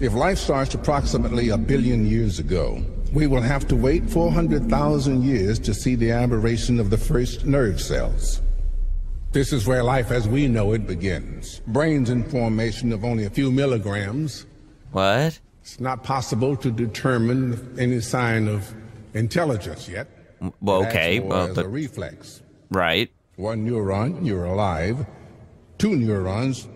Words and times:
If 0.00 0.12
life 0.12 0.38
starts 0.38 0.74
approximately 0.74 1.50
a 1.50 1.56
billion 1.56 2.04
years 2.04 2.40
ago, 2.40 2.82
we 3.12 3.28
will 3.28 3.42
have 3.42 3.68
to 3.68 3.76
wait 3.76 4.10
400,000 4.10 5.22
years 5.22 5.60
to 5.60 5.72
see 5.72 5.94
the 5.94 6.10
aberration 6.10 6.80
of 6.80 6.90
the 6.90 6.98
first 6.98 7.46
nerve 7.46 7.80
cells. 7.80 8.42
This 9.30 9.52
is 9.52 9.68
where 9.68 9.84
life 9.84 10.10
as 10.10 10.26
we 10.26 10.48
know 10.48 10.72
it 10.72 10.88
begins. 10.88 11.60
Brains 11.68 12.10
in 12.10 12.24
formation 12.24 12.92
of 12.92 13.04
only 13.04 13.24
a 13.24 13.30
few 13.30 13.52
milligrams. 13.52 14.46
What? 14.90 15.38
It's 15.62 15.78
not 15.78 16.02
possible 16.02 16.56
to 16.56 16.72
determine 16.72 17.76
any 17.78 18.00
sign 18.00 18.48
of 18.48 18.74
intelligence 19.14 19.88
yet. 19.88 20.08
Well, 20.60 20.84
okay, 20.86 21.20
well, 21.20 21.48
as 21.48 21.54
but 21.54 21.66
a 21.66 21.68
reflex. 21.68 22.42
right. 22.70 23.10
One 23.36 23.66
neuron, 23.66 24.24
you're 24.26 24.44
alive. 24.44 25.06
Two 25.78 25.96
neurons, 25.96 26.68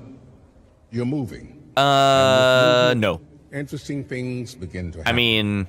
you're 0.90 1.04
moving. 1.04 1.57
Uh, 1.78 2.94
no. 2.96 3.20
Interesting 3.52 4.04
things 4.04 4.54
begin 4.54 4.92
to 4.92 4.98
happen. 4.98 5.08
I 5.08 5.16
mean, 5.16 5.68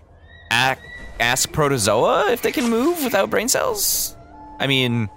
ask 0.51 1.51
protozoa 1.51 2.31
if 2.31 2.41
they 2.41 2.51
can 2.51 2.69
move 2.69 3.03
without 3.03 3.29
brain 3.29 3.47
cells. 3.47 4.15
I 4.59 4.67
mean, 4.67 5.09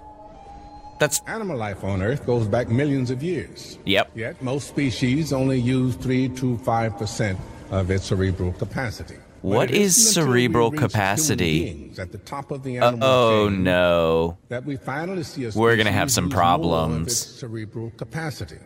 that's 0.99 1.19
Animal 1.27 1.57
life 1.57 1.83
on 1.83 2.01
Earth 2.01 2.25
goes 2.25 2.47
back 2.47 2.69
millions 2.69 3.11
of 3.11 3.21
years. 3.23 3.77
yep. 3.85 4.09
Yet 4.15 4.41
most 4.41 4.67
species 4.69 5.33
only 5.33 5.59
use 5.59 5.95
3 5.95 6.29
to 6.29 6.57
5% 6.57 7.37
of 7.71 7.91
its 7.91 8.05
cerebral 8.05 8.53
capacity. 8.53 9.17
What 9.41 9.71
is 9.71 9.97
isn't 9.97 10.21
until 10.21 10.31
we 10.33 10.39
cerebral 10.39 10.71
capacity? 10.71 11.91
At 11.99 12.13
the 12.13 12.17
top 12.19 12.51
of 12.51 12.63
the 12.63 12.79
Uh, 12.79 12.95
oh 13.01 13.49
no. 13.49 14.37
That 14.47 14.63
we 14.63 14.77
finally 14.77 15.23
see 15.23 15.43
a 15.45 15.51
We're 15.53 15.75
gonna 15.75 15.91
have 15.91 16.09
some 16.09 16.25
use 16.25 16.33
more 16.33 16.41
of 16.41 16.45
problems. 16.45 17.17
cerebral 17.17 17.91
capacity. 17.97 18.59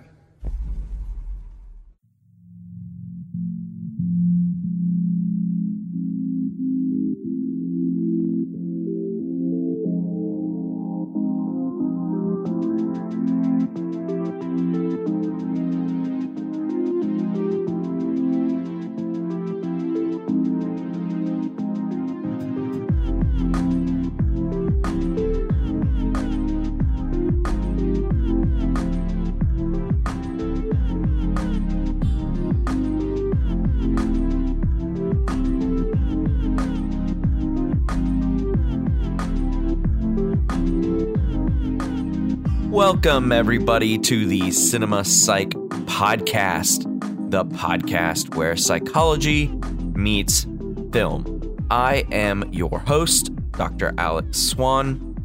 Welcome, 43.07 43.31
everybody, 43.31 43.97
to 43.99 44.25
the 44.25 44.51
Cinema 44.51 45.05
Psych 45.05 45.51
Podcast, 45.51 46.83
the 47.31 47.45
podcast 47.45 48.35
where 48.35 48.57
psychology 48.57 49.47
meets 49.95 50.45
film. 50.91 51.57
I 51.71 52.05
am 52.11 52.51
your 52.51 52.79
host, 52.79 53.31
Dr. 53.53 53.93
Alex 53.97 54.37
Swan. 54.37 55.15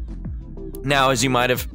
Now, 0.84 1.10
as 1.10 1.24
you 1.24 1.30
might 1.30 1.50
have 1.50 1.66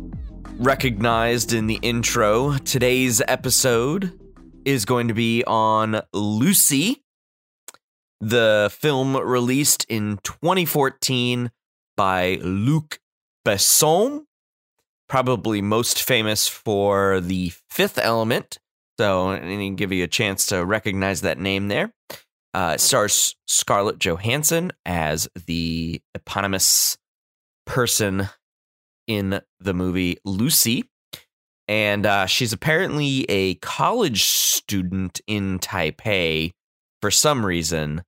recognized 0.58 1.52
in 1.52 1.68
the 1.68 1.78
intro, 1.82 2.58
today's 2.60 3.22
episode 3.28 4.18
is 4.64 4.86
going 4.86 5.10
to 5.10 5.14
be 5.14 5.44
on 5.44 6.02
Lucy, 6.14 7.04
the 8.22 8.70
film 8.72 9.18
released 9.18 9.86
in 9.90 10.20
2014 10.24 11.52
by 11.98 12.40
Luc 12.42 13.00
Besson 13.46 14.27
probably 15.08 15.62
most 15.62 16.02
famous 16.02 16.48
for 16.48 17.20
the 17.20 17.54
fifth 17.70 17.98
element. 17.98 18.60
So, 19.00 19.38
need 19.40 19.70
to 19.70 19.76
give 19.76 19.92
you 19.92 20.04
a 20.04 20.08
chance 20.08 20.48
to 20.48 20.66
recognize 20.66 21.22
that 21.22 21.40
name 21.40 21.68
there. 21.68 21.94
Uh, 22.54 22.78
stars 22.78 23.36
Scarlett 23.48 24.00
Johansson 24.00 24.72
as 24.86 25.28
the 25.46 26.02
eponymous 26.16 26.98
person 27.68 28.30
in 29.08 29.42
the 29.60 29.74
movie 29.74 30.18
Lucy. 30.26 30.86
And 31.68 32.06
uh, 32.06 32.26
she's 32.26 32.54
apparently 32.54 33.26
a 33.30 33.56
college 33.56 34.24
student 34.24 35.22
in 35.28 35.60
Taipei 35.60 36.52
for 37.02 37.12
some 37.12 37.46
reason 37.46 38.04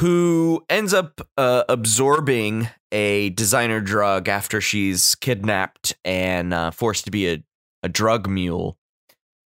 who 0.00 0.64
ends 0.70 0.94
up 0.94 1.20
uh, 1.36 1.62
absorbing 1.68 2.66
a 2.90 3.28
designer 3.30 3.82
drug 3.82 4.28
after 4.28 4.58
she's 4.58 5.14
kidnapped 5.16 5.94
and 6.06 6.54
uh, 6.54 6.70
forced 6.70 7.04
to 7.04 7.10
be 7.10 7.28
a, 7.28 7.44
a 7.82 7.88
drug 7.88 8.26
mule 8.26 8.78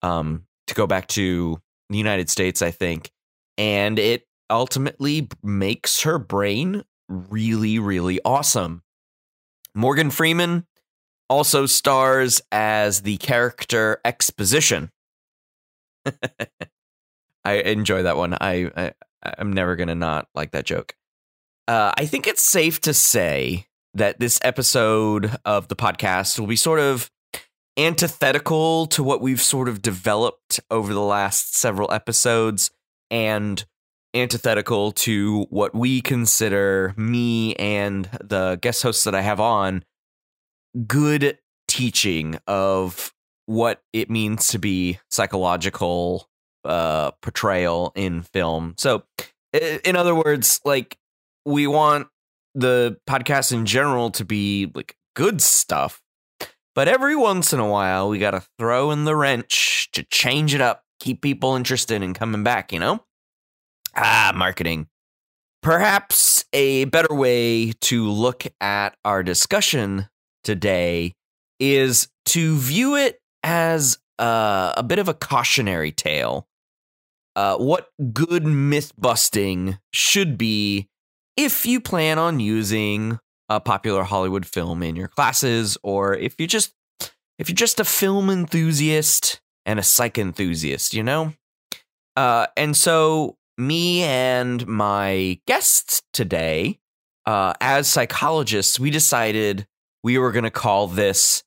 um, 0.03 0.47
to 0.69 0.75
go 0.75 0.87
back 0.87 1.09
to 1.09 1.61
the 1.91 1.99
United 1.99 2.31
States, 2.31 2.63
I 2.63 2.71
think. 2.71 3.11
And 3.59 3.99
it 3.99 4.29
ultimately 4.49 5.29
makes 5.43 6.03
her 6.03 6.21
brain 6.21 6.85
really, 7.09 7.81
really 7.81 8.21
awesome. 8.25 8.85
Morgan 9.75 10.11
Freeman 10.11 10.67
also 11.29 11.67
stars 11.67 12.41
as 12.53 13.03
the 13.03 13.17
character 13.17 14.01
Exposition. 14.05 14.93
I 17.45 17.55
enjoy 17.55 18.05
that 18.05 18.17
one. 18.17 18.35
I, 18.35 18.71
I 18.77 18.93
I'm 19.39 19.53
never 19.53 19.77
gonna 19.77 19.95
not 19.95 20.29
like 20.35 20.53
that 20.53 20.65
joke. 20.65 20.95
Uh, 21.67 21.93
I 21.97 22.07
think 22.07 22.27
it's 22.27 22.43
safe 22.43 22.81
to 22.83 22.93
say 22.93 23.67
that 23.95 24.21
this 24.21 24.39
episode 24.43 25.37
of 25.45 25.69
the 25.69 25.77
podcast 25.77 26.39
will 26.39 26.47
be 26.47 26.57
sort 26.57 26.81
of 26.81 27.11
antithetical 27.77 28.87
to 28.87 29.03
what 29.03 29.21
we've 29.21 29.41
sort 29.41 29.69
of 29.69 29.83
developed 29.83 30.61
over 30.71 30.93
the 30.93 31.01
last 31.01 31.57
several 31.57 31.91
episodes 31.93 32.71
and 33.11 33.65
antithetical 34.15 34.93
to 34.93 35.47
what 35.51 35.75
we 35.75 36.01
consider 36.01 36.95
me 36.97 37.55
and 37.57 38.09
the 38.23 38.59
guest 38.61 38.83
hosts 38.83 39.05
that 39.05 39.15
I 39.15 39.23
have 39.23 39.41
on 39.41 39.85
good 40.87 41.39
teaching 41.67 42.39
of 42.47 43.13
what 43.47 43.83
it 43.93 44.11
means 44.11 44.49
to 44.49 44.59
be 44.59 44.99
psychological 45.11 46.29
uh 46.65 47.13
portrayal 47.23 47.93
in 47.95 48.23
film. 48.23 48.75
So 48.77 49.05
in 49.53 49.97
other 49.97 50.15
words, 50.15 50.61
like 50.65 50.99
we 51.45 51.67
want 51.67 52.09
the 52.55 52.97
podcast 53.09 53.53
in 53.53 53.67
general 53.67 54.11
to 54.13 54.25
be 54.25 54.71
like 54.75 54.97
good 55.15 55.41
stuff. 55.41 56.01
But 56.75 56.89
every 56.89 57.15
once 57.15 57.53
in 57.53 57.61
a 57.61 57.69
while 57.69 58.09
we 58.09 58.19
got 58.19 58.33
to 58.33 58.43
throw 58.59 58.91
in 58.91 59.05
the 59.05 59.15
wrench 59.15 59.91
to 59.93 60.03
change 60.05 60.55
it 60.55 60.61
up, 60.61 60.83
keep 60.99 61.23
people 61.23 61.55
interested 61.55 62.03
in 62.03 62.15
coming 62.15 62.43
back, 62.43 62.73
you 62.73 62.81
know? 62.81 63.05
Ah, 63.97 64.33
marketing. 64.35 64.89
Perhaps 65.63 66.45
a 66.53 66.85
better 66.87 67.15
way 67.15 67.73
to 67.83 68.11
look 68.11 68.45
at 68.61 68.97
our 69.05 69.23
discussion 69.23 70.09
today 70.43 71.15
is 71.61 72.09
to 72.27 72.57
view 72.57 72.97
it 72.97 73.21
as 73.43 73.99
uh, 74.19 74.75
a 74.77 74.83
bit 74.83 74.99
of 74.99 75.09
a 75.09 75.15
cautionary 75.15 75.93
tale. 75.93 76.49
Uh, 77.37 77.57
what 77.57 77.89
good 78.13 78.45
myth 78.45 78.93
busting 78.97 79.79
should 79.93 80.39
be 80.39 80.89
if 81.37 81.67
you 81.67 81.81
plan 81.81 82.19
on 82.19 82.39
using 82.41 83.19
a 83.49 83.61
popular 83.61 84.05
Hollywood 84.05 84.47
film 84.47 84.83
in 84.83 84.97
your 84.97 85.09
classes, 85.09 85.77
or 85.83 86.15
if 86.15 86.35
you 86.39 86.47
just 86.47 86.75
if 87.39 87.49
you're 87.49 87.57
just 87.57 87.81
a 87.81 87.85
film 87.85 88.31
enthusiast 88.31 89.41
and 89.67 89.79
a 89.79 89.83
psych 89.83 90.19
enthusiast, 90.19 90.95
you 90.95 91.03
know. 91.03 91.33
Uh, 92.17 92.47
and 92.57 92.77
so 92.77 93.37
me 93.59 94.03
and 94.03 94.67
my 94.67 95.41
guests 95.47 96.03
today, 96.13 96.79
uh, 97.27 97.55
as 97.61 97.89
psychologists, 97.89 98.79
we 98.79 98.91
decided 98.91 99.67
we 100.03 100.19
were 100.19 100.33
going 100.33 100.45
to 100.45 100.51
call 100.51 100.87
this 100.87 101.43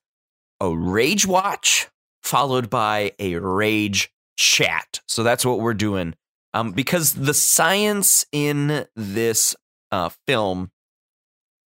a 0.60 0.68
rage 0.70 1.26
watch 1.26 1.88
followed 2.22 2.68
by 2.68 3.12
a 3.18 3.36
rage 3.36 4.10
chat. 4.38 5.00
So 5.06 5.22
that's 5.22 5.44
what 5.44 5.60
we're 5.60 5.74
doing. 5.74 6.14
Um, 6.54 6.72
because 6.72 7.12
the 7.12 7.34
science 7.34 8.24
in 8.32 8.86
this 8.96 9.54
uh, 9.92 10.08
film 10.26 10.70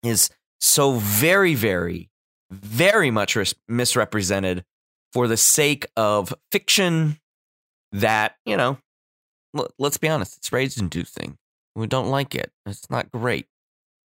is 0.02 0.30
so 0.60 0.94
very, 0.94 1.54
very, 1.54 2.10
very 2.50 3.12
much 3.12 3.36
ris- 3.36 3.54
misrepresented 3.68 4.64
for 5.14 5.28
the 5.28 5.38
sake 5.38 5.86
of 5.96 6.34
fiction 6.52 7.20
that, 7.92 8.38
you 8.46 8.58
know, 8.58 8.78
l- 9.56 9.70
let's 9.78 9.98
be 9.98 10.08
honest, 10.08 10.38
it's 10.38 10.52
rage 10.52 10.78
inducing. 10.78 11.38
We 11.76 11.88
don't 11.88 12.10
like 12.10 12.34
it. 12.34 12.52
It's 12.66 12.90
not 12.90 13.12
great. 13.12 13.48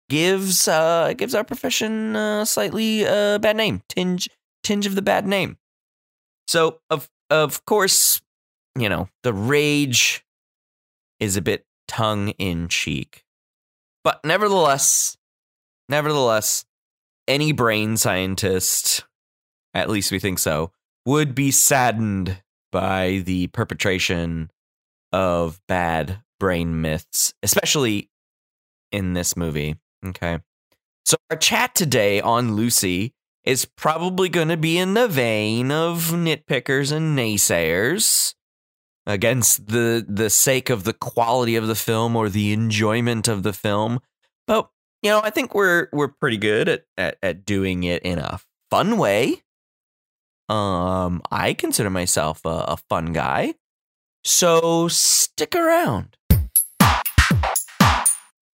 Gives 0.08 0.68
uh 0.68 1.08
it 1.10 1.16
gives 1.16 1.34
our 1.34 1.44
profession 1.44 2.16
a 2.16 2.44
slightly 2.44 3.06
uh 3.06 3.38
bad 3.38 3.56
name. 3.56 3.82
Tinge 3.88 4.28
tinge 4.62 4.86
of 4.86 4.94
the 4.94 5.02
bad 5.02 5.26
name. 5.26 5.58
So 6.48 6.80
of 6.90 7.08
of 7.30 7.64
course, 7.64 8.20
you 8.78 8.88
know, 8.88 9.08
the 9.22 9.32
rage 9.32 10.24
is 11.20 11.36
a 11.36 11.42
bit 11.42 11.64
tongue 11.88 12.30
in 12.30 12.68
cheek. 12.68 13.24
But 14.04 14.20
nevertheless, 14.24 15.16
nevertheless, 15.88 16.64
any 17.28 17.52
brain 17.52 17.96
scientist, 17.96 19.04
at 19.74 19.90
least 19.90 20.10
we 20.10 20.18
think 20.18 20.38
so, 20.38 20.72
would 21.06 21.34
be 21.34 21.50
saddened 21.50 22.42
by 22.70 23.22
the 23.24 23.48
perpetration 23.48 24.50
of 25.12 25.60
bad 25.68 26.22
brain 26.40 26.80
myths, 26.80 27.34
especially 27.42 28.10
in 28.90 29.12
this 29.12 29.36
movie. 29.36 29.76
Okay. 30.04 30.38
So, 31.04 31.16
our 31.30 31.36
chat 31.36 31.74
today 31.74 32.20
on 32.20 32.54
Lucy 32.54 33.12
is 33.44 33.64
probably 33.64 34.28
going 34.28 34.48
to 34.48 34.56
be 34.56 34.78
in 34.78 34.94
the 34.94 35.08
vein 35.08 35.70
of 35.70 36.10
nitpickers 36.12 36.92
and 36.92 37.18
naysayers 37.18 38.34
against 39.06 39.66
the 39.68 40.04
the 40.08 40.30
sake 40.30 40.70
of 40.70 40.84
the 40.84 40.92
quality 40.92 41.56
of 41.56 41.66
the 41.66 41.74
film 41.74 42.16
or 42.16 42.28
the 42.28 42.52
enjoyment 42.52 43.28
of 43.28 43.42
the 43.42 43.52
film. 43.52 44.00
But 44.46 44.70
you 45.02 45.10
know, 45.10 45.20
I 45.22 45.30
think 45.30 45.54
we're 45.54 45.88
we're 45.92 46.08
pretty 46.08 46.38
good 46.38 46.68
at 46.68 46.84
at, 46.96 47.18
at 47.22 47.44
doing 47.44 47.84
it 47.84 48.02
in 48.02 48.18
a 48.18 48.40
fun 48.70 48.98
way. 48.98 49.42
Um, 50.48 51.22
I 51.30 51.54
consider 51.54 51.90
myself 51.90 52.44
a, 52.44 52.64
a 52.68 52.76
fun 52.88 53.12
guy, 53.12 53.54
so 54.24 54.88
stick 54.88 55.54
around. 55.54 56.16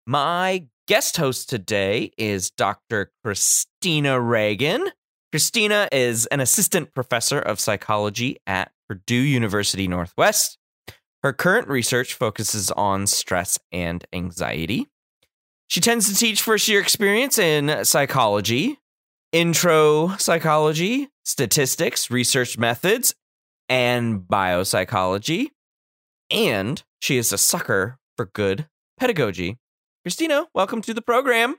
My 0.05 0.67
guest 0.87 1.15
host 1.15 1.49
today 1.49 2.11
is 2.17 2.49
Dr. 2.51 3.11
Christina 3.23 4.19
Reagan. 4.19 4.89
Christina 5.31 5.87
is 5.93 6.25
an 6.25 6.41
assistant 6.41 6.93
professor 6.93 7.39
of 7.39 7.59
psychology 7.59 8.37
at 8.45 8.72
Purdue 8.87 9.15
University 9.15 9.87
Northwest. 9.87 10.57
Her 11.21 11.33
current 11.33 11.67
research 11.67 12.13
focuses 12.13 12.69
on 12.71 13.07
stress 13.07 13.57
and 13.71 14.05
anxiety. 14.11 14.87
She 15.67 15.79
tends 15.79 16.09
to 16.09 16.15
teach 16.15 16.41
first 16.41 16.67
year 16.67 16.81
experience 16.81 17.37
in 17.37 17.85
psychology, 17.85 18.79
intro 19.31 20.15
psychology, 20.17 21.09
statistics, 21.23 22.11
research 22.11 22.57
methods, 22.57 23.15
and 23.69 24.21
biopsychology. 24.21 25.47
And 26.29 26.83
she 26.99 27.17
is 27.17 27.31
a 27.31 27.37
sucker 27.37 27.97
for 28.17 28.25
good 28.25 28.67
pedagogy. 28.99 29.57
Christina, 30.03 30.47
welcome 30.53 30.81
to 30.81 30.93
the 30.93 31.01
program. 31.01 31.55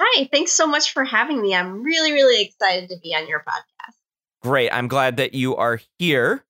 Hi, 0.00 0.28
thanks 0.32 0.52
so 0.52 0.66
much 0.66 0.92
for 0.92 1.04
having 1.04 1.40
me. 1.40 1.54
I'm 1.54 1.82
really, 1.82 2.12
really 2.12 2.42
excited 2.44 2.88
to 2.90 2.96
be 3.02 3.14
on 3.14 3.28
your 3.28 3.40
podcast. 3.40 3.95
Great. 4.46 4.70
I'm 4.70 4.86
glad 4.86 5.16
that 5.16 5.34
you 5.34 5.56
are 5.56 5.80
here. 5.98 6.44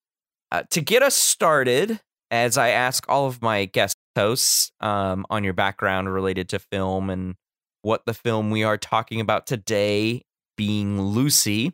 Uh, 0.53 0.65
to 0.69 0.83
get 0.83 1.03
us 1.03 1.15
started, 1.15 1.99
as 2.31 2.59
I 2.59 2.69
ask 2.69 3.09
all 3.09 3.27
of 3.27 3.41
my 3.41 3.65
guest 3.65 3.97
hosts 4.15 4.71
um, 4.83 5.25
on 5.31 5.45
your 5.45 5.55
background 5.55 6.13
related 6.13 6.51
to 6.51 6.59
film 6.59 7.09
and 7.09 7.37
what 7.81 8.05
the 8.05 8.13
film 8.13 8.51
we 8.51 8.65
are 8.65 8.77
talking 8.77 9.19
about 9.23 9.47
today 9.47 10.27
being 10.59 11.01
Lucy, 11.01 11.73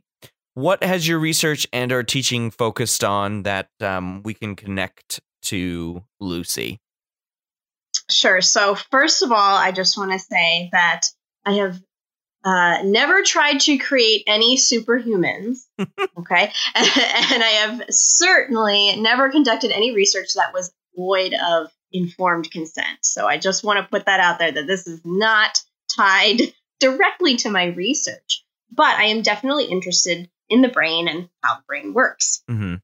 what 0.55 0.85
has 0.85 1.09
your 1.09 1.19
research 1.19 1.67
and 1.73 1.91
our 1.91 2.05
teaching 2.05 2.53
focused 2.53 3.03
on 3.03 3.43
that 3.43 3.71
um, 3.81 4.23
we 4.23 4.33
can 4.33 4.55
connect 4.55 5.19
to 5.43 6.05
Lucy? 6.21 6.79
Sure. 8.09 8.41
So, 8.41 8.77
first 8.93 9.25
of 9.25 9.33
all, 9.33 9.57
I 9.57 9.73
just 9.73 9.99
want 9.99 10.13
to 10.13 10.21
say 10.21 10.69
that 10.71 11.03
I 11.45 11.55
have 11.55 11.83
uh, 12.45 12.83
never 12.85 13.23
tried 13.23 13.61
to 13.61 13.79
create 13.79 14.25
any 14.27 14.57
superhumans. 14.57 15.67
okay. 15.79 16.53
and 16.75 17.43
I 17.43 17.67
have 17.67 17.83
certainly 17.91 18.97
never 19.01 19.31
conducted 19.31 19.71
any 19.71 19.95
research 19.95 20.35
that 20.35 20.53
was 20.53 20.73
void 20.97 21.35
of 21.35 21.69
informed 21.93 22.51
consent. 22.51 22.99
So, 23.03 23.27
I 23.27 23.39
just 23.39 23.65
want 23.65 23.79
to 23.79 23.91
put 23.91 24.07
that 24.07 24.21
out 24.21 24.39
there 24.39 24.53
that 24.53 24.67
this 24.67 24.87
is 24.87 25.01
not 25.05 25.61
tied 25.97 26.41
directly 26.81 27.37
to 27.37 27.51
my 27.51 27.67
research, 27.67 28.45
but 28.71 28.95
I 28.95 29.05
am 29.05 29.23
definitely 29.23 29.67
interested 29.67 30.29
in 30.49 30.63
the 30.63 30.69
brain 30.69 31.09
and 31.09 31.29
how 31.43 31.57
the 31.57 31.63
brain 31.67 31.95
works. 31.95 32.43
Mm-hmm. 32.51 32.75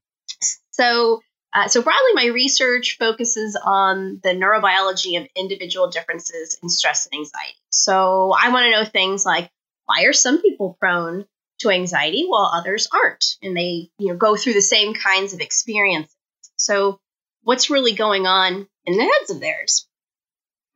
So, 0.71 1.21
uh, 1.53 1.67
so 1.67 1.81
broadly, 1.81 2.13
my 2.13 2.27
research 2.27 2.97
focuses 2.99 3.59
on 3.63 4.19
the 4.23 4.29
neurobiology 4.29 5.19
of 5.19 5.27
individual 5.35 5.89
differences 5.89 6.57
in 6.61 6.69
stress 6.69 7.07
and 7.07 7.19
anxiety. 7.19 7.57
So 7.71 8.33
I 8.39 8.49
want 8.49 8.65
to 8.65 8.71
know 8.71 8.85
things 8.85 9.25
like 9.25 9.49
why 9.85 10.03
are 10.03 10.13
some 10.13 10.41
people 10.41 10.77
prone 10.79 11.25
to 11.59 11.69
anxiety 11.71 12.25
while 12.27 12.51
others 12.53 12.87
aren't, 12.93 13.37
and 13.41 13.57
they 13.57 13.89
you 13.97 14.09
know 14.09 14.15
go 14.15 14.35
through 14.35 14.53
the 14.53 14.61
same 14.61 14.93
kinds 14.93 15.33
of 15.33 15.41
experiences. 15.41 16.15
So 16.55 16.99
what's 17.43 17.69
really 17.69 17.93
going 17.93 18.27
on 18.27 18.67
in 18.85 18.97
the 18.97 19.03
heads 19.03 19.31
of 19.31 19.39
theirs? 19.39 19.87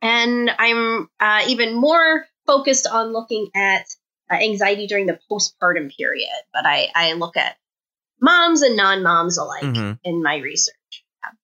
And 0.02 0.50
I'm 0.58 1.08
uh, 1.20 1.44
even 1.46 1.74
more 1.74 2.26
focused 2.46 2.86
on 2.86 3.12
looking 3.12 3.48
at 3.54 3.86
uh, 4.30 4.36
anxiety 4.36 4.86
during 4.86 5.06
the 5.06 5.18
postpartum 5.30 5.96
period, 5.96 6.28
but 6.52 6.66
I, 6.66 6.88
I 6.94 7.12
look 7.12 7.36
at 7.36 7.56
moms 8.24 8.62
and 8.62 8.76
non-moms 8.76 9.36
alike 9.36 9.62
mm-hmm. 9.62 9.92
in 10.02 10.22
my 10.22 10.38
research. 10.38 10.74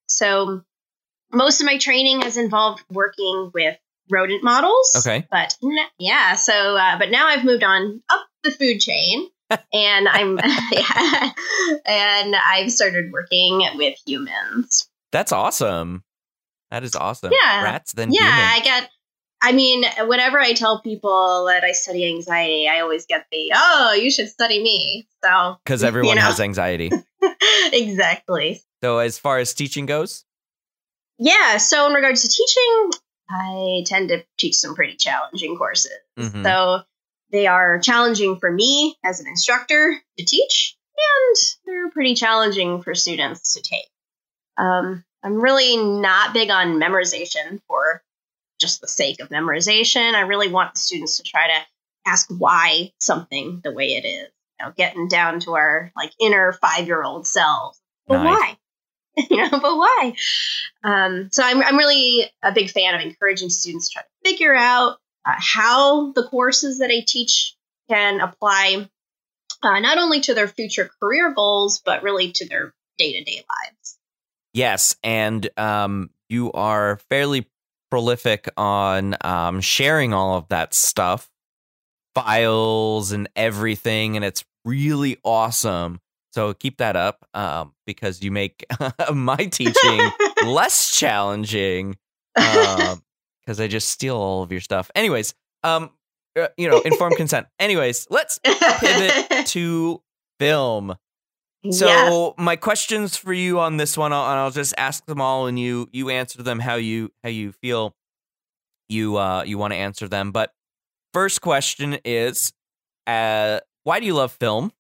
So 0.07 0.63
most 1.33 1.61
of 1.61 1.67
my 1.67 1.79
training 1.79 2.23
has 2.23 2.37
involved 2.37 2.83
working 2.91 3.51
with 3.53 3.77
rodent 4.11 4.43
models. 4.43 4.95
Okay. 4.99 5.27
But 5.31 5.57
yeah, 5.99 6.35
so 6.35 6.77
uh, 6.77 6.99
but 6.99 7.11
now 7.11 7.27
I've 7.27 7.45
moved 7.45 7.63
on 7.63 8.03
up 8.09 8.27
the 8.43 8.51
food 8.51 8.81
chain. 8.81 9.29
and 9.73 10.09
I'm 10.09 10.39
yeah, 10.73 11.31
and 11.85 12.37
I've 12.37 12.71
started 12.71 13.11
working 13.13 13.67
with 13.75 13.99
humans. 14.07 14.89
That's 15.11 15.33
awesome. 15.33 16.05
That 16.71 16.85
is 16.85 16.95
awesome. 16.95 17.33
Yeah. 17.33 17.65
Rats 17.65 17.93
then 17.93 18.13
Yeah, 18.13 18.21
humans. 18.21 18.53
I 18.55 18.61
get 18.61 18.91
I 19.43 19.53
mean, 19.53 19.85
whenever 20.07 20.39
I 20.39 20.53
tell 20.53 20.81
people 20.83 21.47
that 21.47 21.65
I 21.65 21.73
study 21.73 22.07
anxiety, 22.07 22.69
I 22.69 22.81
always 22.81 23.07
get 23.07 23.27
the, 23.33 23.53
oh, 23.55 23.93
you 23.95 24.11
should 24.11 24.29
study 24.29 24.63
me. 24.63 25.07
So, 25.25 25.57
because 25.65 25.83
everyone 25.83 26.11
you 26.11 26.15
know. 26.17 26.23
has 26.23 26.41
anxiety. 26.41 26.91
exactly. 27.73 28.63
So, 28.83 28.99
as 28.99 29.19
far 29.19 29.39
as 29.39 29.55
teaching 29.55 29.87
goes? 29.87 30.25
Yeah. 31.19 31.57
So, 31.57 31.87
in 31.87 31.95
regards 31.95 32.23
to 32.23 32.29
teaching, 32.29 32.91
I 33.31 33.83
tend 33.87 34.11
to 34.11 34.25
teach 34.39 34.57
some 34.57 34.75
pretty 34.75 34.97
challenging 34.97 35.57
courses. 35.57 35.93
Mm-hmm. 36.19 36.43
So, 36.43 36.83
they 37.33 37.47
are 37.47 37.79
challenging 37.79 38.39
for 38.39 38.51
me 38.51 38.97
as 39.05 39.21
an 39.21 39.27
instructor 39.27 39.97
to 40.19 40.25
teach, 40.25 40.77
and 40.97 41.37
they're 41.65 41.91
pretty 41.91 42.15
challenging 42.15 42.83
for 42.83 42.95
students 42.95 43.55
to 43.55 43.63
take. 43.63 43.89
Um, 44.59 45.05
I'm 45.23 45.41
really 45.41 45.77
not 45.77 46.35
big 46.35 46.51
on 46.51 46.81
memorization 46.81 47.61
for 47.67 48.03
just 48.61 48.81
the 48.81 48.89
sake 48.89 49.21
of 49.21 49.29
memorization. 49.29 50.15
I 50.15 50.21
really 50.21 50.49
want 50.49 50.75
the 50.75 50.81
students 50.81 51.17
to 51.17 51.23
try 51.23 51.49
to 51.49 51.67
ask 52.07 52.29
why 52.31 52.93
something 52.99 53.61
the 53.65 53.73
way 53.73 53.95
it 53.95 54.07
is. 54.07 54.29
You 54.59 54.67
know, 54.67 54.73
getting 54.77 55.09
down 55.09 55.41
to 55.41 55.55
our 55.55 55.91
like 55.97 56.13
inner 56.21 56.53
five 56.53 56.87
year 56.87 57.03
old 57.03 57.27
selves. 57.27 57.81
But 58.07 58.23
nice. 58.23 58.39
why? 58.39 58.57
you 59.31 59.37
know, 59.37 59.51
but 59.51 59.77
why? 59.77 60.15
Um, 60.85 61.29
so 61.33 61.43
I'm 61.43 61.63
I'm 61.63 61.77
really 61.77 62.31
a 62.43 62.53
big 62.53 62.71
fan 62.71 62.95
of 62.95 63.01
encouraging 63.01 63.51
students 63.51 63.89
to 63.89 63.95
try 63.95 64.03
to 64.03 64.31
figure 64.31 64.55
out 64.55 64.99
uh, 65.27 65.35
how 65.37 66.13
the 66.13 66.25
courses 66.25 66.79
that 66.79 66.91
I 66.91 67.03
teach 67.07 67.55
can 67.89 68.21
apply 68.21 68.89
uh, 69.63 69.81
not 69.81 69.99
only 69.99 70.21
to 70.21 70.35
their 70.35 70.49
future 70.49 70.91
career 71.01 71.33
goals, 71.35 71.83
but 71.85 72.03
really 72.03 72.33
to 72.33 72.49
their 72.49 72.73
day 72.99 73.13
to 73.15 73.25
day 73.25 73.45
lives. 73.49 73.99
Yes, 74.53 74.97
and 75.03 75.49
um, 75.57 76.11
you 76.29 76.53
are 76.53 76.99
fairly 77.09 77.47
prolific 77.91 78.49
on 78.57 79.17
um, 79.23 79.61
sharing 79.61 80.15
all 80.15 80.37
of 80.37 80.49
that 80.49 80.75
stuff, 80.75 81.29
files 82.15 83.13
and 83.13 83.29
everything, 83.37 84.17
and 84.17 84.25
it's 84.25 84.45
really 84.65 85.19
awesome. 85.25 86.01
So 86.33 86.55
keep 86.55 86.79
that 86.79 86.97
up 86.97 87.27
um, 87.35 87.73
because 87.87 88.23
you 88.23 88.31
make 88.31 88.65
my 89.13 89.37
teaching 89.37 90.11
less 90.45 90.97
challenging 90.97 91.97
because 92.35 92.93
um, 92.93 93.03
I 93.59 93.67
just 93.67 93.89
steal 93.89 94.17
all 94.17 94.43
of 94.43 94.53
your 94.53 94.61
stuff. 94.61 94.91
Anyways, 94.95 95.35
um, 95.65 95.91
uh, 96.39 96.49
you 96.57 96.69
know, 96.69 96.81
informed 96.81 97.17
consent. 97.17 97.49
Anyways, 97.59 98.07
let's 98.11 98.39
pivot 98.39 99.47
to 99.49 100.01
film. 100.39 100.95
So 101.69 102.35
my 102.39 102.57
questions 102.57 103.17
for 103.17 103.33
you 103.33 103.61
on 103.61 103.77
this 103.77 103.97
one, 103.97 104.13
I'll, 104.13 104.31
and 104.31 104.39
I'll 104.39 104.51
just 104.51 104.73
ask 104.79 105.05
them 105.05 105.21
all, 105.21 105.47
and 105.47 105.59
you 105.59 105.89
you 105.93 106.09
answer 106.09 106.43
them 106.43 106.59
how 106.59 106.77
you 106.77 107.13
how 107.23 107.29
you 107.29 107.53
feel 107.53 107.95
you 108.89 109.19
uh 109.19 109.43
you 109.45 109.59
want 109.59 109.73
to 109.73 109.77
answer 109.77 110.09
them. 110.09 110.33
But 110.33 110.53
first 111.13 111.43
question 111.43 111.99
is, 112.05 112.53
uh, 113.07 113.61
why 113.85 114.01
do 114.01 114.07
you 114.07 114.15
love 114.15 114.33
film? 114.33 114.73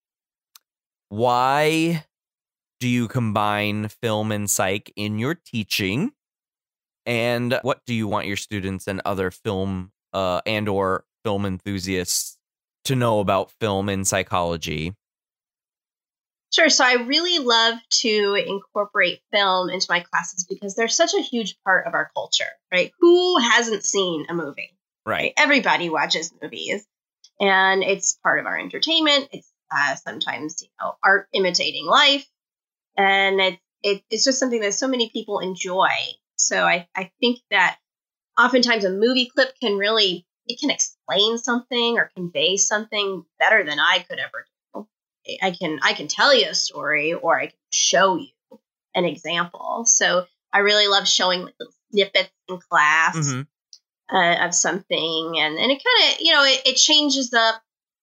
Why 1.10 2.04
do 2.78 2.88
you 2.88 3.08
combine 3.08 3.88
film 3.88 4.32
and 4.32 4.48
psych 4.48 4.90
in 4.96 5.18
your 5.18 5.34
teaching? 5.34 6.12
And 7.04 7.58
what 7.62 7.80
do 7.86 7.94
you 7.94 8.08
want 8.08 8.26
your 8.26 8.36
students 8.36 8.86
and 8.86 9.02
other 9.04 9.30
film 9.30 9.92
uh, 10.12 10.40
and 10.46 10.68
or 10.68 11.04
film 11.24 11.44
enthusiasts 11.44 12.38
to 12.84 12.94
know 12.94 13.20
about 13.20 13.50
film 13.60 13.88
and 13.88 14.06
psychology? 14.06 14.94
Sure. 16.52 16.68
So 16.68 16.84
I 16.84 16.94
really 16.94 17.38
love 17.38 17.78
to 18.00 18.34
incorporate 18.34 19.20
film 19.32 19.70
into 19.70 19.86
my 19.88 20.00
classes 20.00 20.44
because 20.48 20.74
they're 20.74 20.88
such 20.88 21.14
a 21.14 21.22
huge 21.22 21.56
part 21.64 21.86
of 21.86 21.94
our 21.94 22.10
culture, 22.14 22.50
right? 22.72 22.92
Who 23.00 23.38
hasn't 23.38 23.84
seen 23.84 24.26
a 24.28 24.34
movie? 24.34 24.76
Right. 25.06 25.32
Everybody 25.36 25.88
watches 25.90 26.32
movies, 26.42 26.84
and 27.40 27.82
it's 27.82 28.18
part 28.22 28.40
of 28.40 28.46
our 28.46 28.58
entertainment. 28.58 29.28
It's 29.32 29.50
uh, 29.70 29.94
sometimes 29.94 30.62
you 30.62 30.68
know 30.80 30.94
art 31.02 31.28
imitating 31.32 31.86
life, 31.86 32.26
and 32.96 33.40
it, 33.40 33.58
it 33.82 34.02
it's 34.10 34.24
just 34.24 34.38
something 34.40 34.60
that 34.60 34.74
so 34.74 34.88
many 34.88 35.08
people 35.10 35.38
enjoy. 35.38 35.90
So 36.36 36.64
I 36.64 36.88
I 36.96 37.10
think 37.20 37.40
that 37.50 37.78
oftentimes 38.38 38.84
a 38.84 38.90
movie 38.90 39.26
clip 39.26 39.54
can 39.60 39.78
really 39.78 40.26
it 40.46 40.58
can 40.60 40.70
explain 40.70 41.38
something 41.38 41.96
or 41.96 42.10
convey 42.14 42.56
something 42.56 43.24
better 43.38 43.64
than 43.64 43.78
I 43.78 44.04
could 44.08 44.18
ever 44.18 44.44
do. 44.46 44.59
I 45.42 45.50
can 45.52 45.78
I 45.82 45.92
can 45.92 46.08
tell 46.08 46.34
you 46.34 46.48
a 46.48 46.54
story 46.54 47.12
or 47.14 47.38
I 47.38 47.46
can 47.46 47.56
show 47.70 48.16
you 48.16 48.28
an 48.94 49.04
example. 49.04 49.84
So 49.86 50.26
I 50.52 50.58
really 50.60 50.88
love 50.88 51.06
showing 51.06 51.40
little 51.42 51.74
snippets 51.92 52.30
in 52.48 52.58
class 52.58 53.16
Mm-hmm. 53.16 54.16
uh, 54.16 54.46
of 54.46 54.54
something, 54.54 55.34
and 55.38 55.58
and 55.58 55.70
it 55.70 55.82
kind 55.82 56.14
of 56.14 56.20
you 56.20 56.32
know 56.32 56.44
it, 56.44 56.62
it 56.66 56.74
changes 56.76 57.32
up 57.34 57.62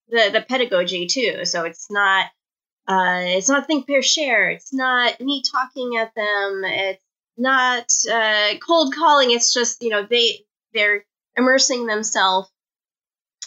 the 0.10 0.30
the 0.32 0.42
pedagogy 0.48 1.08
too. 1.08 1.46
So 1.46 1.64
it's 1.66 1.90
not 1.92 2.26
uh, 2.88 3.22
it's 3.24 3.50
not 3.50 3.68
think 3.68 3.88
pair 3.88 4.02
share. 4.02 4.50
It's 4.50 4.74
not 4.74 5.20
me 5.20 5.44
talking 5.52 5.98
at 5.98 6.14
them. 6.16 6.62
It's 6.64 7.04
not 7.38 7.92
uh, 8.12 8.58
cold 8.66 8.94
calling. 8.96 9.32
It's 9.32 9.54
just 9.54 9.82
you 9.82 9.90
know 9.90 10.06
they 10.10 10.46
they're 10.74 11.04
immersing 11.36 11.86
themselves 11.86 12.50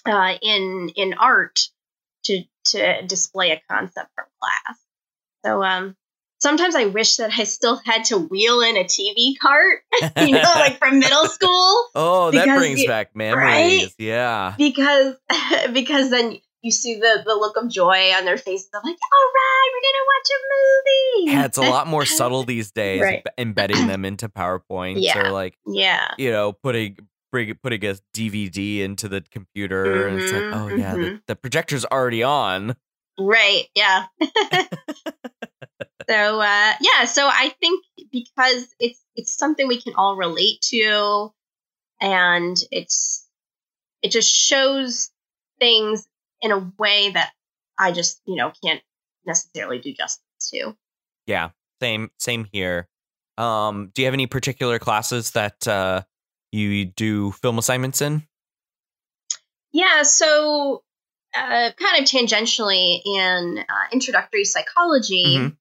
uh, 0.07 0.35
in 0.43 0.91
in 0.97 1.15
art 1.15 1.61
to 2.25 2.43
to 2.67 3.03
display 3.07 3.51
a 3.53 3.61
concept 3.71 4.09
from 4.15 4.25
class. 4.41 4.79
So 5.45 5.63
um, 5.63 5.97
sometimes 6.41 6.75
I 6.75 6.87
wish 6.87 7.17
that 7.17 7.31
I 7.37 7.45
still 7.45 7.81
had 7.85 8.05
to 8.07 8.19
wheel 8.19 8.61
in 8.61 8.77
a 8.77 8.85
TV 8.85 9.35
cart, 9.41 9.81
you 10.19 10.33
know, 10.33 10.53
like 10.57 10.79
from 10.79 10.99
middle 10.99 11.27
school, 11.29 11.89
Oh, 11.95 12.31
that 12.33 12.59
brings 12.59 12.81
you- 12.83 12.89
back 12.89 13.15
memories. 13.17 13.83
right? 13.83 13.89
Yeah. 13.99 14.55
because 14.59 15.17
because 15.73 16.11
then 16.11 16.37
you 16.63 16.71
see 16.71 16.97
the 16.97 17.23
the 17.25 17.35
look 17.35 17.57
of 17.57 17.71
joy 17.71 18.13
on 18.13 18.27
their 18.27 18.37
faces. 18.37 18.69
I'm 18.75 18.83
like, 18.85 18.99
all 19.01 19.29
right, 19.35 19.71
we're 19.73 19.87
gonna 19.89 20.07
watch 20.13 20.29
a 20.31 20.39
movie. 20.53 21.33
Yeah, 21.33 21.45
it's 21.47 21.57
a 21.59 21.63
lot 21.63 21.87
more 21.87 22.05
subtle 22.05 22.43
these 22.45 22.71
days, 22.71 23.01
Right. 23.01 23.25
embedding 23.39 23.87
them 23.87 24.05
into 24.05 24.29
PowerPoint 24.29 24.97
Yeah. 24.99 25.19
or 25.19 25.31
like, 25.33 25.57
yeah. 25.67 26.13
you 26.19 26.31
know, 26.31 26.53
putting 26.53 26.99
bring, 27.31 27.55
putting 27.63 27.85
a 27.85 27.97
DVD 28.15 28.81
into 28.81 29.09
the 29.09 29.23
computer 29.31 30.07
and 30.07 30.21
it's 30.21 30.33
like, 30.33 30.43
Mhm, 30.43 30.55
oh 30.55 30.77
yeah, 30.77 30.95
the, 30.95 30.99
mhm. 30.99 31.23
the 31.27 31.37
projector's 31.37 31.85
already 31.85 32.23
on. 32.23 32.77
Right. 33.19 33.67
Yeah. 33.75 34.07
so 36.09 36.41
uh, 36.41 36.73
yeah. 36.81 37.05
So 37.07 37.29
I 37.29 37.53
think 37.61 37.85
because 38.11 38.75
it's 38.79 39.05
it's 39.15 39.37
something 39.37 39.69
we 39.69 39.81
can 39.81 39.95
all 39.97 40.17
relate 40.17 40.61
to, 40.71 41.33
and 42.01 42.57
it's 42.71 43.29
it 44.03 44.11
just 44.11 44.33
shows 44.33 45.11
things 45.59 46.07
in 46.41 46.53
a 46.53 46.73
way 46.79 47.11
that 47.11 47.33
I 47.79 47.93
just 47.93 48.21
you 48.27 48.37
know 48.37 48.53
can't 48.65 48.81
necessarily 49.27 49.79
do 49.79 49.93
justice 49.93 50.51
to. 50.53 50.77
Yeah, 51.27 51.51
same 51.81 52.11
same 52.19 52.47
here. 52.53 52.89
Um, 53.37 53.91
do 53.95 54.03
you 54.03 54.07
have 54.07 54.15
any 54.15 54.27
particular 54.27 54.79
classes 54.79 55.33
that 55.33 55.67
uh, 55.67 56.03
you 56.59 56.85
do 56.87 57.31
film 57.33 57.59
assignments 57.59 58.01
in? 58.01 58.27
Yeah. 59.73 60.03
So 60.03 60.83
uh, 61.35 61.71
kind 61.77 62.03
of 62.03 62.05
tangentially 62.09 63.01
in 63.05 63.59
uh, 63.69 63.87
introductory 63.93 64.45
psychology, 64.45 65.37
Mhm. 65.39 65.57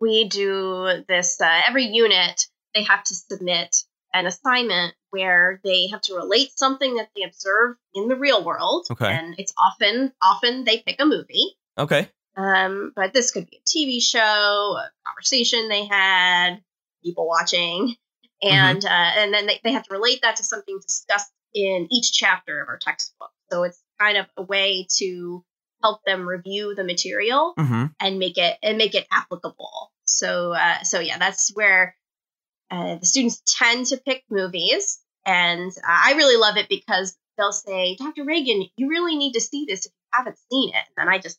we 0.00 0.28
do 0.28 1.02
this 1.08 1.40
uh, 1.40 1.60
every 1.66 1.86
unit. 1.86 2.46
They 2.74 2.84
have 2.84 3.02
to 3.04 3.14
submit 3.14 3.74
an 4.14 4.26
assignment 4.26 4.94
where 5.10 5.60
they 5.64 5.88
have 5.88 6.02
to 6.02 6.14
relate 6.14 6.56
something 6.56 6.96
that 6.96 7.08
they 7.16 7.22
observe 7.22 7.76
in 7.94 8.08
the 8.08 8.16
real 8.16 8.44
world. 8.44 8.86
Okay. 8.90 9.12
And 9.12 9.34
it's 9.38 9.52
often 9.58 10.12
often 10.22 10.64
they 10.64 10.78
pick 10.78 11.00
a 11.00 11.06
movie. 11.06 11.56
Okay. 11.76 12.08
Um, 12.36 12.92
but 12.94 13.12
this 13.14 13.30
could 13.30 13.48
be 13.50 13.56
a 13.56 13.68
TV 13.68 14.00
show, 14.02 14.20
a 14.20 14.90
conversation 15.06 15.68
they 15.68 15.86
had, 15.86 16.62
people 17.02 17.26
watching, 17.26 17.96
and 18.52 18.84
uh, 18.84 18.88
and 18.88 19.32
then 19.34 19.46
they, 19.46 19.60
they 19.64 19.72
have 19.72 19.84
to 19.84 19.92
relate 19.92 20.20
that 20.22 20.36
to 20.36 20.44
something 20.44 20.78
discussed 20.86 21.32
in 21.54 21.88
each 21.90 22.12
chapter 22.12 22.60
of 22.60 22.68
our 22.68 22.78
textbook. 22.78 23.30
So 23.50 23.62
it's 23.62 23.80
kind 24.00 24.18
of 24.18 24.26
a 24.36 24.42
way 24.42 24.86
to 24.98 25.44
help 25.82 26.00
them 26.04 26.26
review 26.26 26.74
the 26.74 26.84
material 26.84 27.54
Mm-hmm. 27.58 27.86
and 28.00 28.18
make 28.18 28.38
it 28.38 28.56
and 28.62 28.78
make 28.78 28.94
it 28.94 29.06
applicable. 29.12 29.92
So 30.04 30.52
uh, 30.52 30.82
so 30.82 31.00
yeah, 31.00 31.18
that's 31.18 31.50
where 31.54 31.96
uh, 32.70 32.96
the 32.96 33.06
students 33.06 33.42
tend 33.46 33.86
to 33.86 33.96
pick 33.96 34.24
movies, 34.30 34.98
and 35.24 35.70
uh, 35.70 35.82
I 35.86 36.14
really 36.16 36.36
love 36.36 36.56
it 36.56 36.68
because 36.68 37.16
they'll 37.38 37.52
say, 37.52 37.96
"Dr. 37.96 38.24
Reagan, 38.24 38.66
you 38.76 38.88
really 38.88 39.16
need 39.16 39.32
to 39.34 39.40
see 39.40 39.66
this 39.68 39.86
if 39.86 39.92
you 39.92 40.18
haven't 40.18 40.38
seen 40.50 40.70
it," 40.70 40.84
and 40.96 41.08
I 41.08 41.18
just 41.18 41.38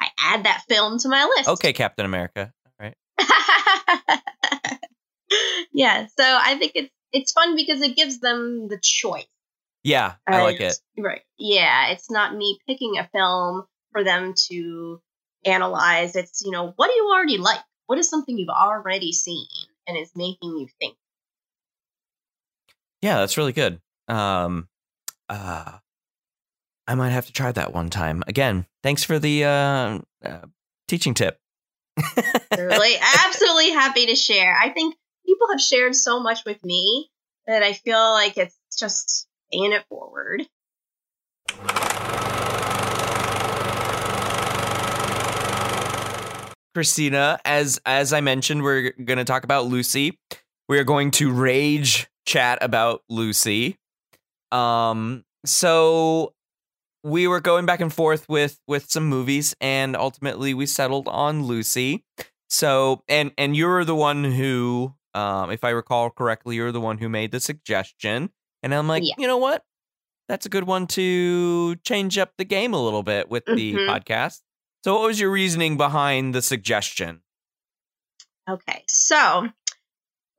I 0.00 0.08
add 0.18 0.44
that 0.44 0.64
film 0.68 0.98
to 1.00 1.08
my 1.08 1.24
list. 1.36 1.48
Okay, 1.48 1.72
Captain 1.72 2.04
America. 2.06 2.52
All 2.66 2.86
right. 2.86 2.96
yeah, 5.72 6.06
so 6.06 6.24
I 6.24 6.56
think 6.56 6.72
it's 6.74 6.90
it's 7.12 7.32
fun 7.32 7.56
because 7.56 7.82
it 7.82 7.96
gives 7.96 8.20
them 8.20 8.68
the 8.68 8.78
choice. 8.80 9.26
Yeah, 9.82 10.14
I 10.26 10.42
like 10.42 10.60
it. 10.60 10.76
Right. 10.98 11.22
Yeah, 11.38 11.88
it's 11.90 12.10
not 12.10 12.34
me 12.34 12.58
picking 12.66 12.98
a 12.98 13.08
film 13.12 13.64
for 13.92 14.04
them 14.04 14.34
to 14.48 15.00
analyze. 15.44 16.16
It's, 16.16 16.42
you 16.44 16.50
know, 16.50 16.72
what 16.76 16.88
do 16.88 16.92
you 16.94 17.10
already 17.12 17.38
like? 17.38 17.60
What 17.86 17.98
is 17.98 18.08
something 18.08 18.36
you've 18.36 18.48
already 18.48 19.12
seen 19.12 19.46
and 19.86 19.96
is 19.96 20.12
making 20.14 20.50
you 20.58 20.68
think? 20.78 20.96
Yeah, 23.02 23.18
that's 23.18 23.38
really 23.38 23.52
good. 23.52 23.80
Um, 24.06 24.68
uh, 25.28 25.78
I 26.86 26.94
might 26.94 27.10
have 27.10 27.26
to 27.26 27.32
try 27.32 27.50
that 27.52 27.72
one 27.72 27.88
time. 27.88 28.22
Again, 28.26 28.66
thanks 28.82 29.02
for 29.02 29.18
the 29.18 29.44
uh, 29.44 29.98
uh, 30.24 30.46
teaching 30.88 31.14
tip. 31.14 31.38
Really, 32.58 32.96
absolutely 33.26 33.70
happy 33.70 34.06
to 34.06 34.14
share. 34.14 34.54
I 34.54 34.70
think 34.70 34.94
people 35.30 35.46
have 35.50 35.60
shared 35.60 35.94
so 35.94 36.18
much 36.18 36.44
with 36.44 36.62
me 36.64 37.08
that 37.46 37.62
I 37.62 37.72
feel 37.72 38.00
like 38.12 38.36
it's 38.36 38.58
just 38.76 39.28
paying 39.52 39.72
it 39.72 39.84
forward. 39.88 40.46
Christina, 46.74 47.38
as 47.44 47.80
as 47.86 48.12
I 48.12 48.20
mentioned, 48.20 48.62
we're 48.62 48.92
going 48.92 49.18
to 49.18 49.24
talk 49.24 49.44
about 49.44 49.66
Lucy. 49.66 50.18
We 50.68 50.78
are 50.78 50.84
going 50.84 51.10
to 51.12 51.32
rage 51.32 52.08
chat 52.26 52.58
about 52.60 53.02
Lucy. 53.08 53.76
Um, 54.52 55.24
so 55.44 56.32
we 57.02 57.26
were 57.28 57.40
going 57.40 57.66
back 57.66 57.80
and 57.80 57.92
forth 57.92 58.28
with 58.28 58.58
with 58.66 58.90
some 58.90 59.06
movies, 59.06 59.54
and 59.60 59.96
ultimately 59.96 60.54
we 60.54 60.66
settled 60.66 61.08
on 61.08 61.44
Lucy. 61.44 62.04
So, 62.48 63.02
and 63.08 63.32
and 63.38 63.56
you're 63.56 63.84
the 63.84 63.96
one 63.96 64.24
who, 64.24 64.94
um, 65.14 65.50
if 65.50 65.64
I 65.64 65.70
recall 65.70 66.10
correctly, 66.10 66.56
you're 66.56 66.72
the 66.72 66.80
one 66.80 66.98
who 66.98 67.08
made 67.08 67.32
the 67.32 67.40
suggestion, 67.40 68.30
and 68.62 68.74
I'm 68.74 68.88
like, 68.88 69.02
Yeah. 69.04 69.14
you 69.18 69.26
know 69.26 69.38
what? 69.38 69.64
That's 70.28 70.46
a 70.46 70.48
good 70.48 70.64
one 70.64 70.86
to 70.88 71.76
change 71.84 72.16
up 72.18 72.32
the 72.38 72.44
game 72.44 72.72
a 72.74 72.82
little 72.82 73.02
bit 73.02 73.28
with 73.28 73.44
the 73.46 73.74
Mhm. 73.74 73.86
podcast. 73.88 74.40
So, 74.84 74.94
what 74.94 75.02
was 75.08 75.18
your 75.20 75.30
reasoning 75.30 75.76
behind 75.76 76.34
the 76.34 76.40
suggestion? 76.42 77.22
Okay, 78.48 78.84
so 78.88 79.48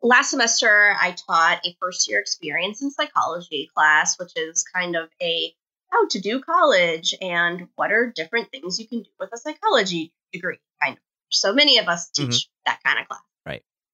last 0.02 0.32
semester 0.32 0.96
I 1.00 1.12
taught 1.12 1.66
a 1.66 1.76
first 1.80 2.10
year 2.10 2.20
experience 2.20 2.82
in 2.82 2.92
psychology 2.92 3.70
class, 3.76 4.18
which 4.20 4.32
is 4.36 4.64
kind 4.64 4.96
of 4.96 5.10
a 5.22 5.56
how 5.92 6.08
to 6.08 6.20
do 6.22 6.42
college 6.42 7.14
and 7.22 7.68
what 7.76 7.92
are 7.92 8.12
different 8.16 8.50
things 8.50 8.80
you 8.80 8.88
can 8.88 9.04
do 9.04 9.10
with 9.20 9.30
a 9.34 9.38
psychology 9.38 10.14
degree 10.32 10.60
kind 10.82 10.98
of. 10.98 11.04
So 11.32 11.54
many 11.54 11.78
of 11.80 11.88
us 11.88 12.10
teach 12.10 12.48
that 12.66 12.82
kind 12.84 13.00
of 13.00 13.08
class. 13.08 13.22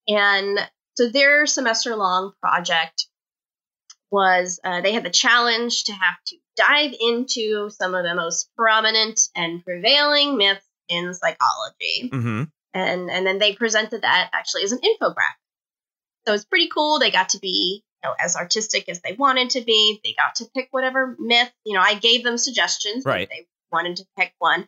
And 0.08 0.60
so 0.96 1.10
their 1.10 1.46
semester 1.46 1.96
long 1.96 2.34
project 2.42 3.08
was 4.12 4.60
uh, 4.64 4.82
they 4.82 4.94
had 4.94 5.04
the 5.04 5.10
challenge 5.10 5.86
to 5.86 5.92
have 5.94 6.16
to 6.28 6.38
dive 6.56 6.94
into 7.00 7.70
some 7.70 7.94
of 7.94 8.04
the 8.04 8.16
most 8.16 8.50
prominent 8.56 9.20
and 9.36 9.64
prevailing 9.64 10.38
myths 10.38 10.66
in 10.90 11.14
psychology 11.14 12.10
Mm-hmm. 12.14 12.44
and 12.74 13.10
and 13.12 13.28
then 13.28 13.40
they 13.40 13.54
presented 13.54 14.04
that 14.04 14.30
actually 14.34 14.64
as 14.64 14.72
an 14.72 14.80
infographic. 14.80 15.36
So 16.26 16.34
it's 16.34 16.46
pretty 16.46 16.70
cool. 16.74 17.00
They 17.00 17.12
got 17.12 17.30
to 17.30 17.40
be 17.40 17.84
you 18.04 18.10
know 18.10 18.16
as 18.20 18.38
artistic 18.38 18.88
as 18.88 19.02
they 19.02 19.14
wanted 19.14 19.50
to 19.52 19.62
be. 19.62 20.00
They 20.04 20.14
got 20.14 20.36
to 20.36 20.46
pick 20.56 20.70
whatever 20.72 21.16
myth. 21.20 21.52
You 21.66 21.74
know, 21.74 21.82
I 21.82 21.96
gave 21.96 22.24
them 22.24 22.38
suggestions. 22.38 23.04
Right. 23.06 23.28
They 23.30 23.46
wanted 23.72 23.98
to 23.98 24.06
pick 24.18 24.34
one. 24.40 24.68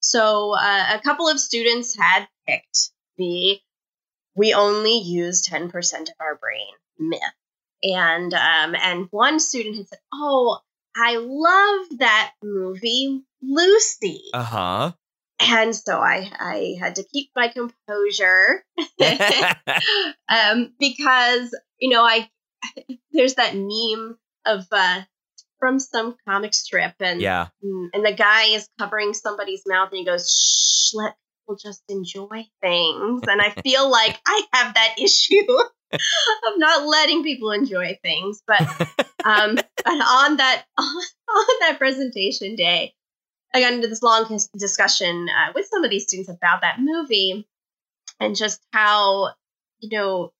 So 0.00 0.56
uh, 0.56 0.86
a 0.94 1.00
couple 1.00 1.28
of 1.28 1.38
students 1.38 1.96
had 1.96 2.26
picked 2.48 2.90
the 3.18 3.60
"we 4.34 4.54
only 4.54 4.98
use 4.98 5.42
ten 5.42 5.70
percent 5.70 6.08
of 6.08 6.14
our 6.20 6.36
brain" 6.36 6.72
myth, 6.98 7.20
and 7.82 8.32
um, 8.34 8.74
and 8.74 9.08
one 9.10 9.40
student 9.40 9.76
had 9.76 9.88
said, 9.88 9.98
"Oh, 10.12 10.58
I 10.96 11.16
love 11.16 11.98
that 11.98 12.32
movie, 12.42 13.22
Lucy." 13.42 14.22
Uh 14.34 14.42
huh. 14.42 14.92
and 15.40 15.74
so 15.74 15.98
I 15.98 16.30
I 16.38 16.76
had 16.78 16.96
to 16.96 17.04
keep 17.04 17.30
my 17.34 17.48
composure 17.48 18.64
um, 20.28 20.74
because 20.78 21.56
you 21.78 21.90
know 21.90 22.02
I 22.02 22.28
there's 23.12 23.34
that 23.34 23.54
meme 23.54 24.18
of 24.46 24.66
uh, 24.72 25.02
from 25.58 25.78
some 25.78 26.16
comic 26.26 26.54
strip 26.54 26.94
and 27.00 27.20
yeah, 27.20 27.48
and 27.62 28.04
the 28.04 28.14
guy 28.14 28.44
is 28.48 28.68
covering 28.78 29.14
somebody's 29.14 29.62
mouth 29.66 29.88
and 29.90 29.98
he 29.98 30.04
goes 30.04 30.30
shh 30.30 30.94
let 30.94 31.16
people 31.50 31.56
just 31.70 31.82
enjoy 31.88 32.44
things 32.60 33.22
and 33.26 33.40
I 33.40 33.50
feel 33.62 33.90
like 33.90 34.18
I 34.26 34.42
have 34.52 34.74
that 34.74 34.94
issue 34.98 35.46
of 35.92 36.52
not 36.56 36.86
letting 36.86 37.22
people 37.22 37.50
enjoy 37.50 37.98
things 38.02 38.42
but 38.46 38.60
um 39.24 39.54
but 39.84 39.86
on 39.86 40.36
that 40.36 40.64
on 40.78 41.46
that 41.60 41.76
presentation 41.78 42.54
day 42.56 42.94
I 43.52 43.60
got 43.60 43.72
into 43.72 43.88
this 43.88 44.02
long 44.02 44.38
discussion 44.56 45.26
uh, 45.28 45.52
with 45.54 45.66
some 45.66 45.82
of 45.82 45.90
these 45.90 46.04
students 46.04 46.30
about 46.30 46.60
that 46.60 46.78
movie 46.78 47.48
and 48.20 48.36
just 48.36 48.60
how 48.72 49.30
you 49.80 49.96
know 49.96 50.32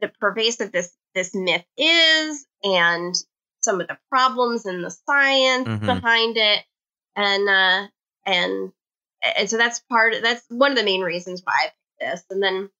the 0.00 0.08
pervasive 0.20 0.70
this 0.72 0.92
this 1.14 1.34
myth 1.34 1.64
is 1.78 2.46
and 2.62 3.14
some 3.62 3.80
of 3.80 3.88
the 3.88 3.96
problems 4.10 4.66
and 4.66 4.84
the 4.84 4.90
science 4.90 5.68
Mhm. 5.68 5.86
behind 5.86 6.36
it 6.36 6.64
and 7.16 7.48
uh 7.48 7.86
and 8.26 8.72
and 9.36 9.48
so 9.50 9.56
that's 9.56 9.80
part 9.80 10.14
that's 10.22 10.44
one 10.48 10.72
of 10.72 10.78
the 10.78 10.84
main 10.84 11.00
reasons 11.02 11.42
why 11.44 11.52
I 11.52 11.64
picked 11.64 11.76
this 12.00 12.24
and 12.30 12.42
then 12.42 12.70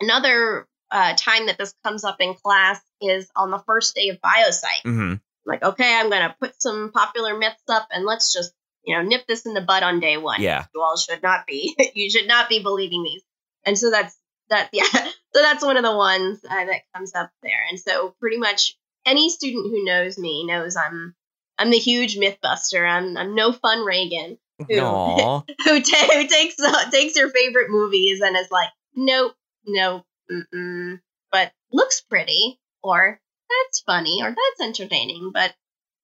another 0.00 0.66
uh, 0.90 1.14
time 1.16 1.46
that 1.46 1.58
this 1.58 1.74
comes 1.84 2.02
up 2.04 2.16
in 2.20 2.34
class 2.34 2.80
is 3.00 3.30
on 3.36 3.50
the 3.50 3.62
first 3.66 3.94
day 3.94 4.08
of 4.08 4.18
biopsych 4.20 4.82
hmm 4.82 5.14
like, 5.46 5.62
okay, 5.62 5.98
I'm 5.98 6.10
gonna 6.10 6.34
put 6.40 6.60
some 6.60 6.92
popular 6.92 7.36
myths 7.36 7.62
up 7.68 7.88
and 7.90 8.04
let's 8.04 8.32
just, 8.32 8.52
you 8.84 8.96
know, 8.96 9.02
nip 9.02 9.26
this 9.26 9.46
in 9.46 9.54
the 9.54 9.60
bud 9.60 9.82
on 9.82 10.00
day 10.00 10.16
one. 10.16 10.40
Yeah. 10.40 10.66
You 10.74 10.82
all 10.82 10.96
should 10.96 11.22
not 11.22 11.46
be. 11.46 11.76
you 11.94 12.10
should 12.10 12.28
not 12.28 12.48
be 12.48 12.62
believing 12.62 13.02
these. 13.02 13.22
And 13.64 13.78
so 13.78 13.90
that's 13.90 14.16
that. 14.48 14.70
Yeah. 14.72 14.84
So 15.32 15.42
that's 15.42 15.64
one 15.64 15.76
of 15.76 15.84
the 15.84 15.96
ones 15.96 16.40
uh, 16.44 16.64
that 16.64 16.82
comes 16.94 17.14
up 17.14 17.30
there. 17.42 17.62
And 17.68 17.78
so 17.78 18.14
pretty 18.20 18.36
much 18.36 18.76
any 19.06 19.30
student 19.30 19.66
who 19.70 19.84
knows 19.84 20.18
me 20.18 20.44
knows 20.44 20.76
I'm 20.76 21.14
I'm 21.58 21.70
the 21.70 21.78
huge 21.78 22.16
mythbuster. 22.16 22.88
I'm 22.88 23.16
I'm 23.16 23.34
no 23.34 23.52
fun 23.52 23.84
Reagan 23.84 24.38
who 24.68 24.74
who, 25.64 25.80
ta- 25.82 26.08
who 26.12 26.26
takes 26.26 26.60
uh, 26.60 26.90
takes 26.90 27.16
your 27.16 27.30
favorite 27.30 27.70
movies 27.70 28.20
and 28.20 28.36
is 28.36 28.50
like, 28.50 28.70
nope, 28.94 29.34
nope, 29.66 30.04
mm-mm, 30.30 31.00
but 31.32 31.52
looks 31.72 32.00
pretty 32.00 32.60
or 32.82 33.20
that's 33.48 33.80
funny 33.80 34.20
or 34.22 34.28
that's 34.28 34.60
entertaining, 34.60 35.30
but 35.32 35.54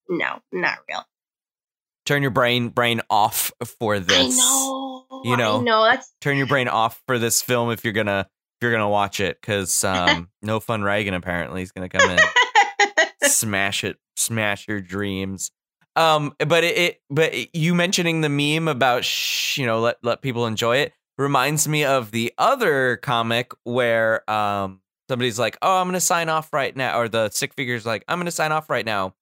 no, 0.08 0.40
not 0.52 0.78
real. 0.88 1.04
Turn 2.04 2.22
your 2.22 2.30
brain 2.30 2.68
brain 2.68 3.00
off 3.10 3.52
for 3.80 3.98
this. 3.98 4.16
I 4.16 4.28
know, 4.28 5.22
You 5.24 5.36
know. 5.36 5.60
I 5.60 5.62
know. 5.62 5.84
That's 5.84 6.12
Turn 6.20 6.36
your 6.36 6.46
brain 6.46 6.68
off 6.68 7.02
for 7.06 7.18
this 7.18 7.42
film 7.42 7.70
if 7.70 7.84
you're 7.84 7.92
gonna 7.92 8.26
if 8.28 8.62
you're 8.62 8.72
gonna 8.72 8.88
watch 8.88 9.20
it, 9.20 9.38
because 9.40 9.82
um, 9.84 10.28
no 10.42 10.60
fun 10.60 10.82
Reagan 10.82 11.14
apparently 11.14 11.62
is 11.62 11.72
gonna 11.72 11.88
come 11.88 12.08
in. 12.10 12.18
smash 13.28 13.82
it 13.82 13.96
smash 14.16 14.68
your 14.68 14.80
dreams 14.80 15.50
um 15.96 16.34
but 16.46 16.62
it, 16.64 16.76
it 16.78 17.00
but 17.10 17.34
it- 17.34 17.50
you 17.54 17.74
mentioning 17.74 18.20
the 18.20 18.28
meme 18.28 18.68
about 18.68 19.04
shh, 19.04 19.58
you 19.58 19.66
know 19.66 19.80
let 19.80 19.96
let 20.02 20.22
people 20.22 20.46
enjoy 20.46 20.76
it 20.76 20.92
reminds 21.18 21.66
me 21.66 21.84
of 21.84 22.10
the 22.10 22.32
other 22.38 22.96
comic 22.98 23.52
where 23.64 24.28
um 24.30 24.80
somebody's 25.08 25.38
like 25.38 25.56
oh 25.62 25.78
i'm 25.78 25.88
gonna 25.88 26.00
sign 26.00 26.28
off 26.28 26.52
right 26.52 26.76
now 26.76 26.98
or 26.98 27.08
the 27.08 27.28
sick 27.30 27.54
figure's 27.54 27.86
like 27.86 28.04
i'm 28.08 28.18
gonna 28.18 28.30
sign 28.30 28.52
off 28.52 28.68
right 28.70 28.84
now 28.86 29.14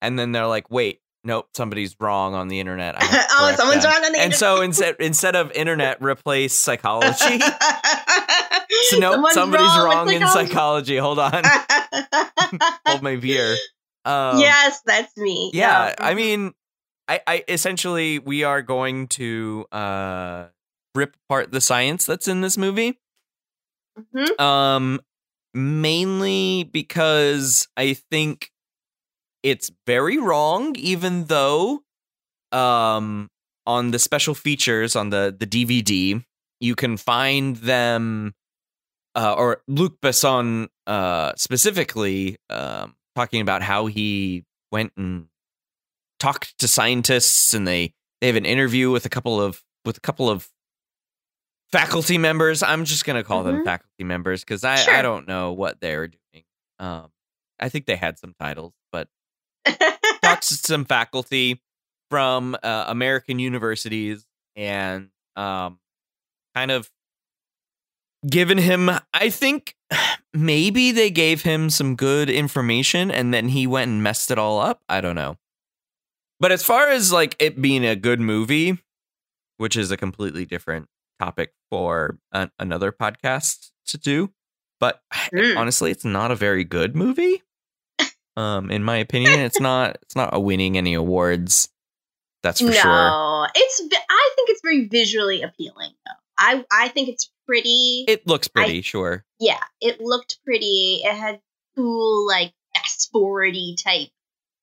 and 0.00 0.18
then 0.18 0.32
they're 0.32 0.46
like 0.46 0.70
wait 0.70 1.00
nope 1.24 1.48
somebody's 1.54 1.94
wrong 2.00 2.34
on 2.34 2.48
the 2.48 2.60
internet. 2.60 2.98
To 2.98 3.06
oh, 3.30 3.54
someone's 3.56 3.82
them." 3.82 3.92
wrong 3.92 4.04
on 4.04 4.12
the 4.12 4.18
and 4.20 4.32
internet. 4.32 4.32
And 4.32 4.34
so 4.34 4.60
instead 4.62 4.96
instead 5.00 5.36
of 5.36 5.50
internet 5.52 6.00
replace 6.00 6.54
psychology 6.58 7.38
so 8.88 8.98
nope, 8.98 9.12
Someone's 9.12 9.34
somebody's 9.34 9.66
wrong 9.66 9.84
wrong, 9.86 10.06
with 10.06 10.22
in 10.22 10.28
psychology. 10.28 10.96
Hold 10.96 11.18
on. 11.18 11.42
Hold 12.86 13.02
my 13.02 13.16
beer 13.16 13.56
um, 14.04 14.38
yes, 14.40 14.80
that's 14.86 15.16
me. 15.16 15.50
yeah 15.54 15.94
i 15.98 16.14
mean 16.14 16.52
I, 17.08 17.20
I 17.26 17.44
essentially 17.48 18.18
we 18.18 18.44
are 18.44 18.62
going 18.62 19.08
to 19.08 19.66
uh 19.72 20.46
rip 20.94 21.16
apart 21.26 21.50
the 21.52 21.60
science 21.60 22.06
that's 22.06 22.28
in 22.28 22.40
this 22.40 22.56
movie 22.56 22.98
Mhm. 23.98 24.40
um 24.40 25.00
mainly 25.54 26.64
because 26.64 27.68
i 27.76 27.94
think 27.94 28.50
it's 29.42 29.70
very 29.86 30.18
wrong 30.18 30.74
even 30.76 31.24
though 31.24 31.80
um 32.52 33.28
on 33.66 33.90
the 33.90 33.98
special 33.98 34.34
features 34.34 34.94
on 34.96 35.10
the 35.10 35.34
the 35.38 35.46
dvd 35.46 36.24
you 36.60 36.74
can 36.74 36.96
find 36.96 37.56
them 37.56 38.34
uh, 39.14 39.34
or 39.36 39.62
luc 39.68 40.00
besson 40.00 40.68
uh 40.86 41.32
specifically 41.36 42.36
um 42.50 42.94
talking 43.16 43.40
about 43.40 43.62
how 43.62 43.86
he 43.86 44.44
went 44.72 44.92
and 44.96 45.26
talked 46.18 46.58
to 46.58 46.68
scientists 46.68 47.54
and 47.54 47.66
they 47.66 47.92
they 48.20 48.26
have 48.26 48.36
an 48.36 48.44
interview 48.44 48.90
with 48.90 49.06
a 49.06 49.08
couple 49.08 49.40
of 49.40 49.62
with 49.84 49.96
a 49.96 50.00
couple 50.00 50.28
of 50.28 50.48
faculty 51.72 52.18
members. 52.18 52.62
I'm 52.62 52.84
just 52.84 53.04
gonna 53.04 53.24
call 53.24 53.42
them 53.44 53.60
Mhm. 53.60 53.64
faculty 53.64 54.04
members 54.04 54.42
because 54.44 54.64
i 54.64 54.98
i 54.98 55.02
don't 55.02 55.26
know 55.28 55.52
what 55.52 55.80
they're 55.80 56.08
doing. 56.08 56.44
Um 56.78 57.10
i 57.58 57.68
think 57.68 57.86
they 57.86 57.96
had 57.96 58.18
some 58.18 58.34
titles 58.40 58.72
but 58.92 59.08
talks 60.22 60.48
to 60.48 60.54
some 60.66 60.84
faculty 60.84 61.60
from 62.10 62.56
uh, 62.62 62.84
american 62.88 63.38
universities 63.38 64.26
and 64.56 65.10
um 65.36 65.78
kind 66.54 66.70
of 66.70 66.90
given 68.28 68.58
him 68.58 68.90
i 69.14 69.30
think 69.30 69.76
maybe 70.32 70.92
they 70.92 71.10
gave 71.10 71.42
him 71.42 71.70
some 71.70 71.96
good 71.96 72.30
information 72.30 73.10
and 73.10 73.34
then 73.34 73.48
he 73.48 73.66
went 73.66 73.90
and 73.90 74.02
messed 74.02 74.30
it 74.30 74.38
all 74.38 74.60
up 74.60 74.82
i 74.88 75.00
don't 75.00 75.16
know 75.16 75.36
but 76.38 76.52
as 76.52 76.62
far 76.62 76.88
as 76.88 77.12
like 77.12 77.36
it 77.38 77.60
being 77.60 77.84
a 77.84 77.96
good 77.96 78.20
movie 78.20 78.78
which 79.56 79.76
is 79.76 79.90
a 79.90 79.96
completely 79.96 80.44
different 80.44 80.86
topic 81.18 81.52
for 81.70 82.18
an, 82.32 82.50
another 82.58 82.92
podcast 82.92 83.70
to 83.86 83.98
do 83.98 84.30
but 84.78 85.00
Mm. 85.32 85.56
honestly 85.56 85.90
it's 85.90 86.04
not 86.04 86.30
a 86.30 86.36
very 86.36 86.64
good 86.64 86.96
movie 86.96 87.42
um 88.36 88.70
in 88.70 88.82
my 88.82 88.96
opinion 88.96 89.40
it's 89.40 89.60
not 89.60 89.98
it's 90.02 90.16
not 90.16 90.42
winning 90.42 90.76
any 90.76 90.94
awards 90.94 91.68
that's 92.42 92.60
for 92.60 92.66
no, 92.66 92.72
sure 92.72 93.48
it's. 93.54 93.82
I 93.82 94.30
think 94.36 94.50
it's 94.50 94.60
very 94.62 94.88
visually 94.88 95.42
appealing, 95.42 95.92
though. 96.06 96.12
I 96.40 96.64
I 96.72 96.88
think 96.88 97.08
it's 97.10 97.30
pretty. 97.46 98.04
it 98.08 98.26
looks 98.26 98.48
pretty 98.48 98.80
sure 98.82 99.24
yeah, 99.38 99.62
it 99.80 100.00
looked 100.00 100.38
pretty. 100.44 101.02
It 101.04 101.14
had 101.14 101.40
cool, 101.76 102.26
like 102.26 102.52
fast 102.74 103.10
forwardy 103.14 103.76
type 103.82 104.08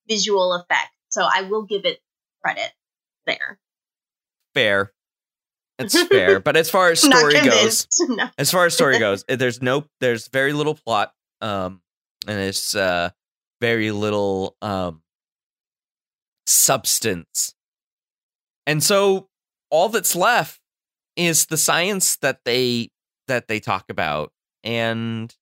visual 0.08 0.52
effect. 0.54 0.90
So 1.10 1.26
I 1.30 1.42
will 1.42 1.62
give 1.62 1.84
it 1.84 2.00
credit 2.42 2.72
there. 3.26 3.58
fair 4.54 4.92
it's 5.78 6.00
fair 6.08 6.40
but 6.40 6.56
as 6.56 6.68
far 6.70 6.90
as 6.90 7.00
story 7.00 7.34
goes. 7.34 7.86
No. 8.08 8.28
as 8.38 8.50
far 8.50 8.66
as 8.66 8.74
story 8.74 8.98
goes 8.98 9.24
eh, 9.28 9.36
there's 9.36 9.60
no 9.62 9.84
there's 10.00 10.28
very 10.28 10.52
little 10.52 10.74
plot 10.74 11.12
um 11.40 11.80
and 12.26 12.40
it's 12.40 12.74
uh 12.74 13.10
very 13.60 13.90
little 13.90 14.56
um 14.62 15.02
substance 16.46 17.54
and 18.66 18.82
so 18.82 19.28
all 19.70 19.88
that's 19.88 20.16
left 20.16 20.60
is 21.18 21.46
the 21.46 21.58
science 21.58 22.16
that 22.16 22.40
they 22.46 22.88
that 23.26 23.48
they 23.48 23.60
talk 23.60 23.84
about 23.90 24.32
and 24.64 25.34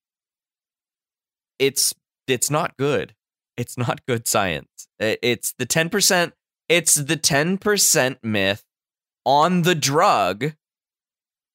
it's 1.61 1.95
it's 2.27 2.51
not 2.51 2.77
good 2.77 3.15
it's 3.57 3.79
not 3.79 4.05
good 4.07 4.27
science 4.27 4.89
it's 4.99 5.55
the 5.59 5.67
10% 5.67 6.33
it's 6.69 6.95
the 6.97 7.17
10% 7.17 8.17
myth 8.25 8.65
on 9.25 9.63
the 9.63 9.75
drug 9.75 10.53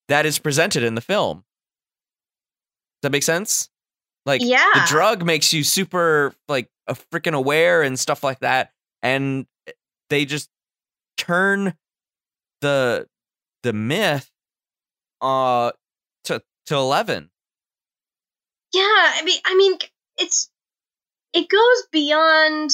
that 0.08 0.26
is 0.26 0.40
presented 0.40 0.84
in 0.84 0.96
the 0.96 1.02
film. 1.02 1.38
Does 1.38 3.04
that 3.04 3.12
make 3.12 3.24
sense? 3.24 3.70
Like 4.26 4.42
Yeah. 4.44 4.70
the 4.74 4.84
drug 4.88 5.26
makes 5.26 5.54
you 5.54 5.64
super 5.64 6.34
like 6.48 6.70
a 6.88 6.94
freaking 6.94 7.34
aware 7.34 7.82
and 7.82 7.98
stuff 7.98 8.24
like 8.24 8.40
that, 8.42 8.72
and 9.02 9.48
they 10.10 10.26
just 10.26 10.50
turn 11.18 11.74
the 12.60 13.08
the 13.64 13.74
myth 13.74 14.30
uh 15.22 15.72
to 16.26 16.42
to 16.68 16.76
eleven. 16.76 17.30
Yeah, 18.74 18.82
I 18.84 19.22
mean, 19.26 19.40
I 19.46 19.56
mean, 19.56 19.78
it's 20.18 20.50
it 21.34 21.48
goes 21.50 21.88
beyond 21.92 22.72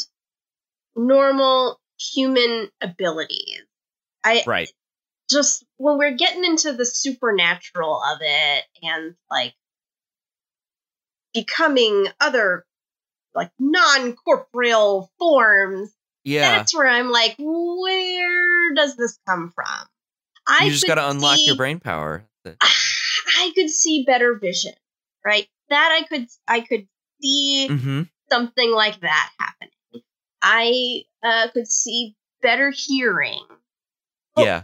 normal 0.96 1.80
human 2.00 2.70
abilities. 2.82 3.62
I 4.24 4.44
Right. 4.46 4.72
just 5.30 5.64
when 5.78 5.98
we're 5.98 6.16
getting 6.16 6.44
into 6.46 6.74
the 6.74 6.86
supernatural 6.86 8.02
of 8.02 8.20
it 8.22 8.64
and 8.84 9.16
like 9.30 9.54
becoming 11.34 12.08
other 12.20 12.66
like 13.36 13.52
non-corporeal 13.60 15.12
forms 15.20 15.92
Yeah. 16.24 16.58
that's 16.58 16.76
where 16.76 16.88
i'm 16.88 17.12
like 17.12 17.36
where 17.38 18.74
does 18.74 18.96
this 18.96 19.20
come 19.28 19.52
from 19.54 19.88
I 20.48 20.66
you 20.66 20.72
just 20.72 20.88
got 20.88 20.96
to 20.96 21.10
unlock 21.10 21.38
see- 21.38 21.46
your 21.48 21.56
brain 21.56 21.80
power. 21.80 22.26
I 22.62 23.52
could 23.56 23.70
see 23.70 24.04
better 24.06 24.36
vision, 24.36 24.74
right? 25.26 25.48
That 25.70 26.00
I 26.02 26.06
could 26.08 26.28
I 26.48 26.62
could 26.62 26.88
see 27.22 27.68
Mm-hmm. 27.70 28.04
something 28.32 28.72
like 28.72 29.00
that 29.02 29.32
happening. 29.40 30.04
I 30.42 31.04
uh, 31.24 31.48
could 31.54 31.68
see 31.68 32.16
better 32.42 32.72
hearing, 32.72 33.44
Oh. 34.36 34.44
Yeah. 34.44 34.64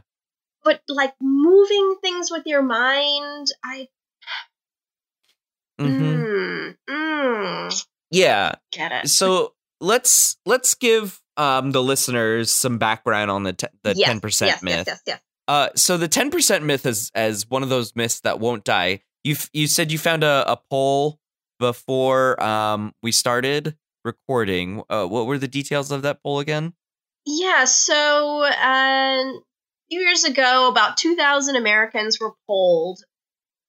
but 0.64 0.82
like 0.88 1.14
moving 1.20 1.96
things 2.02 2.30
with 2.32 2.44
your 2.46 2.62
mind, 2.62 3.48
I 3.64 3.90
Mm-hmm. 5.82 6.04
mm, 6.04 6.76
mm, 6.90 7.86
Yeah. 8.12 8.54
get 8.72 8.92
it. 8.92 9.10
So 9.10 9.54
let's 9.82 10.38
let's 10.46 10.76
give 10.76 11.20
um 11.38 11.72
the 11.72 11.82
listeners 11.82 12.52
some 12.52 12.78
background 12.78 13.32
on 13.32 13.44
the 13.44 13.54
te- 13.54 13.68
the 13.84 13.96
Yes, 13.96 14.08
ten 14.08 14.20
percent 14.22 14.50
yes, 14.52 14.62
myth. 14.64 14.76
Yes, 14.76 14.88
yes, 14.88 15.02
yes. 15.08 15.20
Uh, 15.48 15.70
so 15.76 15.98
the 15.98 16.08
ten 16.08 16.32
percent 16.32 16.64
myth 16.64 16.86
is 16.86 17.12
as 17.14 17.50
one 17.50 17.64
of 17.64 17.70
those 17.70 17.96
myths 17.96 18.22
that 18.22 18.40
won't 18.40 18.64
die. 18.64 19.02
You 19.24 19.36
you 19.54 19.68
said 19.68 19.92
you 19.92 19.98
found 19.98 20.24
a, 20.24 20.44
a 20.52 20.58
poll 20.70 21.20
before 21.60 22.42
um 22.44 22.94
we 23.02 23.12
started 23.12 23.76
recording. 24.04 24.84
Uh, 24.90 25.06
what 25.06 25.26
were 25.26 25.38
the 25.38 25.48
details 25.48 25.92
of 25.92 26.02
that 26.02 26.22
poll 26.24 26.40
again? 26.40 26.74
Yeah, 27.26 27.66
so 27.66 28.44
uh, 28.44 28.50
a 28.52 29.42
few 29.90 30.02
years 30.02 30.26
ago, 30.26 30.68
about 30.68 30.98
2,000 30.98 31.56
Americans 31.56 32.20
were 32.20 32.34
polled 32.48 33.00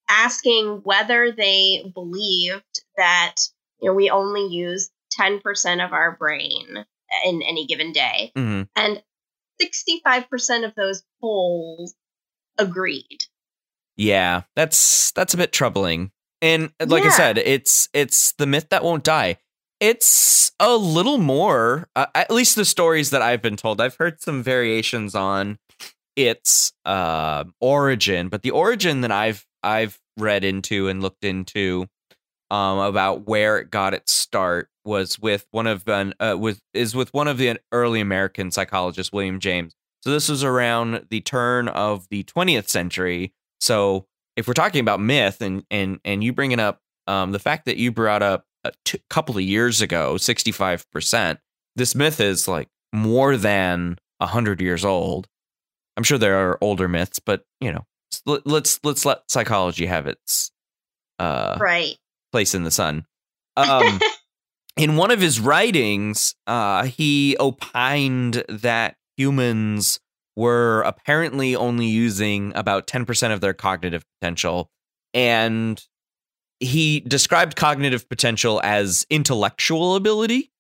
asking 0.09 0.81
whether 0.83 1.31
they 1.33 1.91
believed 1.95 2.83
that 2.97 3.37
you 3.81 3.89
know 3.89 3.95
we 3.95 4.11
only 4.11 4.47
use 4.53 4.91
10% 5.21 5.85
of 5.85 5.93
our 5.93 6.17
brain 6.17 6.85
in 7.25 7.43
any 7.43 7.67
given 7.67 7.93
day. 7.93 8.33
hmm 8.35 8.63
And 8.75 9.03
65% 9.65 10.65
of 10.65 10.75
those 10.75 11.03
polls 11.21 11.95
agreed. 12.59 13.25
Yeah, 13.97 14.43
that's 14.57 15.13
that's 15.13 15.35
a 15.35 15.37
bit 15.37 15.53
troubling. 15.53 16.11
And 16.43 16.73
like 16.85 17.05
I 17.05 17.11
said, 17.11 17.39
it's 17.39 17.89
it's 17.93 18.33
the 18.33 18.47
myth 18.47 18.69
that 18.71 18.85
won't 18.85 19.05
die. 19.05 19.39
It's 19.81 20.53
a 20.61 20.77
little 20.77 21.19
more, 21.19 21.89
uh, 21.97 22.07
at 22.15 22.31
least 22.31 22.57
the 22.57 22.65
stories 22.65 23.11
that 23.11 23.23
I've 23.23 23.43
been 23.43 23.57
told. 23.57 23.81
I've 23.81 23.97
heard 23.97 24.21
some 24.21 24.43
variations 24.43 25.15
on 25.15 25.59
its 26.17 26.73
uh, 26.85 27.45
origin, 27.61 28.29
but 28.29 28.43
the 28.43 28.51
origin 28.51 29.01
that 29.03 29.13
I've 29.13 29.47
I've 29.63 29.99
read 30.19 30.45
into 30.45 30.89
and 30.89 31.03
looked 31.03 31.25
into 31.25 31.87
um, 32.51 32.79
about 32.79 33.27
where 33.27 33.59
it 33.59 33.71
got 33.71 33.95
its 33.95 34.13
start 34.13 34.69
was 34.85 35.19
with 35.19 35.47
one 35.51 35.67
of 35.67 35.89
an 35.89 36.15
uh, 36.21 36.37
with 36.39 36.61
is 36.73 36.95
with 36.95 37.13
one 37.15 37.29
of 37.29 37.39
the 37.39 37.59
early 37.73 38.01
American 38.01 38.51
psychologists, 38.51 39.13
William 39.13 39.41
James. 39.41 39.75
So 40.03 40.11
this 40.11 40.29
was 40.29 40.45
around 40.45 41.07
the 41.11 41.21
turn 41.23 41.69
of 41.69 42.07
the 42.11 42.25
20th 42.25 42.69
century. 42.69 43.33
So 43.61 44.07
if 44.37 44.47
we're 44.47 44.53
talking 44.55 44.81
about 44.81 45.01
myth 45.01 45.41
and 45.41 45.65
and 45.71 46.01
and 46.05 46.23
you 46.23 46.33
bringing 46.33 46.61
up 46.61 46.81
um, 47.07 47.33
the 47.33 47.39
fact 47.39 47.65
that 47.67 47.77
you 47.77 47.91
brought 47.93 48.23
up 48.23 48.45
a 48.65 48.73
t- 48.85 49.01
couple 49.11 49.37
of 49.37 49.43
years 49.43 49.81
ago, 49.83 50.15
65%, 50.15 51.39
this 51.77 51.95
myth 51.95 52.21
is 52.21 52.49
like 52.49 52.69
more 52.93 53.37
than 53.37 53.99
100 54.19 54.61
years 54.61 54.85
old. 54.85 55.27
I'm 55.97 56.03
sure 56.03 56.19
there 56.19 56.51
are 56.51 56.59
older 56.61 56.89
myths, 56.89 57.19
but 57.19 57.45
you 57.61 57.73
know, 57.73 57.85
let- 58.27 58.47
let's 58.47 58.81
let's 58.85 59.05
let 59.07 59.23
psychology 59.31 59.87
have 59.87 60.07
its 60.07 60.51
uh 61.19 61.57
Right. 61.61 61.97
place 62.33 62.55
in 62.55 62.65
the 62.65 62.71
sun. 62.71 63.07
Um, 63.57 64.01
in 64.77 64.97
one 64.97 65.11
of 65.11 65.21
his 65.21 65.39
writings, 65.41 66.35
uh, 66.47 66.85
he 66.85 67.37
opined 67.39 68.45
that 68.49 68.97
humans 69.17 70.01
were 70.37 70.83
apparently 70.83 71.55
only 71.55 71.87
using 71.87 72.53
about 72.57 72.87
10% 72.87 73.33
of 73.33 73.41
their 73.41 73.55
cognitive 73.55 74.05
potential. 74.21 74.71
And 75.13 75.81
he 76.59 77.01
described 77.01 77.55
cognitive 77.57 78.09
potential 78.09 78.61
as 78.65 79.07
intellectual 79.11 79.95
ability 79.95 80.51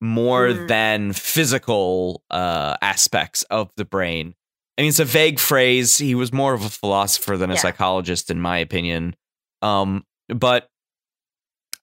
more 0.00 0.52
Hmm. 0.52 0.66
than 0.66 1.12
physical 1.12 2.24
uh, 2.30 2.76
aspects 2.80 3.42
of 3.44 3.70
the 3.76 3.84
brain. 3.84 4.34
I 4.78 4.82
mean, 4.82 4.88
it's 4.88 4.98
a 4.98 5.04
vague 5.04 5.38
phrase. 5.38 5.98
He 5.98 6.14
was 6.14 6.32
more 6.32 6.54
of 6.54 6.64
a 6.64 6.70
philosopher 6.70 7.36
than 7.36 7.50
a 7.50 7.54
Yeah. 7.54 7.60
psychologist, 7.60 8.30
in 8.30 8.40
my 8.40 8.58
opinion. 8.58 9.14
Um, 9.60 10.06
but 10.28 10.70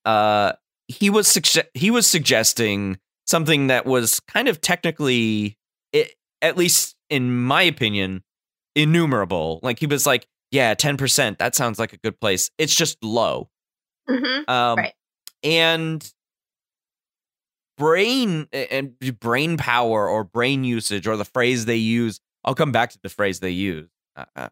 uh, 0.04 0.52
he 0.90 1.08
was 1.10 1.26
sugge- 1.28 1.66
he 1.74 1.90
was 1.90 2.06
suggesting 2.06 2.98
something 3.26 3.68
that 3.68 3.86
was 3.86 4.20
kind 4.20 4.48
of 4.48 4.60
technically, 4.60 5.56
i 5.94 6.06
at 6.42 6.56
least 6.56 6.96
in 7.08 7.44
my 7.44 7.62
opinion, 7.62 8.22
innumerable. 8.74 9.60
Like 9.62 9.78
he 9.78 9.86
was 9.86 10.06
like, 10.06 10.26
"Yeah, 10.50 10.74
ten 10.74 10.96
percent. 10.96 11.38
That 11.38 11.54
sounds 11.54 11.78
like 11.78 11.92
a 11.92 11.98
good 11.98 12.18
place. 12.20 12.50
It's 12.58 12.74
just 12.74 13.02
low." 13.02 13.48
hmm 14.08 14.40
Um, 14.48 14.78
Right. 14.78 14.92
And 15.42 16.12
brain 17.78 18.46
and 18.52 18.98
brain 19.20 19.56
power 19.56 20.08
or 20.08 20.24
brain 20.24 20.64
usage 20.64 21.06
or 21.06 21.16
the 21.16 21.24
phrase 21.24 21.64
they 21.64 21.76
use. 21.76 22.20
I'll 22.44 22.54
come 22.54 22.72
back 22.72 22.90
to 22.90 22.98
the 23.02 23.08
phrase 23.08 23.40
they 23.40 23.50
use. 23.50 23.88
Uh, 24.16 24.48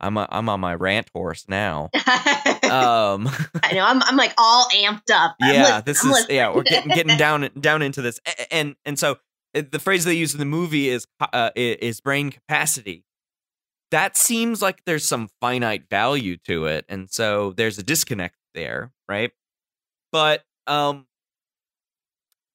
I'm 0.00 0.16
a, 0.16 0.26
I'm 0.30 0.48
on 0.48 0.58
my 0.60 0.74
rant 0.74 1.08
horse 1.14 1.44
now. 1.48 1.90
Um, 2.72 3.28
I 3.62 3.72
know. 3.74 3.84
I'm, 3.84 4.02
I'm 4.02 4.16
like 4.16 4.34
all 4.38 4.66
amped 4.74 5.10
up. 5.12 5.36
I'm 5.40 5.54
yeah, 5.54 5.80
this 5.80 6.02
I'm 6.04 6.10
is 6.10 6.16
listening. 6.16 6.36
yeah, 6.36 6.54
we're 6.54 6.62
getting 6.62 6.92
getting 6.94 7.16
down 7.18 7.48
down 7.60 7.82
into 7.82 8.02
this, 8.02 8.20
and 8.50 8.76
and 8.84 8.98
so 8.98 9.18
uh, 9.54 9.62
the 9.70 9.78
phrase 9.78 10.04
they 10.04 10.14
use 10.14 10.32
in 10.32 10.38
the 10.38 10.44
movie 10.44 10.88
is 10.88 11.06
uh, 11.20 11.50
is 11.56 12.00
brain 12.00 12.30
capacity. 12.30 13.04
That 13.90 14.16
seems 14.16 14.62
like 14.62 14.84
there's 14.86 15.06
some 15.06 15.28
finite 15.40 15.88
value 15.90 16.36
to 16.46 16.66
it, 16.66 16.84
and 16.88 17.10
so 17.10 17.52
there's 17.52 17.78
a 17.78 17.82
disconnect 17.82 18.36
there, 18.54 18.92
right? 19.08 19.32
But 20.12 20.44
um, 20.66 21.06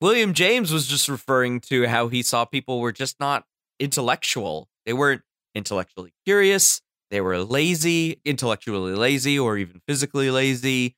William 0.02 0.34
James 0.34 0.72
was 0.72 0.88
just 0.88 1.08
referring 1.10 1.60
to 1.62 1.88
how 1.88 2.08
he 2.08 2.22
saw 2.24 2.46
people 2.46 2.80
were 2.80 2.92
just 2.92 3.20
not 3.20 3.46
intellectual. 3.80 4.68
They 4.86 4.94
weren't 4.94 5.22
intellectually 5.54 6.14
curious. 6.26 6.82
They 7.10 7.22
were 7.22 7.40
lazy, 7.40 8.22
intellectually 8.26 8.94
lazy, 8.96 9.40
or 9.40 9.58
even 9.58 9.82
physically 9.88 10.30
lazy. 10.30 10.96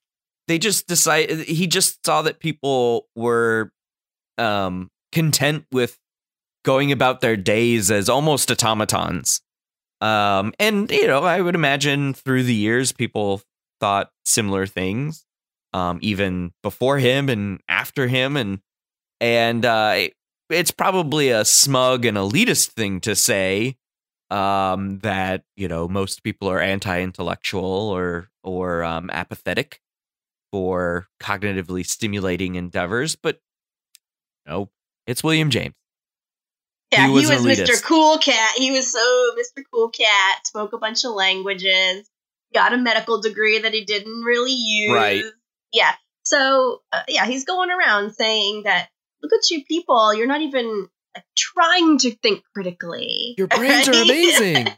They 0.48 0.58
just 0.58 0.88
decided 0.88 1.48
he 1.48 1.68
just 1.68 2.04
saw 2.06 2.24
that 2.24 2.40
people 2.40 3.08
were 3.16 3.72
um 4.38 4.90
content 5.12 5.66
with 5.72 5.98
going 6.64 6.92
about 6.92 7.22
their 7.22 7.38
days 7.38 7.92
as 7.92 8.10
almost 8.10 8.52
automatons. 8.52 9.42
Um 10.02 10.54
and 10.60 10.90
you 10.90 11.08
know 11.08 11.24
i 11.24 11.42
would 11.42 11.56
imagine 11.56 12.14
through 12.14 12.44
the 12.44 12.56
years 12.56 12.94
people 12.94 13.42
thought 13.82 14.10
similar 14.26 14.66
things 14.66 15.26
um 15.74 16.00
even 16.02 16.54
before 16.64 17.00
him 17.00 17.28
and 17.28 17.60
after 17.68 18.08
him 18.08 18.38
and 18.38 18.60
and 19.20 19.66
uh 19.66 20.08
it's 20.50 20.72
probably 20.72 21.30
a 21.30 21.44
smug 21.44 22.06
and 22.06 22.18
elitist 22.18 22.70
thing 22.70 23.02
to 23.02 23.14
say 23.16 23.76
um 24.32 25.00
that 25.00 25.44
you 25.56 25.68
know 25.68 25.88
most 25.88 26.24
people 26.24 26.50
are 26.50 26.60
anti-intellectual 26.60 27.64
or 27.64 28.30
or 28.44 28.84
um 28.84 29.10
apathetic 29.10 29.82
for 30.52 31.08
cognitively 31.22 31.86
stimulating 31.86 32.56
endeavors, 32.56 33.16
but 33.16 33.40
no, 34.48 34.70
it's 35.06 35.24
William 35.24 35.50
James. 35.50 35.76
Yeah, 36.92 37.06
He 37.06 37.22
he 37.22 37.28
was 37.28 37.30
was, 37.30 37.60
Mr. 37.60 37.84
Cool 37.84 38.18
Cat. 38.18 38.56
He 38.58 38.72
was 38.72 38.92
so 38.92 39.32
Mr. 39.38 39.64
Cool 39.72 39.90
Cat. 39.90 40.48
Spoke 40.48 40.74
a 40.74 40.80
bunch 40.80 41.06
of 41.06 41.12
languages. 41.12 42.10
Got 42.54 42.74
a 42.74 42.78
medical 42.78 43.22
degree 43.22 43.60
that 43.60 43.74
he 43.74 43.86
didn't 43.86 44.24
really 44.24 44.54
use. 44.54 44.92
Right. 44.96 45.24
Yeah. 45.72 45.94
So 46.24 46.82
uh, 46.92 47.04
yeah, 47.08 47.26
he's 47.26 47.46
going 47.46 47.70
around 47.70 48.14
saying 48.14 48.64
that 48.64 48.90
look 49.22 49.34
at 49.34 49.50
you 49.52 49.64
people. 49.66 50.16
You're 50.16 50.28
not 50.28 50.42
even 50.42 50.88
trying 51.36 51.98
to 52.00 52.16
think 52.18 52.44
critically. 52.54 53.36
Your 53.38 53.48
brains 53.48 53.88
are 53.88 54.02
amazing. 54.02 54.68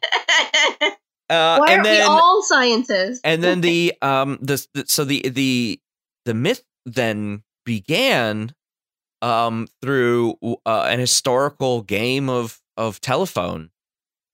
Uh, 1.30 1.60
Why 1.60 1.76
aren't 1.76 1.88
we 1.88 2.02
all 2.02 2.44
scientists? 2.44 3.22
and 3.24 3.42
then 3.42 3.62
the 3.62 3.94
um 4.02 4.38
the, 4.42 4.68
the 4.74 4.84
so 4.86 5.06
the 5.06 5.22
the 5.30 5.80
the 6.26 6.34
myth 6.34 6.62
then 6.86 7.44
began 7.66 8.54
um 9.22 9.70
through 9.82 10.36
uh, 10.66 10.88
an 10.90 11.00
historical 11.00 11.84
game 11.84 12.30
of 12.30 12.60
of 12.76 13.00
telephone. 13.00 13.70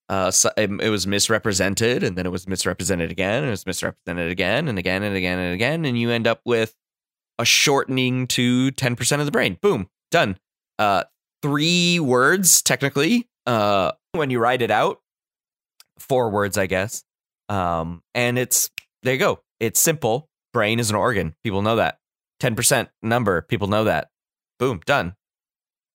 Uh, 0.10 0.32
so 0.32 0.50
it, 0.58 0.72
it 0.82 0.90
was 0.90 1.06
misrepresented, 1.06 2.02
and 2.02 2.18
then 2.18 2.26
it 2.26 2.32
was 2.32 2.48
misrepresented 2.48 3.12
again, 3.12 3.44
and 3.44 3.48
it 3.48 3.52
was 3.52 3.68
misrepresented 3.68 4.32
again, 4.32 4.68
and 4.68 4.80
again, 4.80 5.04
and 5.04 5.16
again, 5.16 5.38
and 5.38 5.54
again, 5.54 5.86
and 5.86 6.00
you 6.00 6.10
end 6.10 6.26
up 6.26 6.42
with 6.46 6.74
a 7.38 7.46
shortening 7.46 8.26
to 8.26 8.72
ten 8.72 8.96
percent 8.96 9.20
of 9.20 9.28
the 9.28 9.32
brain. 9.32 9.60
Boom, 9.62 9.88
done. 10.10 10.36
Uh, 10.80 11.04
three 11.42 12.00
words 12.00 12.62
technically. 12.62 13.28
Uh, 13.46 13.94
when 14.12 14.30
you 14.30 14.40
write 14.40 14.62
it 14.62 14.72
out, 14.72 15.00
four 16.00 16.30
words, 16.30 16.58
I 16.58 16.68
guess. 16.68 17.04
Um, 17.50 18.02
and 18.14 18.38
it's 18.38 18.70
there 19.04 19.14
you 19.14 19.20
go. 19.20 19.40
It's 19.60 19.80
simple. 19.80 20.30
Brain 20.54 20.80
is 20.80 20.90
an 20.90 20.96
organ. 20.96 21.36
People 21.44 21.62
know 21.62 21.78
that. 21.78 22.00
Ten 22.40 22.56
percent 22.56 22.90
number. 23.02 23.42
People 23.42 23.68
know 23.68 23.86
that. 23.86 24.10
Boom, 24.60 24.82
done. 24.86 25.16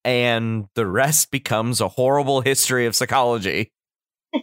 And 0.05 0.67
the 0.75 0.87
rest 0.87 1.31
becomes 1.31 1.81
a 1.81 1.89
horrible 1.89 2.41
history 2.41 2.87
of 2.87 2.97
psychology. 2.97 3.73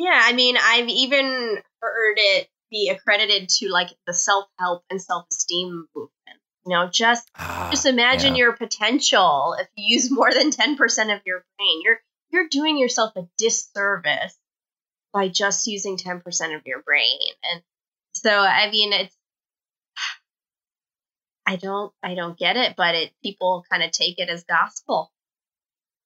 Yeah, 0.00 0.18
I 0.18 0.32
mean, 0.32 0.56
I've 0.56 0.88
even 0.88 1.58
heard 1.82 2.14
it 2.16 2.48
be 2.70 2.88
accredited 2.88 3.50
to 3.50 3.68
like 3.68 3.90
the 4.06 4.14
self 4.14 4.46
help 4.58 4.82
and 4.88 5.00
self 5.00 5.26
esteem 5.30 5.84
movement. 5.94 6.10
You 6.66 6.72
know, 6.74 6.88
just 6.90 7.30
Ah, 7.36 7.68
just 7.70 7.86
imagine 7.86 8.34
yeah. 8.34 8.44
your 8.44 8.52
potential. 8.52 9.56
If 9.58 9.68
you 9.76 9.94
use 9.94 10.10
more 10.10 10.32
than 10.32 10.50
ten 10.50 10.76
percent 10.76 11.10
of 11.10 11.20
your 11.24 11.44
brain, 11.56 11.80
you're 11.82 12.00
you're 12.30 12.48
doing 12.48 12.78
yourself 12.78 13.16
a 13.16 13.26
disservice 13.38 14.36
by 15.12 15.28
just 15.28 15.66
using 15.66 15.96
ten 15.96 16.20
percent 16.20 16.54
of 16.54 16.62
your 16.66 16.82
brain. 16.82 17.18
And 17.50 17.62
so, 18.14 18.30
I 18.30 18.70
mean, 18.70 18.92
it's 18.92 19.16
I 21.46 21.56
don't 21.56 21.92
I 22.02 22.14
don't 22.14 22.38
get 22.38 22.56
it, 22.56 22.74
but 22.76 22.94
it 22.94 23.12
people 23.22 23.64
kind 23.70 23.82
of 23.82 23.90
take 23.90 24.18
it 24.18 24.28
as 24.28 24.44
gospel. 24.44 25.10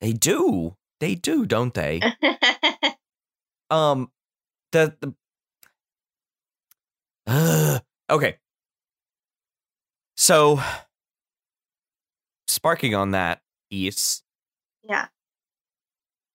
They 0.00 0.12
do. 0.12 0.76
They 1.00 1.16
do, 1.16 1.44
don't 1.44 1.74
they? 1.74 2.00
um 3.70 4.10
the 4.72 4.96
the 5.00 5.14
Ugh. 7.26 7.82
okay 8.10 8.36
so 10.24 10.58
sparking 12.48 12.94
on 12.94 13.10
that 13.10 13.42
piece 13.70 14.22
yeah, 14.88 15.06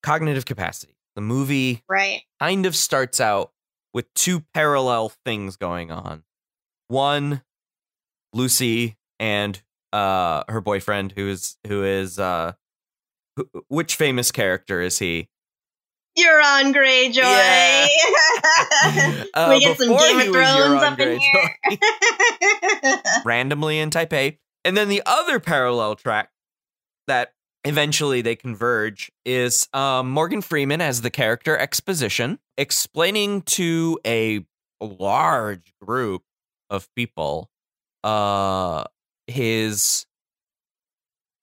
cognitive 0.04 0.46
capacity. 0.46 0.96
The 1.16 1.22
movie 1.22 1.84
right. 1.90 2.22
kind 2.40 2.66
of 2.66 2.76
starts 2.76 3.20
out 3.20 3.52
with 3.94 4.14
two 4.14 4.42
parallel 4.54 5.10
things 5.26 5.56
going 5.58 5.92
on. 5.92 6.24
One 6.88 7.42
lucy 8.32 8.98
and 9.20 9.60
uh 9.92 10.44
her 10.48 10.62
boyfriend 10.62 11.14
who 11.14 11.28
is 11.28 11.58
who 11.68 11.84
is 11.84 12.20
uh 12.20 12.54
who, 13.36 13.50
which 13.70 13.96
famous 13.96 14.32
character 14.32 14.82
is 14.82 15.00
he 15.00 15.30
Euron 16.20 16.74
Greyjoy. 16.74 17.18
Yeah. 17.18 17.88
Uh, 19.34 19.48
we 19.50 19.60
get 19.60 19.78
some 19.78 19.90
Game 19.96 20.20
of 20.20 20.34
Thrones 20.34 20.82
up 20.82 21.00
in 21.00 21.20
here. 21.20 21.56
randomly 23.26 23.80
in 23.80 23.90
Taipei. 23.90 24.38
And 24.66 24.76
then 24.76 24.90
the 24.90 25.04
other 25.06 25.40
parallel 25.40 25.96
track 25.96 26.32
that 27.08 27.34
eventually 27.64 28.22
they 28.22 28.36
converge 28.36 29.12
is 29.26 29.68
um, 29.74 30.10
Morgan 30.10 30.42
Freeman 30.42 30.82
as 30.82 31.02
the 31.02 31.10
character 31.12 31.58
exposition, 31.58 32.40
explaining 32.58 33.44
to 33.44 34.00
a 34.06 34.46
large 34.82 35.74
group 35.86 36.24
of 36.70 36.88
people 36.96 37.50
uh, 38.04 38.84
his 39.28 40.06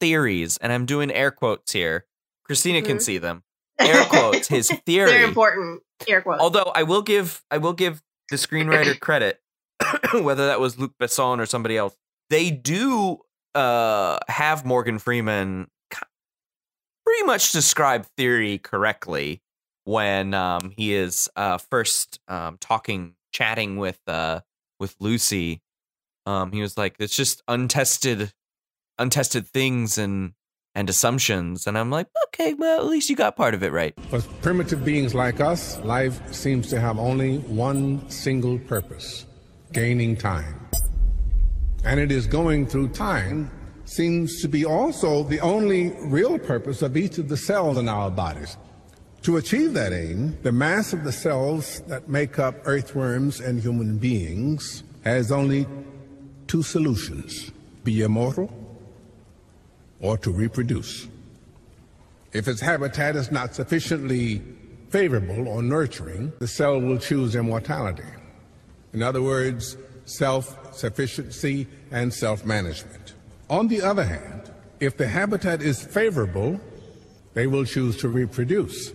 theories. 0.00 0.56
And 0.58 0.72
I'm 0.72 0.86
doing 0.86 1.10
air 1.12 1.30
quotes 1.30 1.72
here. 1.72 2.06
Christina 2.44 2.82
can 2.82 2.98
Mhm. 2.98 3.02
see 3.02 3.18
them. 3.18 3.42
Air 3.80 4.04
quotes, 4.08 4.48
his 4.48 4.70
theory. 4.86 5.10
They're 5.10 5.24
important. 5.24 5.82
Air 6.08 6.22
quotes. 6.22 6.40
Although 6.40 6.72
I 6.74 6.82
will 6.82 7.02
give 7.02 7.42
I 7.50 7.58
will 7.58 7.72
give 7.72 8.02
the 8.30 8.36
screenwriter 8.36 8.98
credit, 9.00 9.40
whether 10.14 10.46
that 10.46 10.60
was 10.60 10.78
Luc 10.78 10.92
Besson 11.00 11.38
or 11.38 11.46
somebody 11.46 11.76
else. 11.76 11.96
They 12.30 12.50
do 12.50 13.18
uh, 13.54 14.18
have 14.28 14.64
Morgan 14.64 14.98
Freeman 14.98 15.68
pretty 17.06 17.22
much 17.24 17.52
describe 17.52 18.06
theory 18.16 18.58
correctly 18.58 19.40
when 19.84 20.34
um, 20.34 20.72
he 20.76 20.92
is 20.92 21.30
uh, 21.36 21.58
first 21.58 22.20
um, 22.28 22.58
talking, 22.60 23.14
chatting 23.32 23.76
with 23.76 24.00
uh, 24.06 24.40
with 24.80 24.96
Lucy. 25.00 25.62
Um, 26.26 26.52
he 26.52 26.60
was 26.60 26.76
like, 26.76 26.96
"It's 26.98 27.16
just 27.16 27.42
untested, 27.46 28.32
untested 28.98 29.46
things 29.46 29.96
and 29.96 30.32
and 30.76 30.88
assumptions," 30.88 31.66
and 31.66 31.76
I'm 31.76 31.90
like, 31.90 32.06
"Okay, 32.28 32.54
well, 32.54 32.78
at 32.78 32.86
least 32.86 33.10
you 33.10 33.16
got 33.16 33.34
part 33.34 33.54
of 33.54 33.64
it 33.64 33.72
right." 33.72 33.94
For 34.10 34.20
primitive 34.42 34.84
beings 34.84 35.14
like 35.14 35.40
us, 35.40 35.78
life 35.82 36.20
seems 36.32 36.68
to 36.68 36.78
have 36.78 36.98
only 36.98 37.38
one 37.38 38.08
single 38.08 38.58
purpose 38.58 39.26
gaining 39.72 40.16
time. 40.16 40.54
And 41.84 41.98
it 41.98 42.12
is 42.12 42.26
going 42.26 42.66
through 42.66 42.88
time 42.88 43.50
seems 43.84 44.40
to 44.42 44.48
be 44.48 44.64
also 44.64 45.22
the 45.22 45.40
only 45.40 45.92
real 46.02 46.38
purpose 46.38 46.82
of 46.82 46.96
each 46.96 47.18
of 47.18 47.28
the 47.28 47.36
cells 47.36 47.78
in 47.78 47.88
our 47.88 48.10
bodies. 48.10 48.56
To 49.22 49.38
achieve 49.38 49.72
that 49.74 49.92
aim, 49.92 50.36
the 50.42 50.52
mass 50.52 50.92
of 50.92 51.04
the 51.04 51.12
cells 51.12 51.82
that 51.88 52.08
make 52.08 52.38
up 52.38 52.54
earthworms 52.64 53.40
and 53.40 53.60
human 53.60 53.98
beings 53.98 54.82
has 55.04 55.32
only 55.32 55.66
two 56.46 56.62
solutions 56.62 57.50
be 57.84 58.02
immortal 58.02 58.50
or 60.00 60.18
to 60.18 60.30
reproduce. 60.30 61.08
If 62.32 62.48
its 62.48 62.60
habitat 62.60 63.16
is 63.16 63.30
not 63.30 63.54
sufficiently 63.54 64.42
favorable 64.90 65.48
or 65.48 65.62
nurturing, 65.62 66.32
the 66.38 66.46
cell 66.46 66.80
will 66.80 66.98
choose 66.98 67.34
immortality. 67.34 68.04
In 68.92 69.02
other 69.02 69.22
words, 69.22 69.76
self 70.04 70.74
sufficiency 70.74 71.66
and 71.90 72.12
self 72.12 72.44
management. 72.44 73.14
On 73.48 73.68
the 73.68 73.82
other 73.82 74.04
hand, 74.04 74.50
if 74.80 74.96
the 74.96 75.06
habitat 75.06 75.62
is 75.62 75.82
favorable, 75.82 76.60
they 77.34 77.46
will 77.46 77.64
choose 77.64 77.96
to 77.98 78.08
reproduce. 78.08 78.92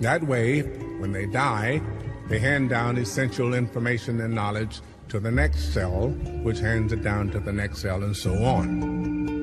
That 0.00 0.24
way, 0.24 0.62
when 0.98 1.12
they 1.12 1.26
die, 1.26 1.82
they 2.28 2.38
hand 2.38 2.70
down 2.70 2.96
essential 2.96 3.54
information 3.54 4.20
and 4.20 4.34
knowledge 4.34 4.80
to 5.08 5.20
the 5.20 5.30
next 5.30 5.74
cell, 5.74 6.08
which 6.42 6.60
hands 6.60 6.92
it 6.92 7.02
down 7.02 7.30
to 7.30 7.40
the 7.40 7.52
next 7.52 7.80
cell, 7.80 8.02
and 8.02 8.16
so 8.16 8.32
on. 8.44 9.39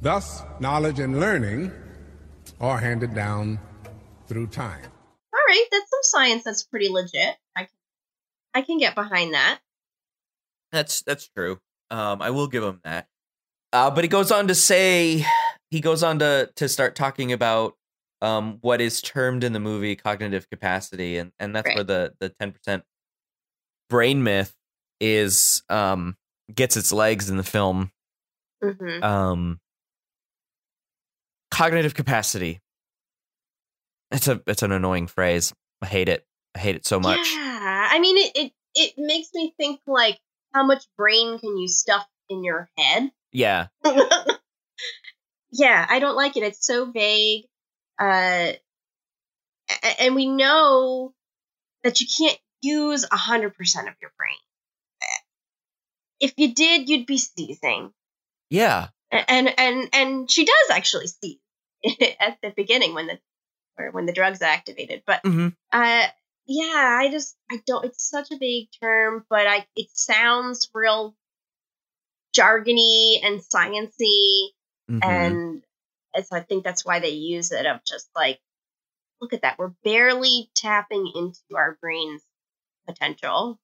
Thus, 0.00 0.42
knowledge 0.60 1.00
and 1.00 1.18
learning 1.18 1.72
are 2.60 2.78
handed 2.78 3.14
down 3.14 3.58
through 4.26 4.46
time. 4.48 4.84
All 5.32 5.40
right, 5.48 5.64
that's 5.70 5.90
some 5.90 6.00
science 6.02 6.44
that's 6.44 6.62
pretty 6.62 6.88
legit. 6.88 7.36
I 7.56 7.62
can, 7.62 7.68
I 8.54 8.62
can 8.62 8.78
get 8.78 8.94
behind 8.94 9.34
that. 9.34 9.60
That's 10.72 11.02
that's 11.02 11.28
true. 11.28 11.58
Um, 11.90 12.20
I 12.22 12.30
will 12.30 12.46
give 12.46 12.62
him 12.62 12.80
that. 12.84 13.08
Uh, 13.72 13.90
but 13.90 14.04
he 14.04 14.08
goes 14.08 14.30
on 14.30 14.48
to 14.48 14.54
say 14.54 15.24
he 15.70 15.80
goes 15.80 16.02
on 16.02 16.18
to 16.20 16.50
to 16.56 16.68
start 16.68 16.94
talking 16.94 17.32
about 17.32 17.74
um 18.20 18.58
what 18.60 18.80
is 18.80 19.00
termed 19.00 19.44
in 19.44 19.52
the 19.52 19.60
movie 19.60 19.96
cognitive 19.96 20.48
capacity, 20.50 21.16
and 21.18 21.32
and 21.40 21.56
that's 21.56 21.66
Right. 21.66 21.76
where 21.76 21.84
the 21.84 22.14
the 22.20 22.28
ten 22.28 22.52
percent 22.52 22.84
brain 23.90 24.22
myth 24.22 24.54
is 25.00 25.62
um 25.68 26.16
gets 26.54 26.76
its 26.76 26.92
legs 26.92 27.30
in 27.30 27.36
the 27.36 27.42
film. 27.42 27.90
hmm 28.62 29.02
Um, 29.02 29.60
cognitive 31.50 31.94
capacity. 31.94 32.60
It's 34.10 34.28
a 34.28 34.40
it's 34.46 34.62
an 34.62 34.72
annoying 34.72 35.06
phrase. 35.06 35.52
I 35.82 35.86
hate 35.86 36.08
it. 36.08 36.24
I 36.54 36.60
hate 36.60 36.76
it 36.76 36.86
so 36.86 36.98
much. 36.98 37.30
Yeah, 37.32 37.88
I 37.90 37.98
mean, 38.00 38.16
it, 38.16 38.32
it 38.34 38.52
it 38.74 38.94
makes 38.96 39.28
me 39.34 39.54
think 39.56 39.80
like, 39.86 40.18
how 40.54 40.64
much 40.64 40.84
brain 40.96 41.38
can 41.38 41.56
you 41.56 41.68
stuff 41.68 42.06
in 42.28 42.44
your 42.44 42.68
head? 42.76 43.10
Yeah. 43.32 43.66
yeah, 45.52 45.86
I 45.88 45.98
don't 45.98 46.16
like 46.16 46.36
it. 46.36 46.42
It's 46.42 46.66
so 46.66 46.90
vague. 46.90 47.44
Uh, 47.98 48.52
and 49.98 50.14
we 50.14 50.26
know 50.26 51.12
that 51.82 52.00
you 52.00 52.06
can't 52.06 52.38
use 52.62 53.04
a 53.10 53.16
hundred 53.16 53.54
percent 53.54 53.88
of 53.88 53.94
your 54.00 54.12
brain. 54.16 54.36
If 56.20 56.34
you 56.36 56.54
did, 56.54 56.88
you'd 56.88 57.06
be 57.06 57.18
seizing. 57.18 57.92
Yeah. 58.50 58.88
And 59.10 59.58
and 59.58 59.88
and 59.92 60.30
she 60.30 60.44
does 60.44 60.70
actually 60.70 61.06
seize 61.06 61.38
at 62.20 62.38
the 62.42 62.50
beginning 62.54 62.94
when 62.94 63.06
the 63.06 63.18
or 63.78 63.90
when 63.90 64.06
the 64.06 64.12
drugs 64.12 64.42
are 64.42 64.46
activated. 64.46 65.02
But 65.06 65.22
hmm 65.24 65.48
uh, 65.72 66.06
yeah, 66.46 66.98
I 67.00 67.08
just 67.10 67.36
I 67.50 67.60
don't. 67.66 67.84
It's 67.84 68.08
such 68.08 68.30
a 68.30 68.38
vague 68.38 68.68
term, 68.82 69.24
but 69.30 69.46
I 69.46 69.66
it 69.76 69.88
sounds 69.92 70.68
real 70.74 71.14
jargony 72.36 73.18
and 73.24 73.40
sciency 73.40 74.48
Mm-hmm. 74.90 75.02
and 75.02 75.62
and 76.14 76.26
so 76.26 76.36
I 76.36 76.40
think 76.40 76.64
that's 76.64 76.84
why 76.84 77.00
they 77.00 77.10
use 77.10 77.52
it 77.52 77.66
of 77.66 77.80
just 77.86 78.08
like, 78.16 78.40
look 79.20 79.32
at 79.34 79.42
that, 79.42 79.58
we're 79.58 79.72
barely 79.84 80.50
tapping 80.54 81.10
into 81.14 81.40
our 81.54 81.78
brain's 81.80 82.22
potential. 82.86 83.60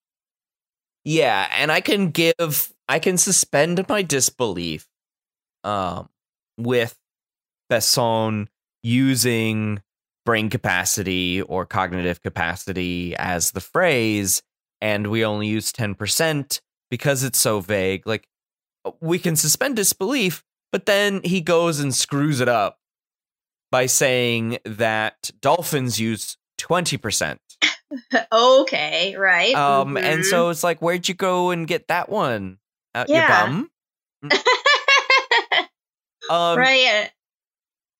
Yeah, 1.03 1.47
and 1.53 1.71
I 1.71 1.81
can 1.81 2.11
give 2.11 2.73
I 2.87 2.99
can 2.99 3.17
suspend 3.17 3.87
my 3.87 4.01
disbelief 4.01 4.87
um 5.65 6.09
with 6.57 6.97
Besson 7.71 8.47
using 8.83 9.81
brain 10.25 10.49
capacity 10.49 11.41
or 11.41 11.65
cognitive 11.65 12.21
capacity 12.21 13.15
as 13.15 13.51
the 13.51 13.61
phrase 13.61 14.41
and 14.81 15.07
we 15.07 15.25
only 15.25 15.47
use 15.47 15.71
10% 15.71 16.59
because 16.91 17.23
it's 17.23 17.39
so 17.39 17.59
vague. 17.59 18.05
Like 18.07 18.27
we 19.01 19.19
can 19.19 19.35
suspend 19.35 19.75
disbelief, 19.75 20.43
but 20.71 20.85
then 20.85 21.21
he 21.23 21.41
goes 21.41 21.79
and 21.79 21.93
screws 21.93 22.39
it 22.41 22.49
up 22.49 22.77
by 23.71 23.85
saying 23.87 24.59
that 24.65 25.31
dolphins 25.41 25.99
use 25.99 26.37
20%. 26.59 27.37
okay, 28.31 29.15
right. 29.15 29.55
Um, 29.55 29.97
and 29.97 30.21
Mhm. 30.21 30.25
so 30.25 30.49
it's 30.49 30.63
like, 30.63 30.81
where'd 30.81 31.07
you 31.07 31.15
go 31.15 31.51
and 31.51 31.67
get 31.67 31.87
that 31.87 32.09
one? 32.09 32.59
Out 32.93 33.09
Yeah. 33.09 33.15
your 33.17 33.27
bum? 33.27 33.69
Um, 36.29 36.57
right. 36.59 37.11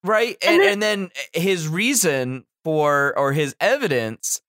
right 0.03 0.37
And 0.43 0.61
and, 0.61 0.71
and 0.73 0.81
then 0.81 1.09
his 1.33 1.67
reason 1.67 2.45
for 2.63 3.17
or 3.17 3.31
his 3.33 3.55
evidence 3.59 4.41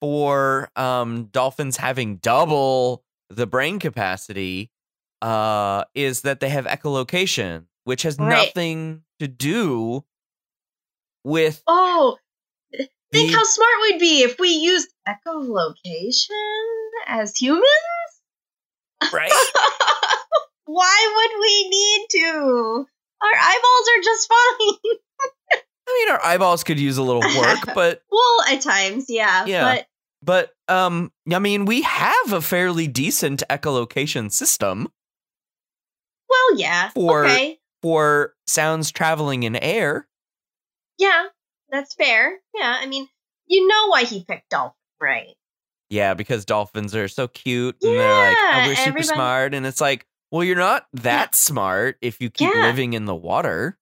for 0.00 0.70
um 0.76 1.24
dolphins 1.32 1.76
having 1.76 2.16
double 2.16 3.04
the 3.30 3.46
brain 3.46 3.78
capacity 3.78 4.70
uh 5.22 5.84
is 5.94 6.22
that 6.22 6.40
they 6.40 6.48
have 6.48 6.66
echolocation 6.66 7.66
which 7.84 8.02
has 8.02 8.18
Right. 8.18 8.28
nothing 8.46 9.02
to 9.18 9.26
do 9.28 10.04
with 11.24 11.62
Oh, 11.66 12.16
think 13.12 13.30
the- 13.30 13.36
how 13.36 13.44
smart 13.44 13.70
we'd 13.82 13.98
be 14.00 14.22
if 14.22 14.38
we 14.38 14.50
used 14.50 14.88
echolocation 15.06 16.88
as 17.06 17.36
humans. 17.36 17.64
right 19.12 19.32
Why 20.64 21.12
would 21.16 21.40
we 21.40 21.68
need 21.70 22.06
to? 22.10 22.86
Our 23.20 23.38
eyeballs 23.40 23.88
are 23.96 24.02
just 24.02 24.28
fine. 24.28 24.92
i 25.88 26.04
mean 26.04 26.14
our 26.14 26.24
eyeballs 26.24 26.64
could 26.64 26.78
use 26.78 26.98
a 26.98 27.02
little 27.02 27.22
work 27.40 27.58
but 27.74 28.02
well, 28.10 28.54
at 28.54 28.60
times, 28.60 29.06
yeah. 29.08 29.46
Yeah. 29.46 29.82
but 30.22 30.50
um 30.68 31.10
i 31.32 31.38
mean 31.38 31.64
we 31.64 31.80
have 31.82 32.32
a 32.32 32.42
fairly 32.42 32.86
decent 32.86 33.42
echolocation 33.48 34.30
system 34.30 34.88
well, 36.28 36.58
yeah. 36.58 36.90
For- 36.90 37.24
okay. 37.24 37.58
for 37.82 38.34
sounds 38.46 38.90
traveling 38.92 39.44
in 39.44 39.56
air 39.56 40.06
Yeah, 40.98 41.24
that's 41.70 41.94
fair. 41.94 42.38
Yeah, 42.54 42.76
I 42.80 42.86
mean, 42.86 43.08
you 43.46 43.66
know 43.66 43.86
why 43.88 44.04
he 44.04 44.24
picked 44.24 44.50
dolphin, 44.50 44.74
right? 45.00 45.34
Yeah, 45.90 46.12
because 46.14 46.44
dolphins 46.44 46.94
are 46.94 47.08
so 47.08 47.28
cute 47.28 47.76
and 47.82 47.92
they're 47.92 48.28
like, 48.28 48.36
oh, 48.38 48.62
we're 48.66 48.74
super 48.74 48.88
everybody- 48.88 49.06
smart. 49.06 49.54
And 49.54 49.64
it's 49.64 49.80
like, 49.80 50.04
well, 50.30 50.44
you're 50.44 50.56
not 50.56 50.86
that 50.94 51.34
smart 51.34 51.96
if 52.00 52.20
you 52.20 52.30
keep 52.30 52.50
Yeah. 52.54 52.62
living 52.62 52.92
in 52.92 53.04
the 53.04 53.14
water. 53.14 53.78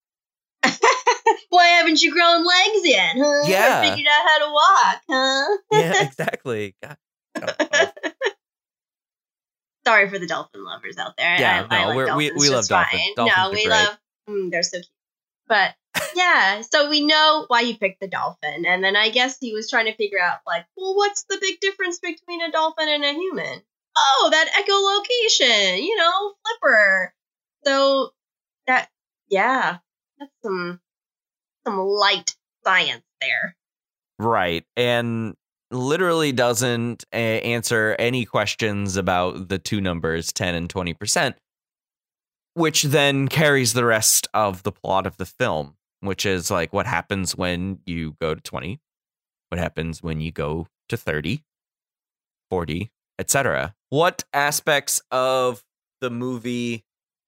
Why 1.51 1.67
haven't 1.67 2.03
you 2.03 2.13
grown 2.13 2.45
legs 2.45 2.81
yet? 2.85 3.17
Huh? 3.17 3.25
Or 3.25 3.43
Yeah. 3.49 3.83
figured 3.91 4.07
out 4.07 4.29
how 4.29 4.39
to 4.47 4.53
walk, 4.53 5.03
huh? 5.11 5.57
Yeah, 5.73 6.03
exactly. 6.05 6.75
God. 6.83 6.97
Sorry 9.87 10.09
for 10.09 10.19
the 10.19 10.27
dolphin 10.27 10.65
lovers 10.65 10.97
out 10.99 11.17
there. 11.17 11.37
Yeah, 11.39 11.67
I, 11.71 11.77
I 11.77 11.81
no, 11.83 11.87
like 11.89 11.97
we're- 11.97 12.17
we- 12.17 12.29
dolphins 12.31 12.43
we 12.43 12.55
love 12.55 12.67
dolphins. 12.69 13.03
Dolphins 13.15 13.37
no, 13.39 13.51
we 13.51 13.65
great. 13.65 13.69
love. 13.71 13.99
Mm, 14.29 14.51
they're 14.51 14.63
so 14.65 14.79
cute. 14.79 14.87
But 15.49 15.75
yeah, 16.17 16.63
so 16.63 16.91
we 16.91 17.07
know 17.07 17.45
why 17.47 17.63
he 17.63 17.77
picked 17.77 18.01
the 18.01 18.09
dolphin, 18.09 18.67
and 18.67 18.83
then 18.83 18.97
I 18.97 19.11
guess 19.11 19.39
he 19.41 19.55
was 19.55 19.71
trying 19.71 19.87
to 19.87 19.95
figure 19.95 20.19
out, 20.21 20.39
like, 20.45 20.67
well, 20.77 20.97
what's 20.97 21.23
the 21.25 21.39
big 21.41 21.61
difference 21.61 22.01
between 22.01 22.43
a 22.43 22.51
dolphin 22.51 22.89
and 22.89 23.05
a 23.05 23.13
human? 23.13 23.63
Oh, 23.97 24.29
that 24.31 24.49
echolocation, 24.53 25.83
you 25.83 25.97
know, 25.97 26.35
flipper. 26.45 27.15
So 27.65 28.11
that, 28.67 28.89
yeah, 29.29 29.79
that's 30.19 30.33
some 30.43 30.81
some 31.67 31.79
light 31.79 32.37
science 32.65 33.05
there. 33.21 33.57
right. 34.19 34.65
And 34.77 35.35
literally 35.71 36.33
doesn't 36.33 37.05
uh, 37.13 37.17
answer 37.17 37.97
any 37.99 38.25
questions 38.25 38.97
about 38.97 39.49
the 39.49 39.59
two 39.59 39.81
numbers, 39.81 40.33
10 40.33 40.55
and 40.55 40.69
20%, 40.69 41.35
which 42.55 42.85
then 42.85 43.29
carries 43.29 43.73
the 43.73 43.85
rest 43.85 44.29
of 44.33 44.63
the 44.63 44.73
plot 44.73 45.07
of 45.07 45.17
the 45.17 45.27
film, 45.27 45.77
which 46.01 46.25
is 46.25 46.51
like 46.51 46.73
what 46.73 46.87
happens 46.87 47.37
when 47.37 47.81
you 47.85 48.17
go 48.21 48.35
to 48.35 48.41
20, 48.41 48.81
what 49.49 49.59
happens 49.59 50.03
when 50.03 50.21
you 50.21 50.31
go 50.31 50.67
to 50.89 50.97
30, 50.97 51.43
40, 52.51 52.91
etc. 53.19 53.75
What 53.91 54.25
aspects 54.33 55.01
of 55.11 55.63
the 56.01 56.11
movie 56.11 56.85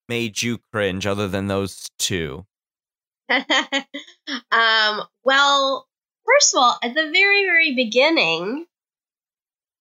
made 0.08 0.40
you 0.42 0.58
cringe 0.72 1.06
other 1.06 1.28
than 1.28 1.46
those 1.46 1.88
two? 1.98 2.46
um, 3.30 5.02
well, 5.24 5.86
first 6.26 6.54
of 6.54 6.58
all, 6.60 6.78
at 6.82 6.94
the 6.94 7.10
very, 7.12 7.44
very 7.44 7.74
beginning, 7.74 8.66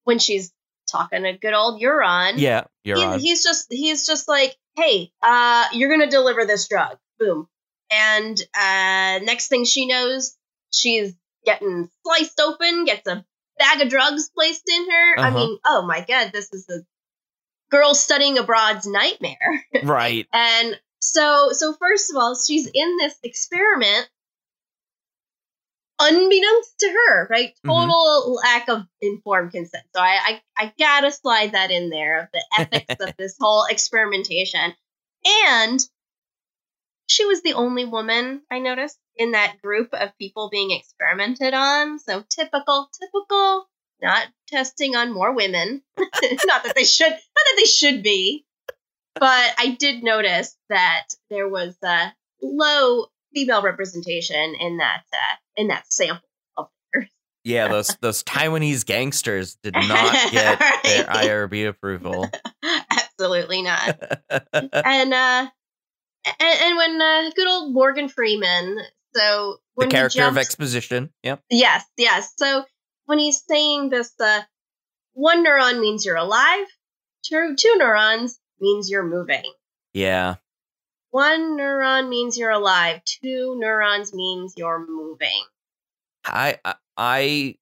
when 0.03 0.19
she's 0.19 0.51
talking 0.89 1.23
to 1.23 1.33
good 1.33 1.53
old 1.53 1.81
Euron, 1.81 2.39
Yeah, 2.39 2.65
you're 2.83 3.13
he- 3.17 3.27
he's 3.29 3.43
just 3.43 3.67
he's 3.71 4.05
just 4.05 4.27
like, 4.27 4.55
hey, 4.75 5.11
uh, 5.21 5.65
you're 5.73 5.89
gonna 5.89 6.09
deliver 6.09 6.45
this 6.45 6.67
drug. 6.67 6.97
Boom. 7.19 7.47
And 7.89 8.39
uh 8.53 9.19
next 9.23 9.47
thing 9.47 9.65
she 9.65 9.87
knows, 9.87 10.35
she's 10.71 11.13
getting 11.45 11.89
sliced 12.05 12.39
open, 12.39 12.85
gets 12.85 13.07
a 13.07 13.25
bag 13.59 13.81
of 13.81 13.89
drugs 13.89 14.29
placed 14.29 14.69
in 14.69 14.89
her. 14.89 15.19
I 15.19 15.27
Uh-huh. 15.27 15.37
mean, 15.37 15.57
oh 15.65 15.85
my 15.85 16.01
god, 16.01 16.31
this 16.33 16.51
is 16.53 16.67
a 16.69 16.79
girl 17.69 17.93
studying 17.95 18.37
abroad's 18.37 18.87
nightmare. 18.87 19.65
right. 19.83 20.27
And 20.33 20.79
so, 20.99 21.49
so 21.51 21.73
first 21.73 22.09
of 22.11 22.17
all, 22.17 22.35
she's 22.35 22.67
in 22.67 22.97
this 22.97 23.15
experiment, 23.23 24.09
unbeknownst 25.99 26.79
to 26.79 26.89
her, 26.89 27.27
right? 27.29 27.53
Mhm. 27.65 27.69
Total 27.71 28.33
lack 28.35 28.69
of 28.69 28.83
informed 29.01 29.51
consent. 29.51 29.83
So 29.95 30.01
I, 30.01 30.41
I, 30.57 30.65
I 30.65 30.73
gotta 30.77 31.11
slide 31.11 31.53
that 31.53 31.71
in 31.71 31.89
there 31.89 32.21
of 32.21 32.27
the 32.33 32.45
ethics 32.57 32.95
of 32.99 33.15
this 33.17 33.35
whole 33.39 33.65
experimentation. 33.65 34.73
And 35.25 35.79
she 37.07 37.25
was 37.25 37.41
the 37.41 37.53
only 37.53 37.85
woman 37.85 38.41
I 38.51 38.59
noticed 38.59 38.97
in 39.15 39.31
that 39.31 39.61
group 39.61 39.93
of 39.93 40.17
people 40.17 40.49
being 40.51 40.71
experimented 40.71 41.53
on. 41.53 41.99
So 41.99 42.23
typical, 42.29 42.89
typical. 42.99 43.67
Not 44.01 44.27
testing 44.47 44.95
on 44.95 45.11
more 45.11 45.33
women. 45.33 45.81
not 45.97 46.63
that 46.63 46.73
they 46.75 46.83
should. 46.83 47.09
Not 47.09 47.19
that 47.19 47.55
they 47.57 47.65
should 47.65 48.03
be 48.03 48.45
but 49.19 49.53
I 49.57 49.75
did 49.79 50.03
notice 50.03 50.55
that 50.69 51.07
there 51.29 51.47
was 51.47 51.75
a 51.83 52.13
low 52.41 53.07
female 53.33 53.61
representation 53.61 54.55
in 54.59 54.77
that 54.77 55.03
uh, 55.13 55.35
in 55.55 55.67
that 55.67 55.91
sample 55.91 56.27
of 56.57 56.67
theirs. 56.93 57.09
Yeah, 57.43 57.67
those 57.67 57.95
those 58.01 58.23
Taiwanese 58.23 58.85
gangsters 58.85 59.55
did 59.55 59.73
not 59.75 60.31
get 60.31 60.59
their 60.83 61.05
IRB 61.05 61.67
approval. 61.67 62.29
Absolutely 62.91 63.63
not. 63.63 63.97
and 64.51 65.13
uh, 65.13 65.47
and, 66.39 66.61
and 66.61 66.77
when 66.77 67.01
uh, 67.01 67.29
good 67.35 67.47
old 67.47 67.73
Morgan 67.73 68.09
Freeman, 68.09 68.77
so 69.15 69.57
the 69.77 69.87
character 69.87 70.21
of 70.21 70.35
jumps- 70.35 70.39
exposition. 70.41 71.09
Yep. 71.23 71.43
Yes, 71.49 71.85
yes. 71.97 72.33
So 72.37 72.65
when 73.05 73.19
he's 73.19 73.43
saying 73.47 73.89
this, 73.89 74.13
uh, 74.19 74.41
one 75.13 75.45
neuron 75.45 75.79
means 75.79 76.05
you're 76.05 76.15
alive. 76.17 76.65
Two, 77.23 77.55
two 77.57 77.75
neurons 77.77 78.39
means 78.59 78.89
you're 78.89 79.05
moving. 79.05 79.43
Yeah. 79.93 80.35
One 81.11 81.57
neuron 81.57 82.09
means 82.09 82.37
you're 82.37 82.51
alive. 82.51 83.01
Two 83.05 83.55
neurons 83.59 84.13
means 84.13 84.53
you're 84.57 84.85
moving. 84.85 85.43
I 86.25 86.59
I 86.65 86.75
I, 86.97 87.55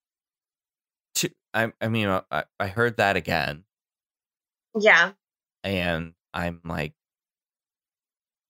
to, 1.16 1.30
I, 1.54 1.72
I 1.80 1.88
mean 1.88 2.08
I, 2.08 2.44
I 2.58 2.66
heard 2.66 2.96
that 2.96 3.16
again 3.16 3.64
Yeah. 4.78 5.12
and 5.62 6.14
I'm 6.34 6.60
like 6.64 6.92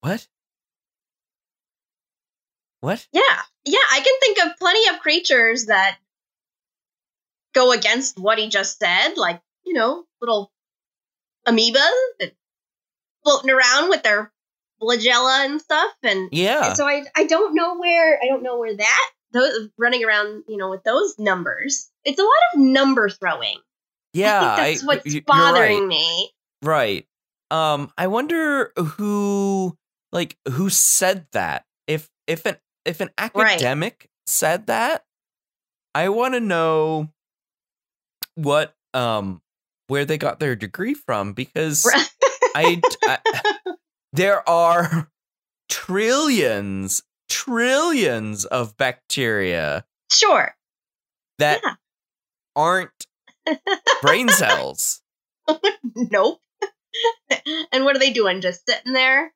what? 0.06 0.28
What? 2.80 3.06
Yeah. 3.12 3.22
Yeah. 3.64 3.78
I 3.90 4.00
can 4.00 4.14
think 4.20 4.38
of 4.46 4.58
plenty 4.58 4.88
of 4.90 5.00
creatures 5.00 5.66
that 5.66 5.98
go 7.54 7.72
against 7.72 8.18
what 8.18 8.38
he 8.38 8.48
just 8.48 8.78
said, 8.78 9.14
like, 9.16 9.40
you 9.64 9.72
know, 9.72 10.04
little 10.20 10.52
amoeba 11.46 11.80
that 12.20 12.32
floating 13.24 13.50
around 13.50 13.88
with 13.88 14.02
their 14.02 14.30
flagella 14.80 15.44
and 15.46 15.60
stuff. 15.60 15.92
And, 16.02 16.28
Yeah. 16.32 16.68
and 16.68 16.76
so 16.76 16.86
I, 16.86 17.04
I 17.16 17.24
don't 17.26 17.54
know 17.54 17.76
where, 17.78 18.20
I 18.22 18.26
don't 18.26 18.42
know 18.42 18.58
where 18.58 18.76
that, 18.76 19.10
those 19.32 19.68
running 19.78 20.04
around, 20.04 20.44
you 20.48 20.56
know, 20.58 20.70
with 20.70 20.84
those 20.84 21.18
numbers. 21.18 21.90
It's 22.04 22.18
a 22.18 22.22
lot 22.22 22.30
of 22.54 22.60
number 22.60 23.08
throwing. 23.08 23.58
yeah. 24.12 24.40
I 24.52 24.56
that's 24.70 24.82
I- 24.84 24.86
what's 24.86 25.20
bothering 25.26 25.80
right. 25.80 25.88
me. 25.88 26.30
Right. 26.62 27.06
Um 27.50 27.90
I 27.96 28.06
wonder 28.08 28.72
who 28.76 29.76
like 30.12 30.36
who 30.48 30.70
said 30.70 31.26
that. 31.32 31.64
If 31.86 32.08
if 32.26 32.44
an 32.46 32.56
if 32.84 33.00
an 33.00 33.10
academic 33.18 34.08
said 34.26 34.66
that, 34.66 35.04
I 35.94 36.08
want 36.08 36.34
to 36.34 36.40
know 36.40 37.08
what 38.34 38.74
um 38.94 39.40
where 39.88 40.04
they 40.04 40.18
got 40.18 40.40
their 40.40 40.56
degree 40.56 40.94
from 40.94 41.32
because 41.32 41.86
I, 42.54 42.80
I 43.04 43.18
there 44.12 44.48
are 44.48 45.10
trillions 45.68 47.02
trillions 47.28 48.44
of 48.44 48.76
bacteria 48.76 49.84
Sure. 50.10 50.54
that 51.38 51.60
Yeah. 51.64 51.74
aren't 52.54 53.06
brain 54.02 54.28
cells. 54.28 55.02
nope. 55.94 56.40
and 57.72 57.84
what 57.84 57.96
are 57.96 57.98
they 57.98 58.12
doing? 58.12 58.40
Just 58.40 58.64
sitting 58.68 58.92
there? 58.92 59.32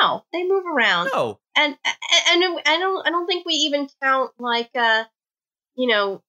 No, 0.00 0.24
they 0.32 0.44
move 0.44 0.64
around. 0.66 1.10
No. 1.12 1.40
And 1.56 1.76
and 1.84 2.60
I 2.66 2.78
don't 2.78 3.06
I 3.06 3.10
don't 3.10 3.26
think 3.26 3.46
we 3.46 3.54
even 3.54 3.88
count 4.02 4.32
like 4.38 4.70
uh 4.74 5.04
you 5.76 5.88
know 5.88 6.22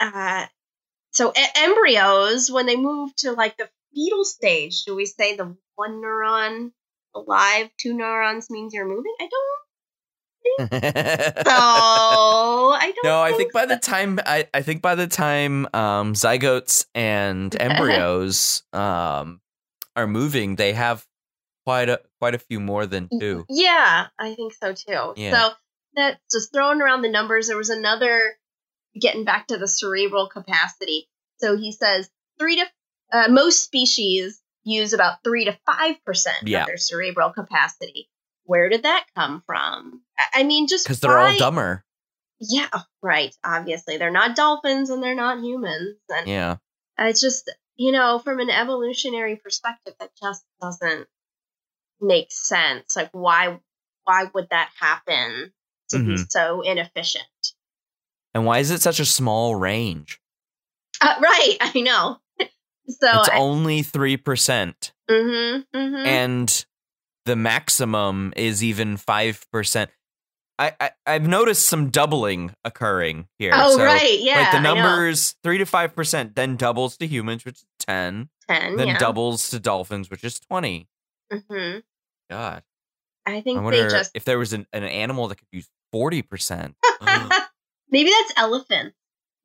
uh, 0.00 0.46
so 1.12 1.30
e- 1.36 1.52
embryos 1.56 2.50
when 2.50 2.66
they 2.66 2.76
move 2.76 3.14
to 3.16 3.32
like 3.32 3.56
the 3.56 3.68
fetal 3.94 4.24
stage, 4.24 4.84
do 4.84 4.96
we 4.96 5.06
say 5.06 5.36
the 5.36 5.56
one 5.76 6.00
neuron 6.02 6.72
alive, 7.14 7.70
two 7.76 7.94
neurons 7.94 8.50
means 8.50 8.72
you're 8.72 8.88
moving? 8.88 9.14
I 9.20 9.28
don't. 9.28 9.60
So 11.46 12.72
I 12.72 12.92
don't. 12.94 13.04
no, 13.04 13.20
I 13.20 13.28
think 13.30 13.40
think 13.40 13.52
by 13.52 13.66
the 13.66 13.76
time 13.76 14.18
I, 14.24 14.48
I 14.54 14.62
think 14.62 14.82
by 14.82 14.94
the 14.94 15.06
time 15.06 15.66
um, 15.74 16.14
zygotes 16.14 16.86
and 16.94 17.54
embryos 17.60 18.62
um, 18.72 19.40
are 19.96 20.06
moving, 20.06 20.56
they 20.56 20.72
have 20.72 21.06
quite 21.64 21.88
a 21.88 22.00
quite 22.18 22.34
a 22.34 22.38
few 22.38 22.60
more 22.60 22.86
than 22.86 23.08
two. 23.18 23.44
Yeah, 23.48 24.06
I 24.18 24.34
think 24.34 24.52
so 24.54 24.72
too. 24.72 25.14
Yeah. 25.16 25.30
So 25.32 25.54
that's 25.94 26.20
just 26.32 26.52
throwing 26.52 26.80
around 26.80 27.02
the 27.02 27.10
numbers. 27.10 27.48
There 27.48 27.56
was 27.56 27.70
another 27.70 28.34
getting 29.00 29.24
back 29.24 29.48
to 29.48 29.56
the 29.58 29.68
cerebral 29.68 30.28
capacity. 30.28 31.08
So 31.38 31.56
he 31.56 31.72
says 31.72 32.08
three 32.38 32.56
to 32.56 32.66
uh, 33.12 33.28
most 33.28 33.62
species 33.64 34.40
use 34.64 34.92
about 34.92 35.22
three 35.24 35.46
to 35.46 35.58
five 35.66 35.96
percent 36.04 36.36
Yeah. 36.46 36.62
of 36.62 36.66
their 36.66 36.76
cerebral 36.76 37.30
capacity. 37.30 38.08
Where 38.44 38.68
did 38.68 38.82
that 38.82 39.06
come 39.16 39.42
from? 39.46 40.02
I- 40.18 40.40
I 40.40 40.42
mean, 40.44 40.66
just 40.68 40.84
Because 40.84 41.00
they're 41.00 41.18
all 41.18 41.36
dumber. 41.38 41.84
Yeah, 42.40 42.68
right. 43.02 43.34
Obviously, 43.44 43.98
they're 43.98 44.10
not 44.10 44.34
dolphins 44.34 44.90
and 44.90 45.02
they're 45.02 45.14
not 45.14 45.42
humans, 45.44 45.98
and 46.08 46.26
Yeah. 46.26 46.56
it's 46.98 47.20
just 47.20 47.50
you 47.76 47.92
know, 47.92 48.18
from 48.18 48.40
an 48.40 48.50
evolutionary 48.50 49.36
perspective, 49.36 49.94
that 50.00 50.10
just 50.20 50.44
doesn't 50.60 51.06
make 52.00 52.30
sense. 52.32 52.96
Like, 52.96 53.10
why? 53.12 53.58
Why 54.04 54.24
would 54.34 54.48
that 54.50 54.70
happen 54.78 55.52
to 55.90 55.98
be 55.98 56.04
Mm-hmm. 56.14 56.22
so 56.28 56.62
inefficient? 56.62 57.24
And 58.34 58.44
why 58.46 58.58
is 58.58 58.70
it 58.70 58.80
such 58.80 59.00
a 59.00 59.04
small 59.04 59.54
range? 59.56 60.20
Uh, 61.00 61.14
right, 61.20 61.56
I 61.60 61.80
know. 61.80 62.18
So, 62.88 63.20
it's 63.20 63.28
only 63.34 63.82
three 63.82 64.16
percent, 64.16 64.92
mm-hmm, 65.08 65.60
mm-hmm. 65.78 66.06
and 66.06 66.66
the 67.24 67.36
maximum 67.36 68.32
is 68.36 68.64
even 68.64 68.96
five 68.96 69.46
percent. 69.52 69.90
I, 70.58 70.72
I 70.80 70.90
I've 71.06 71.26
noticed 71.28 71.68
some 71.68 71.90
doubling 71.90 72.52
occurring 72.64 73.28
here. 73.38 73.52
oh, 73.54 73.76
So, 73.76 73.84
right, 73.84 74.18
yeah. 74.20 74.40
like 74.40 74.52
the 74.52 74.60
numbers 74.60 75.36
three 75.44 75.58
to 75.58 75.66
five 75.66 75.94
percent, 75.94 76.34
then 76.34 76.56
doubles 76.56 76.96
to 76.96 77.06
humans, 77.06 77.44
which 77.44 77.56
is 77.58 77.66
ten. 77.78 78.28
Ten. 78.48 78.74
then 78.76 78.88
yeah. 78.88 78.98
doubles 78.98 79.50
to 79.50 79.60
dolphins, 79.60 80.10
which 80.10 80.24
is 80.24 80.40
twenty. 80.40 80.88
hmm 81.30 81.78
God, 82.30 82.62
I 83.26 83.36
I 83.36 83.40
think 83.42 83.70
they 83.70 83.82
just 83.88 84.12
if 84.14 84.24
there 84.24 84.38
was 84.38 84.52
an, 84.52 84.66
an 84.72 84.84
animal 84.84 85.28
that 85.28 85.36
could 85.36 85.48
use 85.52 85.68
forty 85.92 86.22
percent. 86.22 86.76
maybe 87.90 88.10
that's 88.10 88.32
elephants 88.36 88.96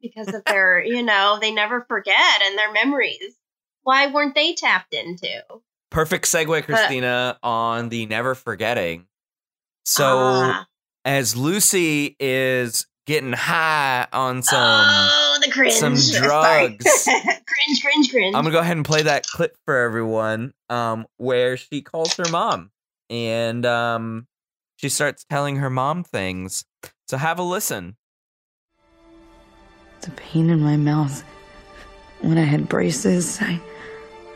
because 0.01 0.33
of 0.33 0.43
their, 0.45 0.83
you 0.83 1.03
know, 1.03 1.37
they 1.41 1.51
never 1.51 1.81
forget 1.87 2.41
and 2.43 2.57
their 2.57 2.71
memories. 2.71 3.37
Why 3.83 4.07
weren't 4.07 4.35
they 4.35 4.53
tapped 4.53 4.93
into? 4.93 5.43
Perfect 5.91 6.25
segue, 6.25 6.63
Christina, 6.63 7.37
on 7.43 7.89
the 7.89 8.05
never 8.05 8.35
forgetting. 8.35 9.07
So 9.85 10.05
Ah. 10.07 10.67
as 11.05 11.35
Lucy 11.35 12.15
is 12.19 12.87
getting 13.05 13.33
high 13.33 14.07
on 14.11 14.41
some, 14.41 14.59
oh, 14.59 15.39
the 15.43 15.51
cringe. 15.51 15.73
some 15.73 15.95
drugs. 15.95 17.05
cringe, 17.05 17.81
cringe, 17.83 18.09
cringe. 18.09 18.35
I'm 18.35 18.43
gonna 18.43 18.51
go 18.51 18.59
ahead 18.59 18.77
and 18.77 18.85
play 18.85 19.03
that 19.03 19.27
clip 19.27 19.55
for 19.65 19.77
everyone, 19.77 20.53
um, 20.69 21.05
where 21.17 21.55
she 21.57 21.81
calls 21.81 22.15
her 22.15 22.27
mom 22.31 22.71
and 23.09 23.65
um, 23.65 24.27
she 24.75 24.89
starts 24.89 25.25
telling 25.29 25.57
her 25.57 25.69
mom 25.69 26.03
things. 26.03 26.65
So 27.07 27.17
have 27.17 27.39
a 27.39 27.43
listen. 27.43 27.97
The 30.01 30.11
pain 30.11 30.49
in 30.49 30.61
my 30.61 30.77
mouth. 30.77 31.23
When 32.21 32.37
I 32.37 32.43
had 32.43 32.69
braces, 32.69 33.39
I 33.41 33.61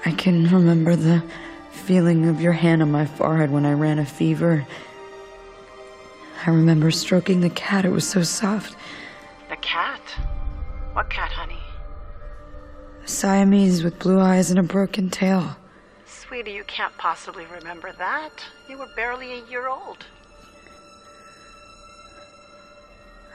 I 0.05 0.11
can 0.11 0.47
remember 0.49 0.95
the 0.95 1.23
feeling 1.71 2.27
of 2.27 2.39
your 2.39 2.53
hand 2.53 2.81
on 2.81 2.91
my 2.91 3.05
forehead 3.05 3.51
when 3.51 3.65
I 3.65 3.73
ran 3.73 3.99
a 3.99 4.05
fever. 4.05 4.65
I 6.45 6.51
remember 6.51 6.89
stroking 6.89 7.41
the 7.41 7.49
cat, 7.49 7.83
it 7.83 7.89
was 7.89 8.07
so 8.07 8.23
soft. 8.23 8.77
The 9.49 9.57
cat? 9.57 10.01
What 10.93 11.09
cat, 11.09 11.31
honey? 11.31 11.59
A 13.03 13.07
Siamese 13.07 13.83
with 13.83 13.99
blue 13.99 14.19
eyes 14.19 14.49
and 14.49 14.59
a 14.59 14.63
broken 14.63 15.09
tail. 15.09 15.57
Sweetie, 16.29 16.51
you 16.51 16.63
can't 16.65 16.95
possibly 16.99 17.47
remember 17.47 17.91
that. 17.93 18.45
You 18.69 18.77
were 18.77 18.89
barely 18.95 19.33
a 19.33 19.45
year 19.45 19.67
old. 19.67 20.05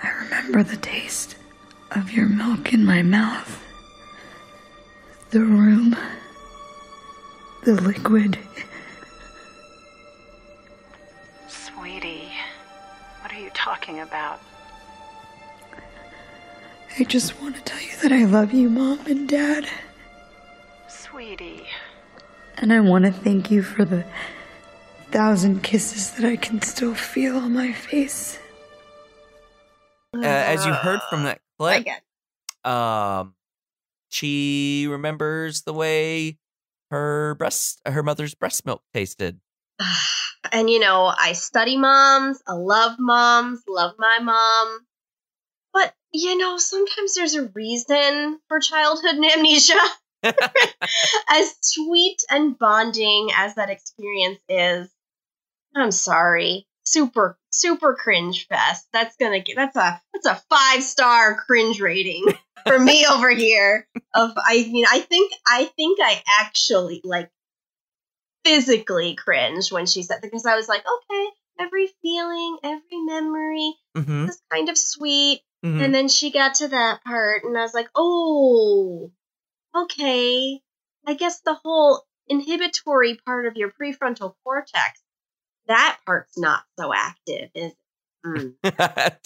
I 0.01 0.11
remember 0.11 0.63
the 0.63 0.77
taste 0.77 1.35
of 1.91 2.13
your 2.13 2.29
milk 2.29 2.73
in 2.73 2.85
my 2.85 3.03
mouth. 3.03 3.61
The 5.31 5.41
room. 5.41 5.97
The 7.65 7.75
liquid. 7.75 8.39
Sweetie, 11.49 12.31
what 13.23 13.33
are 13.33 13.41
you 13.41 13.51
talking 13.55 14.03
about? 14.03 14.41
I 16.97 17.03
just 17.03 17.43
want 17.43 17.57
to 17.57 17.63
tell 17.63 17.81
you 17.81 17.97
that 18.03 18.13
I 18.13 18.25
love 18.25 18.53
you, 18.53 18.71
Mom 18.71 19.05
and 19.09 19.29
Dad. 19.29 19.67
Sweetie, 20.87 21.67
And 22.57 22.73
I 22.73 22.81
want 22.81 23.05
to 23.05 23.13
thank 23.13 23.51
you 23.51 23.63
for 23.63 23.85
the 23.85 24.05
thousand 25.11 25.63
kisses 25.63 26.13
that 26.13 26.25
I 26.25 26.37
can 26.37 26.63
still 26.63 26.95
feel 26.95 27.37
on 27.37 27.53
my 27.53 27.73
face. 27.73 28.39
Uh, 30.17 30.25
as 30.25 30.65
you 30.65 30.73
heard 30.73 31.01
from 31.11 31.25
that 31.25 31.41
clip, 31.59 31.87
um, 32.65 33.35
she 34.09 34.87
remembers 34.89 35.63
the 35.63 35.73
way 35.73 36.39
her 36.91 37.35
breast, 37.35 37.81
her 37.85 38.03
mother's 38.03 38.35
breast 38.35 38.65
milk 38.65 38.83
tasted. 38.93 39.41
and 40.53 40.71
you 40.71 40.79
know, 40.79 41.13
I 41.17 41.33
study 41.33 41.77
moms, 41.77 42.41
I 42.47 42.53
love 42.53 42.97
moms, 42.99 43.63
love 43.69 43.95
my 43.99 44.21
mom. 44.21 44.87
But 45.73 45.93
you 46.13 46.39
know, 46.39 46.59
sometimes 46.59 47.15
there's 47.15 47.35
a 47.35 47.49
reason 47.49 48.39
for 48.49 48.61
childhood 48.61 49.17
amnesia. 49.37 49.81
as 51.31 51.55
sweet 51.61 52.23
and 52.31 52.59
bonding 52.59 53.31
as 53.37 53.55
that 53.57 53.71
experience 53.71 54.39
is, 54.49 54.89
I'm 55.75 55.91
sorry. 55.91 56.67
Super, 56.87 57.39
super 57.51 57.95
cringe 57.95 58.47
fest. 58.47 58.87
That's 58.93 59.17
gonna 59.17 59.41
get 59.41 59.57
that's 59.57 59.77
a 59.77 60.01
that's 60.13 60.27
a 60.27 60.43
five 60.51 60.83
star 60.83 61.35
cringe 61.35 61.81
rating 61.81 62.27
for 62.67 62.79
me 62.79 63.07
over 63.11 63.31
here. 63.31 63.89
Of 64.15 64.33
I 64.37 64.69
mean, 64.71 64.85
I 64.91 65.01
think 65.01 65.33
I 65.47 65.65
think 65.77 65.99
I 66.03 66.23
actually 66.41 67.01
like 67.03 67.31
physically 68.45 69.15
cringed 69.15 69.73
when 69.73 69.87
she 69.87 70.03
said 70.03 70.17
that 70.17 70.23
because 70.23 70.47
I 70.47 70.57
was 70.57 70.69
like, 70.69 70.83
okay, 70.83 71.27
every 71.59 71.89
feeling, 72.03 72.59
every 72.63 73.01
memory 73.05 73.75
mm-hmm. 73.97 74.29
is 74.29 74.41
kind 74.53 74.69
of 74.69 74.79
sweet. 74.79 75.41
hmm 75.63 75.81
And 75.81 75.95
then 75.95 76.09
she 76.09 76.31
got 76.31 76.57
to 76.57 76.69
that 76.69 77.03
part, 77.05 77.45
and 77.45 77.57
I 77.57 77.63
was 77.63 77.75
like, 77.75 77.89
oh, 77.95 79.11
okay. 79.75 80.61
I 81.07 81.15
guess 81.15 81.41
the 81.41 81.55
whole 81.55 82.03
inhibitory 82.29 83.17
part 83.27 83.47
of 83.47 83.57
your 83.57 83.71
prefrontal 83.71 84.35
cortex, 84.45 85.03
that 85.67 85.99
part's 86.07 86.39
not 86.39 86.63
so 86.79 86.93
active, 86.95 87.51
is 87.55 87.73
it? 87.73 87.77
Mm. 88.27 88.55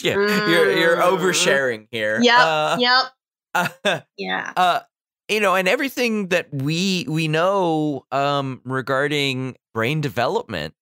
yeah, 0.02 0.14
you're 0.14 0.76
you're 0.76 0.96
Mm. 0.96 1.18
oversharing 1.18 1.86
here. 1.92 2.20
Yep, 2.20 2.38
Uh, 2.38 2.76
yep, 2.80 3.04
uh, 3.84 4.00
yeah. 4.16 4.52
uh, 4.56 4.80
you 5.28 5.38
know, 5.40 5.54
and 5.54 5.68
everything 5.68 6.28
that 6.28 6.48
we 6.52 7.06
we 7.08 7.28
know 7.28 8.06
um, 8.10 8.60
regarding 8.64 9.56
brain 9.72 10.00
development 10.00 10.74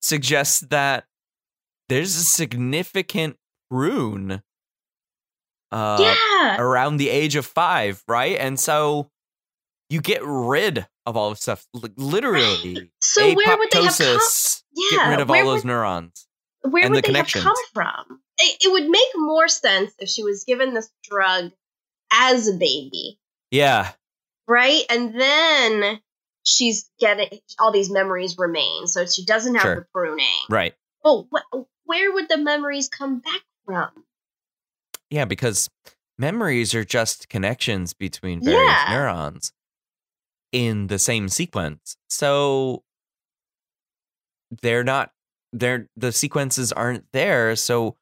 suggests 0.00 0.60
that 0.70 1.06
there's 1.88 2.14
a 2.14 2.22
significant 2.24 3.36
prune 3.70 4.42
uh, 5.72 5.98
yeah. 6.00 6.56
around 6.60 6.96
the 6.98 7.08
age 7.08 7.36
of 7.36 7.46
five, 7.46 8.02
right? 8.08 8.36
And 8.38 8.58
so 8.58 9.10
you 9.90 10.00
get 10.00 10.20
rid 10.24 10.86
of 11.06 11.16
all 11.16 11.30
this 11.30 11.40
stuff, 11.40 11.66
Li- 11.74 11.90
literally. 11.96 12.90
So 13.00 13.34
where 13.34 13.56
would 13.56 13.70
they 13.70 13.82
have 13.84 13.96
come? 13.96 14.20
Yeah, 14.72 14.98
get 14.98 15.08
rid 15.10 15.20
of 15.20 15.30
all 15.30 15.44
those 15.44 15.64
neurons. 15.64 16.26
Where 16.62 16.90
would 16.90 17.04
the 17.04 17.12
they 17.12 17.18
have 17.18 17.28
come 17.28 17.54
from? 17.72 18.20
It, 18.38 18.64
it 18.66 18.72
would 18.72 18.88
make 18.88 19.08
more 19.14 19.48
sense 19.48 19.92
if 19.98 20.08
she 20.08 20.22
was 20.22 20.44
given 20.44 20.74
this 20.74 20.90
drug 21.08 21.52
as 22.12 22.48
a 22.48 22.52
baby, 22.54 23.18
Yeah, 23.50 23.92
right? 24.48 24.82
And 24.90 25.18
then 25.18 26.00
she's 26.42 26.90
getting 27.00 27.28
all 27.58 27.72
these 27.72 27.90
memories 27.90 28.36
remain, 28.38 28.86
so 28.86 29.06
she 29.06 29.24
doesn't 29.24 29.54
have 29.54 29.62
Sure. 29.62 29.74
the 29.76 29.86
pruning. 29.92 30.26
right. 30.50 30.74
But 31.02 31.24
wh- 31.32 31.62
where 31.84 32.12
would 32.12 32.28
the 32.28 32.38
memories 32.38 32.88
come 32.88 33.20
back 33.20 33.42
from? 33.64 33.90
Yeah, 35.10 35.24
because 35.24 35.68
memories 36.18 36.74
are 36.74 36.84
just 36.84 37.28
connections 37.28 37.94
between 37.94 38.40
various 38.40 38.82
Yeah. 38.86 38.94
neurons 38.98 39.52
in 40.52 40.86
the 40.88 40.98
same 40.98 41.28
sequence. 41.28 41.96
So 42.08 42.82
they're 44.62 44.84
not 44.84 45.12
they're 45.52 45.88
the 45.96 46.12
sequences 46.12 46.72
aren't 46.72 47.04
there. 47.12 47.56
So 47.56 47.96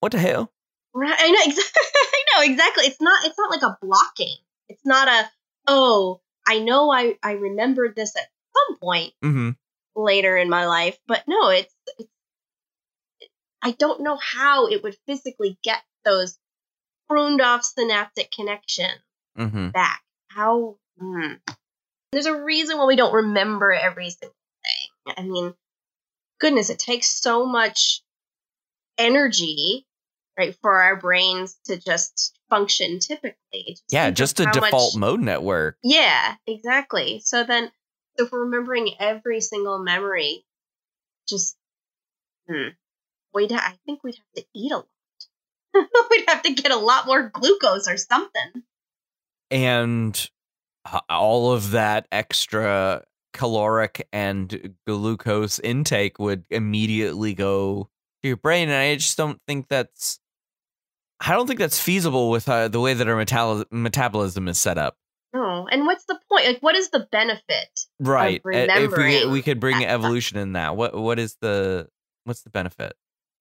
what 0.00 0.12
the 0.12 0.18
hell? 0.18 0.52
Right? 0.94 1.14
I 1.16 1.30
know. 1.30 1.40
Exactly. 1.44 1.72
I 1.96 2.22
no, 2.36 2.42
exactly. 2.52 2.84
It's 2.84 3.00
not. 3.00 3.24
It's 3.24 3.38
not 3.38 3.50
like 3.50 3.62
a 3.62 3.78
blocking. 3.80 4.36
It's 4.68 4.84
not 4.84 5.08
a. 5.08 5.30
Oh, 5.66 6.20
I 6.46 6.58
know. 6.60 6.90
I 6.90 7.16
I 7.22 7.32
remembered 7.32 7.96
this 7.96 8.14
at 8.16 8.28
some 8.54 8.78
point 8.78 9.12
hmm 9.22 9.50
later 9.94 10.36
in 10.36 10.50
my 10.50 10.66
life, 10.66 10.98
but 11.06 11.22
no, 11.26 11.48
it's. 11.50 11.74
it's 11.98 12.10
I 13.66 13.72
don't 13.72 14.00
know 14.02 14.16
how 14.16 14.68
it 14.68 14.84
would 14.84 14.96
physically 15.06 15.58
get 15.64 15.82
those 16.04 16.38
pruned 17.08 17.40
off 17.40 17.64
synaptic 17.64 18.30
connections 18.30 19.00
hmm 19.36 19.70
back. 19.70 20.02
How? 20.28 20.76
hmm. 21.00 21.32
There's 22.12 22.26
a 22.26 22.42
reason 22.44 22.78
why 22.78 22.84
we 22.86 22.94
don't 22.96 23.12
remember 23.12 23.72
every 23.72 24.10
single 24.10 24.36
thing. 24.64 25.14
I 25.16 25.22
mean, 25.22 25.54
goodness, 26.38 26.70
it 26.70 26.78
takes 26.78 27.08
so 27.08 27.44
much 27.44 28.02
energy, 28.98 29.84
right, 30.38 30.56
for 30.62 30.80
our 30.80 30.96
brains 30.96 31.58
to 31.64 31.76
just 31.76 32.38
function 32.48 33.00
typically. 33.00 33.36
Just 33.66 33.82
Yeah, 33.90 34.10
just 34.10 34.38
a 34.40 34.46
default 34.46 34.94
much- 34.94 35.00
mode 35.00 35.20
network. 35.20 35.76
Yeah, 35.82 36.36
exactly. 36.46 37.20
So 37.24 37.42
then, 37.44 37.70
if 38.16 38.30
we're 38.30 38.44
remembering 38.44 38.94
every 39.00 39.40
single 39.40 39.78
memory, 39.78 40.46
just, 41.28 41.56
hmm, 42.48 42.68
we'd 43.36 43.52
I 43.52 43.74
think 43.86 44.02
we'd 44.02 44.16
have 44.16 44.32
to 44.34 44.44
eat 44.54 44.72
a 44.72 44.76
lot. 44.78 44.86
we'd 46.10 46.24
have 46.28 46.42
to 46.42 46.52
get 46.54 46.72
a 46.72 46.76
lot 46.76 47.06
more 47.06 47.28
glucose 47.30 47.86
or 47.88 47.96
something. 47.96 48.62
and 49.50 50.30
all 51.08 51.52
of 51.52 51.72
that 51.72 52.06
extra 52.12 53.04
caloric 53.32 54.08
and 54.12 54.74
glucose 54.86 55.58
intake 55.58 56.18
would 56.18 56.44
immediately 56.50 57.34
go 57.34 57.90
to 58.22 58.28
your 58.28 58.36
brain 58.36 58.68
and 58.68 58.78
i 58.78 58.94
just 58.94 59.16
don't 59.16 59.38
think 59.46 59.68
that's 59.68 60.18
i 61.20 61.32
don't 61.32 61.46
think 61.46 61.58
that's 61.58 61.78
feasible 61.78 62.30
with 62.30 62.48
uh, 62.48 62.68
the 62.68 62.80
way 62.80 62.94
that 62.94 63.06
our 63.08 63.16
metal- 63.16 63.64
metabolism 63.70 64.48
is 64.48 64.58
set 64.58 64.78
up 64.78 64.96
No, 65.34 65.66
and 65.70 65.84
what's 65.84 66.04
the 66.06 66.18
point? 66.32 66.46
Like, 66.46 66.62
what 66.62 66.76
is 66.76 66.88
the 66.90 67.06
benefit? 67.12 67.80
right 68.00 68.40
Uh, 68.46 68.50
if 68.52 68.96
we 68.96 69.26
we 69.26 69.42
could 69.42 69.60
bring 69.60 69.74
that 69.80 69.82
stuff. 69.90 69.92
evolution 70.00 70.38
in 70.38 70.52
that 70.54 70.76
what 70.76 70.94
what 70.94 71.18
is 71.18 71.36
the 71.42 71.88
what's 72.24 72.40
the 72.42 72.50
benefit 72.50 72.94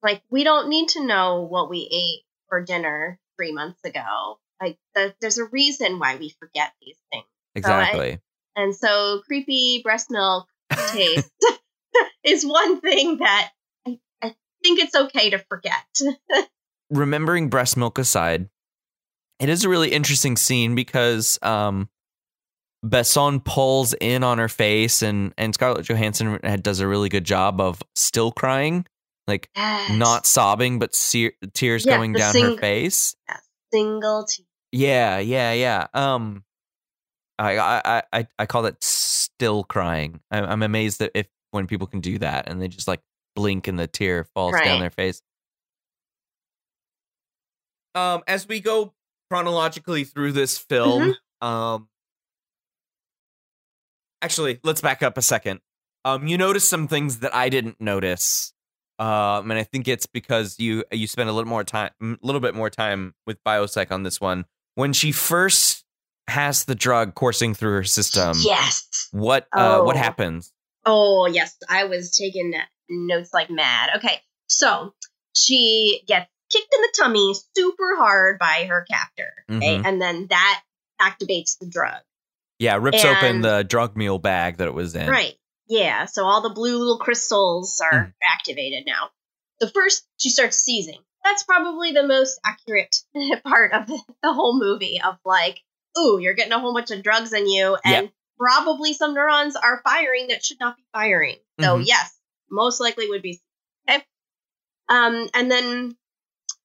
Like, 0.06 0.22
we 0.30 0.44
don't 0.44 0.70
need 0.70 0.90
to 0.90 1.04
know 1.04 1.42
what 1.42 1.68
we 1.68 1.90
ate 1.92 2.24
for 2.48 2.62
dinner 2.62 3.20
three 3.36 3.52
months 3.52 3.84
ago. 3.84 4.38
Like, 4.62 4.78
the, 4.94 5.16
there's 5.20 5.40
a 5.40 5.46
reason 5.46 5.98
why 5.98 6.16
we 6.18 6.30
forget 6.40 6.74
these 6.80 6.98
things. 7.12 7.26
exactly 7.56 8.20
And 8.56 8.76
so, 8.76 9.24
creepy 9.26 9.82
breast 9.82 10.12
milk 10.12 10.48
taste 10.92 11.32
is 12.24 12.46
one 12.46 12.82
thing 12.82 13.18
that 13.18 13.50
I, 13.88 14.00
I 14.22 14.36
think 14.62 14.80
it's 14.80 14.94
okay 14.94 15.32
to 15.32 15.40
forget. 15.50 16.00
remembering 16.92 17.50
breast 17.50 17.76
milk 17.76 17.98
aside, 17.98 18.48
it 19.40 19.50
is 19.50 19.64
a 19.64 19.70
really 19.70 19.92
interesting 19.92 20.38
scene 20.38 20.76
because 20.76 21.40
um 21.42 21.90
Besson 22.86 23.44
pulls 23.44 23.96
in 24.00 24.24
on 24.24 24.38
her 24.38 24.50
face 24.50 25.02
and 25.02 25.34
and 25.36 25.56
Scarlett 25.56 25.90
Johansson 25.90 26.40
does 26.62 26.80
a 26.80 26.88
really 26.88 27.10
good 27.10 27.24
job 27.24 27.60
of 27.60 27.82
still 27.96 28.32
crying, 28.32 28.86
like 29.28 29.50
not 29.98 30.26
sobbing 30.26 30.80
but 30.80 30.94
se- 30.96 31.36
tears 31.54 31.86
Yeah, 31.86 31.98
going 31.98 32.14
down 32.14 32.34
sing- 32.34 32.44
her 32.44 32.58
face. 32.58 33.16
single 33.74 34.26
tea. 34.26 34.46
Yeah, 34.72 35.20
yeah, 35.20 35.52
yeah. 35.54 35.88
Um 35.94 36.44
I 37.40 37.58
I 37.58 38.04
I 38.14 38.28
I 38.40 38.46
call 38.46 38.62
that 38.64 38.84
still 38.84 39.64
crying. 39.64 40.22
I, 40.32 40.40
I'm 40.42 40.64
amazed 40.64 41.00
that 41.00 41.12
if 41.16 41.28
when 41.52 41.68
people 41.68 41.88
can 41.88 42.02
do 42.02 42.18
that 42.20 42.48
and 42.50 42.62
they 42.62 42.68
just 42.68 42.88
like 42.88 43.02
blink 43.36 43.68
and 43.68 43.78
the 43.80 43.88
tear 43.88 44.24
falls 44.34 44.54
down 44.64 44.80
their 44.80 44.90
face. 44.90 45.22
Um, 47.94 48.24
as 48.28 48.48
we 48.48 48.60
go 48.60 48.94
chronologically 49.30 50.04
through 50.04 50.34
this 50.34 50.58
film, 50.58 51.16
um, 51.42 51.88
actually, 54.22 54.60
let's 54.64 54.82
back 54.82 55.02
up 55.02 55.18
a 55.18 55.22
second. 55.22 55.62
Um, 56.04 56.28
you 56.28 56.38
notice 56.38 56.68
some 56.68 56.88
things 56.90 57.20
that 57.20 57.34
I 57.34 57.48
didn't 57.50 57.80
notice. 57.80 58.54
Um, 58.98 59.52
and 59.52 59.60
I 59.60 59.64
think 59.64 59.88
it's 59.88 60.06
because 60.06 60.60
you 60.60 60.84
you 60.92 61.08
spend 61.08 61.30
a 61.30 61.34
little 61.34 61.50
more 61.50 61.64
time, 61.64 61.92
a 62.02 62.16
little 62.22 62.42
bit 62.42 62.56
more 62.56 62.70
time 62.70 63.14
with 63.28 63.44
Biosec 63.44 63.92
on 63.92 64.04
this 64.04 64.22
one. 64.22 64.46
When 64.76 64.94
she 64.94 65.12
first 65.12 65.84
has 66.28 66.66
the 66.66 66.76
drug 66.76 67.14
coursing 67.16 67.54
through 67.54 67.74
her 67.74 67.84
system, 67.84 68.38
yes. 68.42 69.10
what 69.12 69.48
uh, 69.54 69.82
what 69.82 69.96
Oh. 69.96 70.00
happens? 70.00 70.52
Oh, 70.86 71.28
yes. 71.28 71.56
I 71.70 71.86
was 71.86 72.12
taking 72.12 72.54
notes 72.90 73.34
like 73.34 73.50
mad. 73.50 73.90
Okay. 73.98 74.22
So 74.48 74.94
she 75.36 76.02
gets 76.08 76.30
kicked 76.52 76.74
in 76.74 76.82
the 76.82 76.94
tummy 76.98 77.34
super 77.58 77.96
hard 77.98 78.38
by 78.40 78.68
her 78.70 78.86
captor. 78.90 79.34
Okay. 79.52 79.78
Mhm. 79.80 79.86
And 79.86 80.02
then 80.02 80.28
that 80.30 80.62
activates 81.02 81.58
the 81.60 81.66
drug. 81.68 82.02
Yeah, 82.60 82.78
rips 82.80 83.04
open 83.04 83.42
the 83.42 83.64
drug 83.64 83.98
mule 83.98 84.20
bag 84.20 84.58
that 84.58 84.68
it 84.68 84.74
was 84.74 84.96
in. 84.96 85.10
Right. 85.10 85.36
Yeah. 85.68 86.06
So 86.06 86.26
all 86.26 86.42
the 86.42 86.50
blue 86.50 86.78
little 86.80 87.00
crystals 87.00 87.82
are 87.82 88.06
Mm. 88.08 88.14
activated 88.24 88.86
now. 88.86 89.10
So 89.62 89.70
first, 89.70 90.06
she 90.18 90.30
starts 90.30 90.58
seizing. 90.58 91.00
That's 91.24 91.44
probably 91.44 91.92
the 91.92 92.06
most 92.06 92.40
accurate 92.46 92.98
part 93.44 93.74
of 93.74 93.88
the, 93.88 94.00
the 94.22 94.34
whole 94.34 94.60
movie 94.60 95.02
of 95.02 95.18
like, 95.26 95.60
ooh, 95.98 96.20
you're 96.20 96.34
getting 96.34 96.52
a 96.54 96.60
whole 96.60 96.74
bunch 96.74 96.92
of 96.92 97.02
drugs 97.04 97.34
in 97.34 97.48
you, 97.50 97.78
and 97.84 98.12
probably 98.38 98.94
some 98.94 99.14
neurons 99.14 99.56
are 99.56 99.82
firing 99.84 100.28
that 100.28 100.46
should 100.46 100.60
not 100.60 100.78
be 100.78 100.84
firing. 100.94 101.38
So 101.60 101.78
Mhm. 101.80 101.88
yes, 101.88 102.14
most 102.52 102.80
likely 102.80 103.08
would 103.10 103.22
be 103.24 103.42
okay. 103.90 104.06
Um, 104.90 105.30
and 105.34 105.50
then 105.50 105.98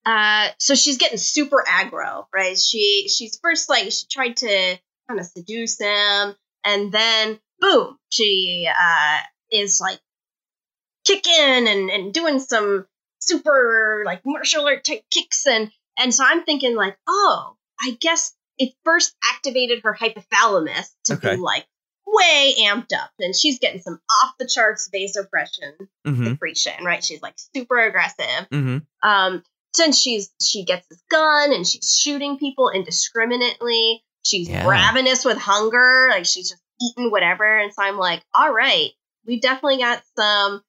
uh 0.04 0.48
so 0.58 0.74
she's 0.74 0.98
getting 0.98 1.18
super 1.18 1.64
aggro, 1.66 2.26
right? 2.34 2.58
She 2.58 3.08
she's 3.08 3.38
first 3.42 3.68
like 3.68 3.84
she 3.92 4.06
tried 4.10 4.36
to 4.38 4.78
kind 5.08 5.20
of 5.20 5.26
seduce 5.26 5.78
him, 5.78 6.34
and 6.64 6.90
then 6.92 7.38
boom, 7.60 7.98
she 8.10 8.68
uh 8.68 9.18
is 9.52 9.80
like 9.80 10.00
kicking 11.04 11.68
and 11.68 11.90
and 11.90 12.12
doing 12.14 12.38
some 12.38 12.86
super 13.20 14.02
like 14.06 14.22
martial 14.24 14.66
art 14.66 14.84
type 14.84 15.02
kicks 15.10 15.46
and 15.46 15.70
and 15.98 16.14
so 16.14 16.24
I'm 16.26 16.44
thinking 16.44 16.74
like, 16.76 16.96
oh, 17.06 17.56
I 17.80 17.96
guess 18.00 18.34
it 18.58 18.72
first 18.84 19.14
activated 19.34 19.82
her 19.84 19.94
hypothalamus 19.94 20.88
to 21.04 21.14
Okay. 21.14 21.34
be 21.36 21.40
like 21.40 21.66
way 22.06 22.54
amped 22.60 22.92
up, 22.94 23.10
and 23.18 23.34
she's 23.36 23.58
getting 23.58 23.80
some 23.80 24.00
off 24.24 24.34
the 24.38 24.46
charts 24.46 24.88
vasopressin 24.94 25.88
Mm-hmm. 26.06 26.26
secretion, 26.28 26.84
right? 26.84 27.04
She's 27.04 27.22
like 27.22 27.34
super 27.54 27.78
aggressive. 27.78 28.48
Mm-hmm. 28.50 29.08
Um, 29.08 29.42
since 29.76 29.98
she's 30.00 30.30
she 30.42 30.64
gets 30.64 30.86
this 30.88 31.02
gun 31.10 31.52
and 31.52 31.66
she's 31.66 31.94
shooting 31.96 32.38
people 32.38 32.70
indiscriminately. 32.70 34.02
She's 34.24 34.48
Yeah. 34.48 34.66
ravenous 34.68 35.24
with 35.24 35.38
hunger, 35.38 36.08
like 36.10 36.26
she's 36.26 36.48
just 36.50 36.62
eating 36.80 37.10
whatever. 37.10 37.58
And 37.58 37.72
so 37.72 37.82
I'm 37.82 37.96
like, 37.98 38.22
all 38.34 38.52
right, 38.52 38.90
we've 39.26 39.40
definitely 39.42 39.78
got 39.78 40.02
some 40.16 40.62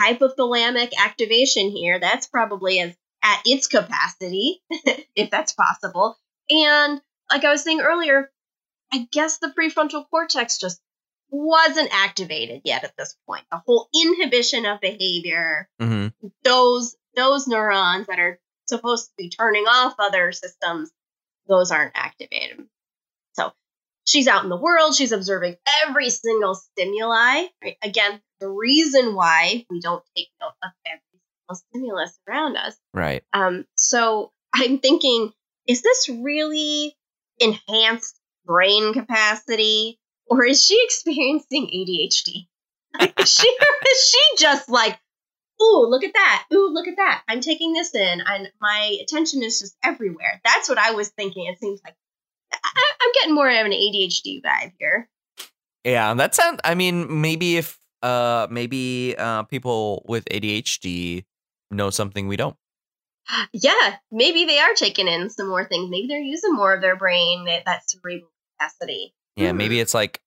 hypothalamic 0.00 0.92
activation 0.98 1.70
here. 1.70 1.98
That's 1.98 2.26
probably 2.26 2.80
as 2.80 2.94
at 3.22 3.42
its 3.44 3.66
capacity, 3.66 4.62
if 5.14 5.30
that's 5.30 5.52
possible. 5.52 6.16
And 6.48 7.00
like 7.30 7.44
I 7.44 7.50
was 7.50 7.62
saying 7.62 7.80
earlier, 7.80 8.30
I 8.92 9.06
guess 9.12 9.38
the 9.38 9.52
prefrontal 9.56 10.08
cortex 10.08 10.58
just 10.58 10.80
wasn't 11.30 11.90
activated 11.92 12.62
yet 12.64 12.82
at 12.82 12.96
this 12.96 13.14
point. 13.26 13.44
The 13.50 13.62
whole 13.64 13.88
inhibition 13.94 14.66
of 14.66 14.80
behavior, 14.80 15.68
Mm-hmm. 15.80 16.28
those 16.44 16.96
those 17.16 17.46
neurons 17.46 18.06
that 18.06 18.18
are 18.18 18.38
supposed 18.66 19.06
to 19.06 19.12
be 19.18 19.28
turning 19.28 19.64
off 19.64 19.94
other 19.98 20.32
systems, 20.32 20.90
those 21.48 21.70
aren't 21.70 21.92
activated. 21.94 22.66
So 23.32 23.52
she's 24.10 24.26
out 24.26 24.42
in 24.42 24.50
the 24.50 24.56
world, 24.56 24.94
she's 24.94 25.12
observing 25.12 25.56
every 25.86 26.10
single 26.10 26.54
stimuli. 26.54 27.46
Right? 27.62 27.76
Again, 27.82 28.20
the 28.40 28.48
reason 28.48 29.14
why 29.14 29.64
we 29.70 29.80
don't 29.80 30.02
take 30.16 30.28
note 30.40 30.52
of 30.62 30.70
every 30.86 31.00
single 31.12 31.62
stimulus 31.68 32.18
around 32.28 32.56
us. 32.56 32.76
Right. 32.92 33.22
Um, 33.32 33.66
so 33.76 34.32
I'm 34.52 34.78
thinking, 34.78 35.32
is 35.66 35.82
this 35.82 36.08
really 36.08 36.96
enhanced 37.38 38.18
brain 38.44 38.92
capacity, 38.92 39.98
or 40.26 40.44
is 40.44 40.62
she 40.62 40.80
experiencing 40.82 41.66
ADHD? 41.66 42.48
Like, 42.98 43.20
is 43.20 43.32
she 43.32 43.48
or 43.60 43.88
is 43.92 44.08
she 44.08 44.42
just 44.44 44.68
like, 44.68 44.98
ooh, 45.62 45.86
look 45.88 46.02
at 46.02 46.14
that, 46.14 46.44
ooh, 46.52 46.70
look 46.72 46.88
at 46.88 46.96
that. 46.96 47.22
I'm 47.28 47.40
taking 47.40 47.72
this 47.72 47.94
in, 47.94 48.22
and 48.26 48.50
my 48.60 48.98
attention 49.00 49.42
is 49.42 49.60
just 49.60 49.76
everywhere. 49.84 50.40
That's 50.44 50.68
what 50.68 50.78
I 50.78 50.92
was 50.92 51.10
thinking. 51.10 51.46
It 51.46 51.58
seems 51.60 51.80
like 51.84 51.94
I, 52.64 52.92
I'm 53.02 53.10
getting 53.14 53.34
more 53.34 53.48
of 53.48 53.66
an 53.66 53.72
ADHD 53.72 54.42
vibe 54.42 54.72
here. 54.78 55.08
Yeah, 55.84 56.12
that 56.14 56.34
sounds. 56.34 56.60
I 56.64 56.74
mean, 56.74 57.20
maybe 57.20 57.56
if 57.56 57.78
uh 58.02 58.46
maybe 58.50 59.14
uh 59.18 59.42
people 59.44 60.04
with 60.08 60.24
ADHD 60.26 61.24
know 61.70 61.90
something 61.90 62.28
we 62.28 62.36
don't. 62.36 62.56
Yeah, 63.52 63.96
maybe 64.10 64.44
they 64.44 64.58
are 64.58 64.74
taking 64.74 65.06
in 65.08 65.30
some 65.30 65.48
more 65.48 65.64
things. 65.64 65.88
Maybe 65.90 66.08
they're 66.08 66.18
using 66.18 66.52
more 66.54 66.74
of 66.74 66.80
their 66.80 66.96
brain, 66.96 67.44
that, 67.44 67.64
that 67.66 67.88
cerebral 67.88 68.30
capacity. 68.58 69.14
Yeah, 69.36 69.50
Hmm. 69.52 69.58
maybe 69.58 69.80
it's 69.80 69.94
like 69.94 70.20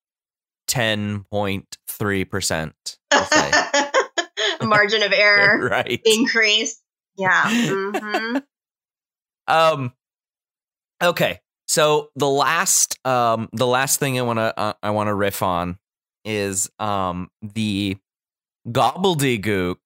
ten 0.66 1.24
point 1.30 1.76
three 1.88 2.24
percent. 2.24 2.98
Margin 4.62 5.02
of 5.02 5.12
error 5.16 5.68
right. 5.68 6.00
increase. 6.04 6.80
Yeah. 7.16 7.42
Mm-hmm. 7.44 8.38
Um. 9.46 9.92
Okay, 11.02 11.40
so 11.74 12.10
the 12.14 12.28
last 12.28 13.04
um 13.04 13.48
the 13.52 13.66
last 13.66 13.98
thing 13.98 14.16
I 14.16 14.22
want 14.22 14.38
to 14.38 14.56
uh, 14.56 14.74
I 14.80 14.90
want 14.90 15.08
to 15.08 15.14
riff 15.14 15.42
on 15.42 15.76
is 16.24 16.70
um 16.78 17.32
the 17.42 17.96
gobbledygook 18.68 19.78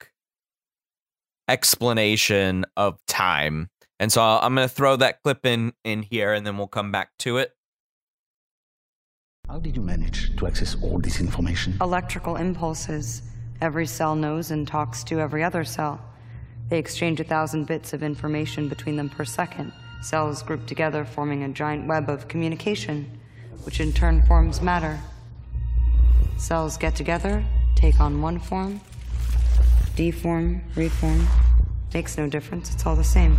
explanation 1.48 2.66
of 2.76 2.98
time. 3.06 3.70
And 3.98 4.12
so 4.12 4.20
I'm 4.22 4.54
going 4.54 4.68
to 4.68 4.74
throw 4.74 4.96
that 4.96 5.22
clip 5.22 5.46
in 5.46 5.72
in 5.82 6.02
here 6.02 6.34
and 6.34 6.46
then 6.46 6.58
we'll 6.58 6.68
come 6.68 6.92
back 6.92 7.08
to 7.20 7.38
it. 7.38 7.54
How 9.48 9.58
did 9.58 9.74
you 9.74 9.80
manage 9.80 10.36
to 10.36 10.46
access 10.46 10.76
all 10.82 10.98
this 10.98 11.20
information? 11.20 11.74
Electrical 11.80 12.36
impulses. 12.36 13.22
Every 13.62 13.86
cell 13.86 14.14
knows 14.14 14.50
and 14.50 14.68
talks 14.68 15.02
to 15.04 15.20
every 15.20 15.42
other 15.42 15.64
cell. 15.64 15.98
They 16.68 16.78
exchange 16.78 17.18
a 17.18 17.24
thousand 17.24 17.66
bits 17.66 17.94
of 17.94 18.02
information 18.02 18.68
between 18.68 18.96
them 18.96 19.08
per 19.08 19.24
second. 19.24 19.72
Cells 20.00 20.42
group 20.42 20.66
together, 20.66 21.04
forming 21.04 21.42
a 21.42 21.48
giant 21.48 21.86
web 21.86 22.08
of 22.08 22.28
communication, 22.28 23.18
which 23.64 23.80
in 23.80 23.92
turn 23.92 24.22
forms 24.22 24.62
matter. 24.62 24.98
Cells 26.36 26.76
get 26.76 26.94
together, 26.94 27.44
take 27.74 28.00
on 28.00 28.22
one 28.22 28.38
form, 28.38 28.80
deform, 29.96 30.62
reform. 30.76 31.26
Makes 31.92 32.16
no 32.16 32.28
difference, 32.28 32.72
it's 32.72 32.86
all 32.86 32.94
the 32.94 33.02
same. 33.02 33.36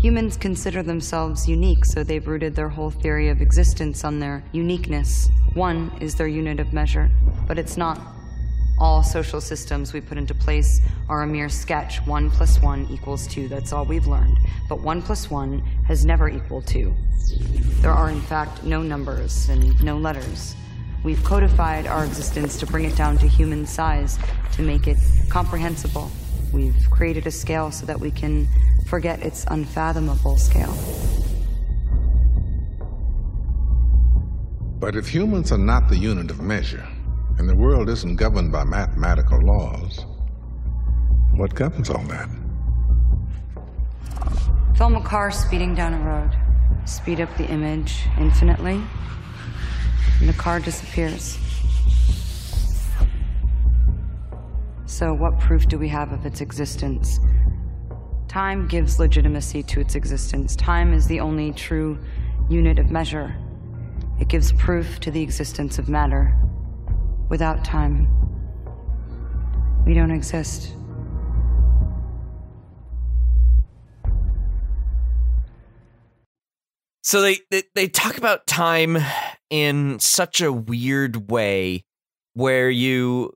Humans 0.00 0.38
consider 0.38 0.82
themselves 0.82 1.48
unique, 1.48 1.84
so 1.84 2.02
they've 2.02 2.26
rooted 2.26 2.56
their 2.56 2.70
whole 2.70 2.90
theory 2.90 3.28
of 3.28 3.40
existence 3.40 4.02
on 4.02 4.18
their 4.18 4.42
uniqueness. 4.52 5.28
One 5.54 5.92
is 6.00 6.14
their 6.14 6.26
unit 6.26 6.58
of 6.58 6.72
measure, 6.72 7.10
but 7.46 7.58
it's 7.58 7.76
not. 7.76 8.00
All 8.80 9.02
social 9.02 9.42
systems 9.42 9.92
we 9.92 10.00
put 10.00 10.16
into 10.16 10.34
place 10.34 10.80
are 11.10 11.22
a 11.22 11.26
mere 11.26 11.50
sketch. 11.50 11.98
One 12.06 12.30
plus 12.30 12.62
one 12.62 12.88
equals 12.90 13.26
two. 13.26 13.46
That's 13.46 13.74
all 13.74 13.84
we've 13.84 14.06
learned. 14.06 14.38
But 14.70 14.80
one 14.80 15.02
plus 15.02 15.30
one 15.30 15.58
has 15.86 16.06
never 16.06 16.30
equaled 16.30 16.66
two. 16.66 16.94
There 17.82 17.92
are, 17.92 18.08
in 18.08 18.22
fact, 18.22 18.64
no 18.64 18.80
numbers 18.80 19.50
and 19.50 19.78
no 19.84 19.98
letters. 19.98 20.56
We've 21.04 21.22
codified 21.22 21.86
our 21.86 22.06
existence 22.06 22.58
to 22.58 22.66
bring 22.66 22.84
it 22.86 22.96
down 22.96 23.18
to 23.18 23.26
human 23.26 23.66
size, 23.66 24.18
to 24.52 24.62
make 24.62 24.88
it 24.88 24.96
comprehensible. 25.28 26.10
We've 26.50 26.90
created 26.90 27.26
a 27.26 27.30
scale 27.30 27.70
so 27.70 27.84
that 27.84 28.00
we 28.00 28.10
can 28.10 28.48
forget 28.86 29.20
its 29.20 29.44
unfathomable 29.48 30.38
scale. 30.38 30.74
But 34.78 34.96
if 34.96 35.06
humans 35.06 35.52
are 35.52 35.58
not 35.58 35.90
the 35.90 35.96
unit 35.96 36.30
of 36.30 36.40
measure, 36.40 36.86
and 37.40 37.48
the 37.48 37.56
world 37.56 37.88
isn't 37.88 38.16
governed 38.16 38.52
by 38.52 38.62
mathematical 38.64 39.40
laws, 39.40 40.04
what 41.36 41.54
governs 41.54 41.88
all 41.88 42.04
that? 42.04 42.28
Film 44.76 44.94
a 44.94 45.00
car 45.00 45.30
speeding 45.30 45.74
down 45.74 45.94
a 45.94 45.98
road. 46.00 46.36
Speed 46.84 47.18
up 47.18 47.34
the 47.38 47.46
image 47.48 48.02
infinitely, 48.18 48.82
and 50.20 50.28
the 50.28 50.34
car 50.34 50.60
disappears. 50.60 51.38
So, 54.84 55.14
what 55.14 55.40
proof 55.40 55.66
do 55.66 55.78
we 55.78 55.88
have 55.88 56.12
of 56.12 56.26
its 56.26 56.42
existence? 56.42 57.20
Time 58.28 58.68
gives 58.68 58.98
legitimacy 58.98 59.62
to 59.62 59.80
its 59.80 59.94
existence. 59.94 60.54
Time 60.56 60.92
is 60.92 61.06
the 61.06 61.20
only 61.20 61.52
true 61.52 61.98
unit 62.50 62.78
of 62.78 62.90
measure. 62.90 63.34
It 64.20 64.28
gives 64.28 64.52
proof 64.52 65.00
to 65.00 65.10
the 65.10 65.22
existence 65.22 65.78
of 65.78 65.88
matter. 65.88 66.36
Without 67.30 67.64
time, 67.64 68.08
we 69.86 69.94
don't 69.94 70.10
exist. 70.10 70.74
So 77.02 77.22
they, 77.22 77.38
they 77.50 77.62
they 77.74 77.88
talk 77.88 78.18
about 78.18 78.46
time 78.46 78.98
in 79.48 79.98
such 80.00 80.40
a 80.40 80.52
weird 80.52 81.30
way 81.30 81.84
where 82.34 82.70
you 82.70 83.32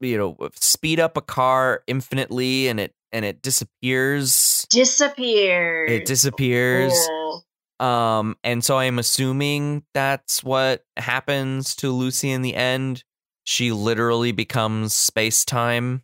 you 0.00 0.16
know 0.16 0.36
speed 0.54 1.00
up 1.00 1.16
a 1.16 1.20
car 1.20 1.82
infinitely 1.86 2.68
and 2.68 2.78
it 2.80 2.94
and 3.12 3.24
it 3.24 3.42
disappears 3.42 4.66
Disappears. 4.70 5.90
it 5.90 6.04
disappears 6.06 6.92
Oh. 6.96 7.42
um 7.80 8.36
and 8.42 8.64
so 8.64 8.78
i'm 8.78 8.98
assuming 8.98 9.84
that's 9.94 10.42
what 10.42 10.84
happens 10.96 11.76
to 11.76 11.90
lucy 11.92 12.30
in 12.30 12.42
the 12.42 12.54
end 12.56 13.04
she 13.44 13.72
literally 13.72 14.32
becomes 14.32 14.92
space-time 14.94 16.02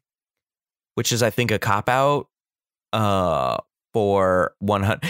which 0.94 1.12
is 1.12 1.22
i 1.22 1.30
think 1.30 1.50
a 1.50 1.58
cop 1.58 1.88
out 1.88 2.28
uh 2.92 3.56
for 3.92 4.54
100 4.60 5.02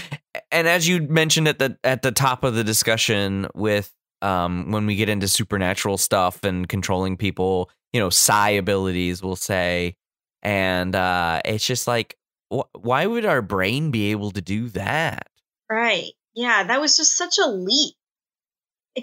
and 0.50 0.66
as 0.66 0.88
you 0.88 1.02
mentioned 1.02 1.48
at 1.48 1.58
the 1.58 1.76
at 1.84 2.02
the 2.02 2.12
top 2.12 2.44
of 2.44 2.54
the 2.54 2.64
discussion 2.64 3.46
with 3.54 3.92
um 4.22 4.70
when 4.70 4.86
we 4.86 4.96
get 4.96 5.08
into 5.08 5.28
supernatural 5.28 5.98
stuff 5.98 6.44
and 6.44 6.68
controlling 6.68 7.16
people 7.16 7.70
you 7.92 8.00
know 8.00 8.10
psi 8.10 8.50
abilities 8.50 9.22
we'll 9.22 9.36
say 9.36 9.96
and 10.42 10.94
uh 10.94 11.40
it's 11.44 11.66
just 11.66 11.86
like 11.86 12.16
wh- 12.52 12.68
why 12.72 13.04
would 13.06 13.26
our 13.26 13.42
brain 13.42 13.90
be 13.90 14.10
able 14.10 14.30
to 14.30 14.40
do 14.40 14.68
that 14.70 15.26
Right. 15.70 16.12
Yeah, 16.34 16.64
that 16.64 16.80
was 16.80 16.96
just 16.96 17.16
such 17.16 17.38
a 17.38 17.48
leap. 17.48 17.94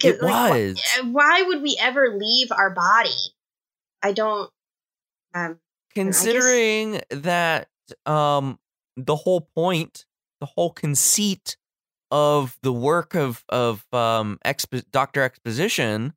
It 0.03 0.21
like, 0.21 0.51
was. 0.51 0.81
uh, 0.99 1.05
why 1.05 1.43
would 1.43 1.61
we 1.61 1.77
ever 1.81 2.15
leave 2.17 2.51
our 2.51 2.69
body? 2.69 3.09
I 4.03 4.11
don't. 4.13 4.49
Um. 5.33 5.59
considering 5.93 7.01
that 7.09 7.67
um 8.05 8.59
the 8.95 9.15
whole 9.15 9.41
point 9.41 10.05
the 10.39 10.45
whole 10.45 10.71
conceit 10.71 11.57
of 12.11 12.57
the 12.61 12.71
work 12.71 13.15
of 13.15 13.43
of 13.49 13.85
um 13.93 14.39
expo- 14.45 14.83
dr 14.91 15.21
exposition 15.21 16.13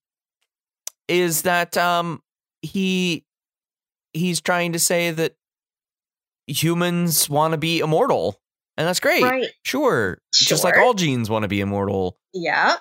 is 1.08 1.42
that 1.42 1.76
um 1.76 2.22
he 2.62 3.24
he's 4.12 4.40
trying 4.40 4.72
to 4.72 4.78
say 4.78 5.10
that 5.10 5.34
humans 6.46 7.28
want 7.28 7.52
to 7.52 7.58
be 7.58 7.80
immortal 7.80 8.40
and 8.76 8.86
that's 8.86 9.00
great 9.00 9.22
Right. 9.22 9.48
sure 9.64 10.20
just 10.34 10.64
like 10.64 10.76
all 10.76 10.94
genes 10.94 11.28
want 11.30 11.42
to 11.42 11.48
be 11.48 11.60
immortal 11.60 12.18
Yeah. 12.32 12.76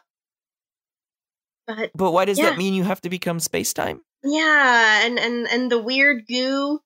But 1.69 1.91
but 1.93 2.11
why 2.11 2.25
does 2.25 2.39
Yeah. 2.39 2.49
that 2.49 2.57
mean 2.57 2.73
you 2.73 2.83
have 2.83 3.01
to 3.01 3.09
become 3.09 3.39
space-time 3.39 4.01
yeah, 4.23 5.05
and 5.05 5.17
and 5.17 5.47
and 5.47 5.71
the 5.71 5.81
weird 5.81 6.27
goo. 6.27 6.79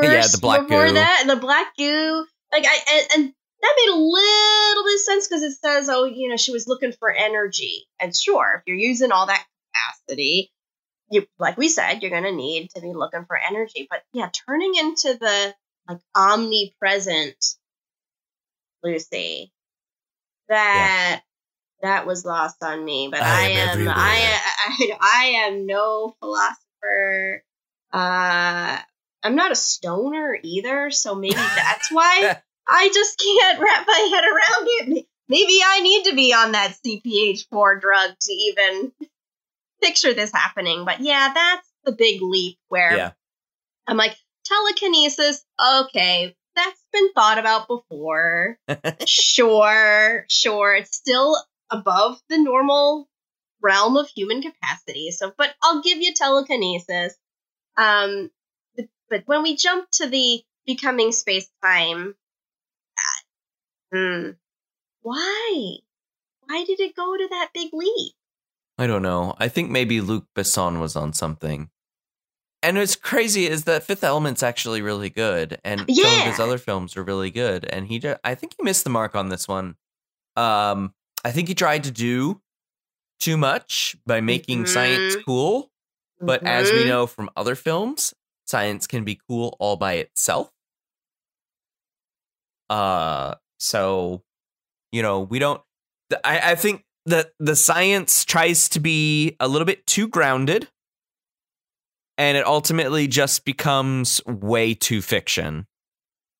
Yeah, 0.00 0.26
the 0.26 0.38
black 0.40 0.62
before 0.62 0.88
goo. 0.88 0.94
that, 0.94 1.24
the 1.26 1.36
black 1.36 1.76
goo. 1.76 2.26
Like 2.52 2.64
I 2.66 2.78
and, 2.92 3.08
and 3.14 3.34
that 3.62 3.74
made 3.76 3.92
a 3.92 3.96
little 3.96 4.84
bit 4.84 4.94
of 4.94 5.00
sense 5.00 5.28
because 5.28 5.42
it 5.42 5.52
says, 5.52 5.88
oh, 5.88 6.04
you 6.04 6.28
know, 6.28 6.36
she 6.36 6.52
was 6.52 6.66
looking 6.66 6.92
for 6.92 7.12
energy. 7.12 7.86
And 8.00 8.16
sure, 8.16 8.56
if 8.58 8.62
you're 8.66 8.76
using 8.76 9.12
all 9.12 9.26
that 9.26 9.44
capacity, 9.74 10.50
you 11.10 11.26
like 11.38 11.56
we 11.56 11.68
said, 11.68 12.02
you're 12.02 12.10
gonna 12.10 12.32
need 12.32 12.70
to 12.74 12.80
be 12.80 12.92
looking 12.92 13.26
for 13.26 13.36
energy. 13.36 13.86
But 13.88 14.02
yeah, 14.12 14.30
turning 14.32 14.74
into 14.74 15.16
the 15.18 15.54
like 15.88 16.00
omnipresent 16.14 17.44
Lucy, 18.82 19.52
that 20.48 21.22
that 21.82 22.06
was 22.06 22.24
lost 22.24 22.62
on 22.62 22.84
me. 22.84 23.08
But 23.10 23.22
I 23.22 23.44
I, 23.44 23.48
am, 23.48 23.80
am 23.80 23.88
I, 23.88 24.40
I, 24.68 24.98
I 25.00 25.24
am 25.46 25.66
no 25.66 26.14
philosopher. 26.20 27.42
Uh, 27.92 28.78
I'm 29.22 29.34
not 29.34 29.52
a 29.52 29.56
stoner 29.56 30.38
either, 30.42 30.90
so 30.90 31.14
maybe 31.14 31.34
that's 31.56 31.90
why 31.90 32.36
I 32.68 32.90
just 32.92 33.18
can't 33.18 33.60
wrap 33.60 33.86
my 33.86 34.08
head 34.12 34.24
around 34.24 34.96
it. 34.98 35.06
Maybe 35.28 35.60
I 35.64 35.80
need 35.80 36.04
to 36.06 36.14
be 36.14 36.32
on 36.32 36.52
that 36.52 36.76
CPH4 36.84 37.80
drug 37.80 38.10
to 38.20 38.32
even 38.32 38.92
picture 39.80 40.12
this 40.12 40.32
happening. 40.32 40.84
But 40.84 41.00
yeah, 41.00 41.30
that's 41.32 41.68
the 41.84 41.92
big 41.92 42.20
leap 42.20 42.58
where 42.68 42.96
yeah 42.96 43.10
I'm 43.90 43.96
like, 43.96 44.16
telekinesis, 44.44 45.44
okay, 45.82 46.36
that's 46.54 46.84
been 46.92 47.12
thought 47.12 47.38
about 47.38 47.66
before. 47.66 48.56
sure, 49.06 50.26
sure. 50.28 50.74
It's 50.76 50.96
still 50.96 51.36
above 51.70 52.20
the 52.28 52.38
normal 52.38 53.08
realm 53.62 53.96
of 53.96 54.08
human 54.08 54.42
capacity. 54.42 55.10
So, 55.10 55.32
but 55.36 55.54
I'll 55.62 55.82
give 55.82 55.98
you 55.98 56.14
telekinesis. 56.14 57.16
Um, 57.76 58.30
but, 58.76 58.86
but 59.08 59.22
when 59.26 59.42
we 59.42 59.56
jump 59.56 59.88
to 59.92 60.08
the 60.08 60.42
becoming 60.66 61.12
space 61.12 61.48
time, 61.62 62.14
hmm, 63.92 64.30
why? 65.02 65.76
Why 66.42 66.64
did 66.64 66.80
it 66.80 66.96
go 66.96 67.16
to 67.16 67.28
that 67.30 67.50
big 67.54 67.70
leap? 67.72 68.12
I 68.78 68.86
don't 68.86 69.02
know. 69.02 69.34
I 69.38 69.48
think 69.48 69.70
maybe 69.70 70.00
Luc 70.00 70.24
Besson 70.34 70.80
was 70.80 70.96
on 70.96 71.12
something. 71.12 71.70
And 72.62 72.76
what's 72.76 72.96
crazy 72.96 73.46
is 73.46 73.64
that 73.64 73.84
Fifth 73.84 74.04
Element's 74.04 74.42
actually 74.42 74.82
really 74.82 75.08
good, 75.08 75.58
and 75.64 75.80
some 75.80 76.20
of 76.20 76.26
his 76.26 76.40
other 76.40 76.58
films 76.58 76.94
are 76.96 77.02
really 77.02 77.30
good. 77.30 77.64
And 77.64 77.86
he, 77.86 77.98
ju- 77.98 78.16
I 78.22 78.34
think 78.34 78.54
he 78.58 78.62
missed 78.62 78.84
the 78.84 78.90
mark 78.90 79.14
on 79.14 79.30
this 79.30 79.48
one. 79.48 79.76
Um, 80.36 80.92
I 81.24 81.32
think 81.32 81.48
he 81.48 81.54
tried 81.54 81.84
to 81.84 81.90
do 81.90 82.40
too 83.18 83.36
much 83.36 83.96
by 84.06 84.20
making 84.20 84.66
science 84.66 85.16
Mhm. 85.16 85.24
cool, 85.24 85.70
but 86.20 86.46
as 86.46 86.72
we 86.72 86.82
Mhm. 86.82 86.86
know 86.86 87.06
from 87.06 87.30
other 87.36 87.54
films, 87.54 88.14
science 88.46 88.86
can 88.86 89.04
be 89.04 89.20
cool 89.28 89.56
all 89.60 89.76
by 89.76 89.94
itself. 89.94 90.50
Uh, 92.68 93.34
so 93.58 94.22
You 94.92 95.02
know, 95.02 95.20
we 95.20 95.38
don't. 95.38 95.62
I, 96.24 96.52
I 96.52 96.54
think 96.56 96.84
that 97.06 97.30
the 97.38 97.54
science 97.54 98.24
tries 98.24 98.68
to 98.70 98.80
be 98.80 99.36
a 99.38 99.46
little 99.46 99.66
bit 99.66 99.86
too 99.86 100.08
grounded, 100.08 100.68
and 102.18 102.36
it 102.36 102.44
ultimately 102.44 103.06
just 103.06 103.44
becomes 103.44 104.20
way 104.26 104.74
too 104.74 105.00
fiction. 105.00 105.68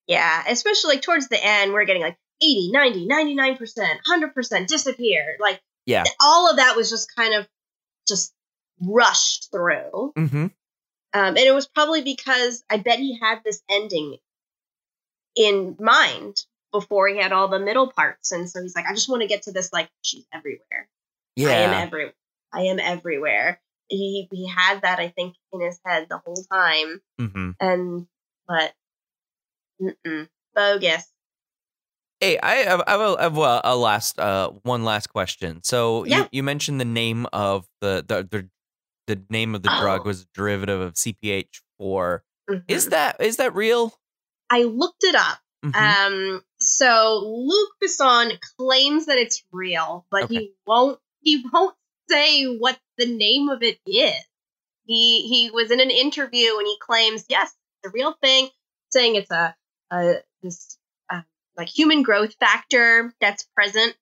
Yeah, 0.09 0.43
especially 0.49 0.95
like 0.97 1.03
towards 1.03 1.29
the 1.29 1.39
end, 1.45 1.73
we're 1.73 1.85
getting 1.85 2.03
like 2.03 2.19
80, 2.43 2.71
90, 2.73 3.07
99%, 3.07 3.99
100% 4.09 4.67
disappeared. 4.67 5.37
Like, 5.41 5.61
Yeah. 5.87 6.05
all 6.21 6.51
of 6.51 6.57
that 6.57 6.77
was 6.77 6.91
just 6.91 7.15
kind 7.15 7.35
of 7.35 7.49
just 8.09 8.33
rushed 8.81 9.51
through. 9.53 10.13
Mm-hmm. 10.17 10.47
Um, 10.47 10.53
and 11.13 11.39
it 11.39 11.55
was 11.55 11.67
probably 11.69 12.03
because 12.03 12.63
I 12.71 12.77
bet 12.79 12.99
he 12.99 13.19
had 13.21 13.41
this 13.45 13.63
ending 13.71 14.17
in 15.37 15.77
mind 15.81 16.37
before 16.73 17.09
he 17.09 17.19
had 17.19 17.33
all 17.33 17.49
the 17.49 17.59
middle 17.59 17.91
parts. 17.91 18.33
And 18.33 18.49
so 18.49 18.63
he's 18.63 18.75
like, 18.77 18.87
I 18.87 18.95
just 18.95 19.09
want 19.09 19.23
to 19.23 19.29
get 19.29 19.43
to 19.43 19.53
this, 19.53 19.73
like, 19.73 19.91
she's 20.03 20.27
everywhere. 20.33 20.89
Yeah. 21.37 21.49
I 21.49 21.53
am 21.53 21.71
Yeah. 21.73 21.81
every 21.83 22.13
I 22.53 22.61
am 22.63 22.79
everywhere. 22.81 23.61
He 23.89 24.29
he 24.33 24.49
had 24.49 24.83
that, 24.83 24.99
I 24.99 25.09
think, 25.09 25.35
in 25.53 25.61
his 25.61 25.81
head 25.85 26.07
the 26.09 26.19
whole 26.19 26.43
time. 26.51 27.01
Mm-hmm. 27.21 27.51
And 27.61 28.07
but 28.47 28.73
mm-mm, 29.81 30.29
bogus. 30.55 31.07
Hey, 32.21 32.39
I 32.39 32.57
have, 32.57 32.83
I 32.87 32.91
have, 32.93 33.01
a, 33.01 33.17
I 33.19 33.23
have 33.23 33.39
a, 33.39 33.61
a 33.65 33.77
last 33.77 34.19
uh 34.19 34.51
one 34.63 34.85
last 34.85 35.09
question. 35.09 35.63
So 35.65 36.05
Yeah. 36.05 36.23
you, 36.23 36.29
you 36.33 36.43
mentioned 36.43 36.79
the 36.81 36.85
name 36.85 37.27
of 37.33 37.67
the 37.81 38.05
the 38.07 38.29
the, 38.31 38.49
the 39.07 39.23
name 39.31 39.55
of 39.55 39.63
the 39.63 39.71
drug 39.71 40.03
Oh. 40.03 40.05
was 40.05 40.23
a 40.23 40.27
derivative 40.35 40.81
of 40.81 40.95
CPH 40.95 41.63
four. 41.79 42.25
Mhm. 42.49 42.65
Is 42.69 42.91
that 42.91 43.17
is 43.21 43.37
that 43.39 43.55
real? 43.55 43.95
I 44.51 44.65
looked 44.65 45.03
it 45.05 45.15
up. 45.15 45.39
Mhm. 45.65 45.75
Um, 45.75 46.43
so 46.59 47.23
Luc 47.25 47.71
Besson 47.83 48.39
claims 48.59 49.07
that 49.07 49.17
it's 49.19 49.43
real, 49.53 50.07
but 50.11 50.25
Okay. 50.25 50.35
he 50.35 50.53
won't. 50.67 50.99
He 51.23 51.43
won't 51.53 51.75
say 52.11 52.45
what 52.45 52.79
the 52.99 53.07
name 53.07 53.49
of 53.49 53.63
it 53.63 53.79
is. 53.87 54.15
He 54.85 55.27
he 55.29 55.51
was 55.51 55.71
in 55.71 55.81
an 55.81 55.91
interview 55.91 56.57
and 56.59 56.67
he 56.67 56.77
claims 56.81 57.25
yes, 57.31 57.55
the 57.83 57.91
real 57.91 58.15
thing, 58.23 58.49
saying 58.91 59.15
it's 59.17 59.31
a, 59.31 59.55
a 59.91 60.17
this 60.43 60.77
like 61.61 61.69
human 61.69 62.03
growth 62.03 62.35
factor 62.41 63.13
that's 63.21 63.47
present, 63.55 63.95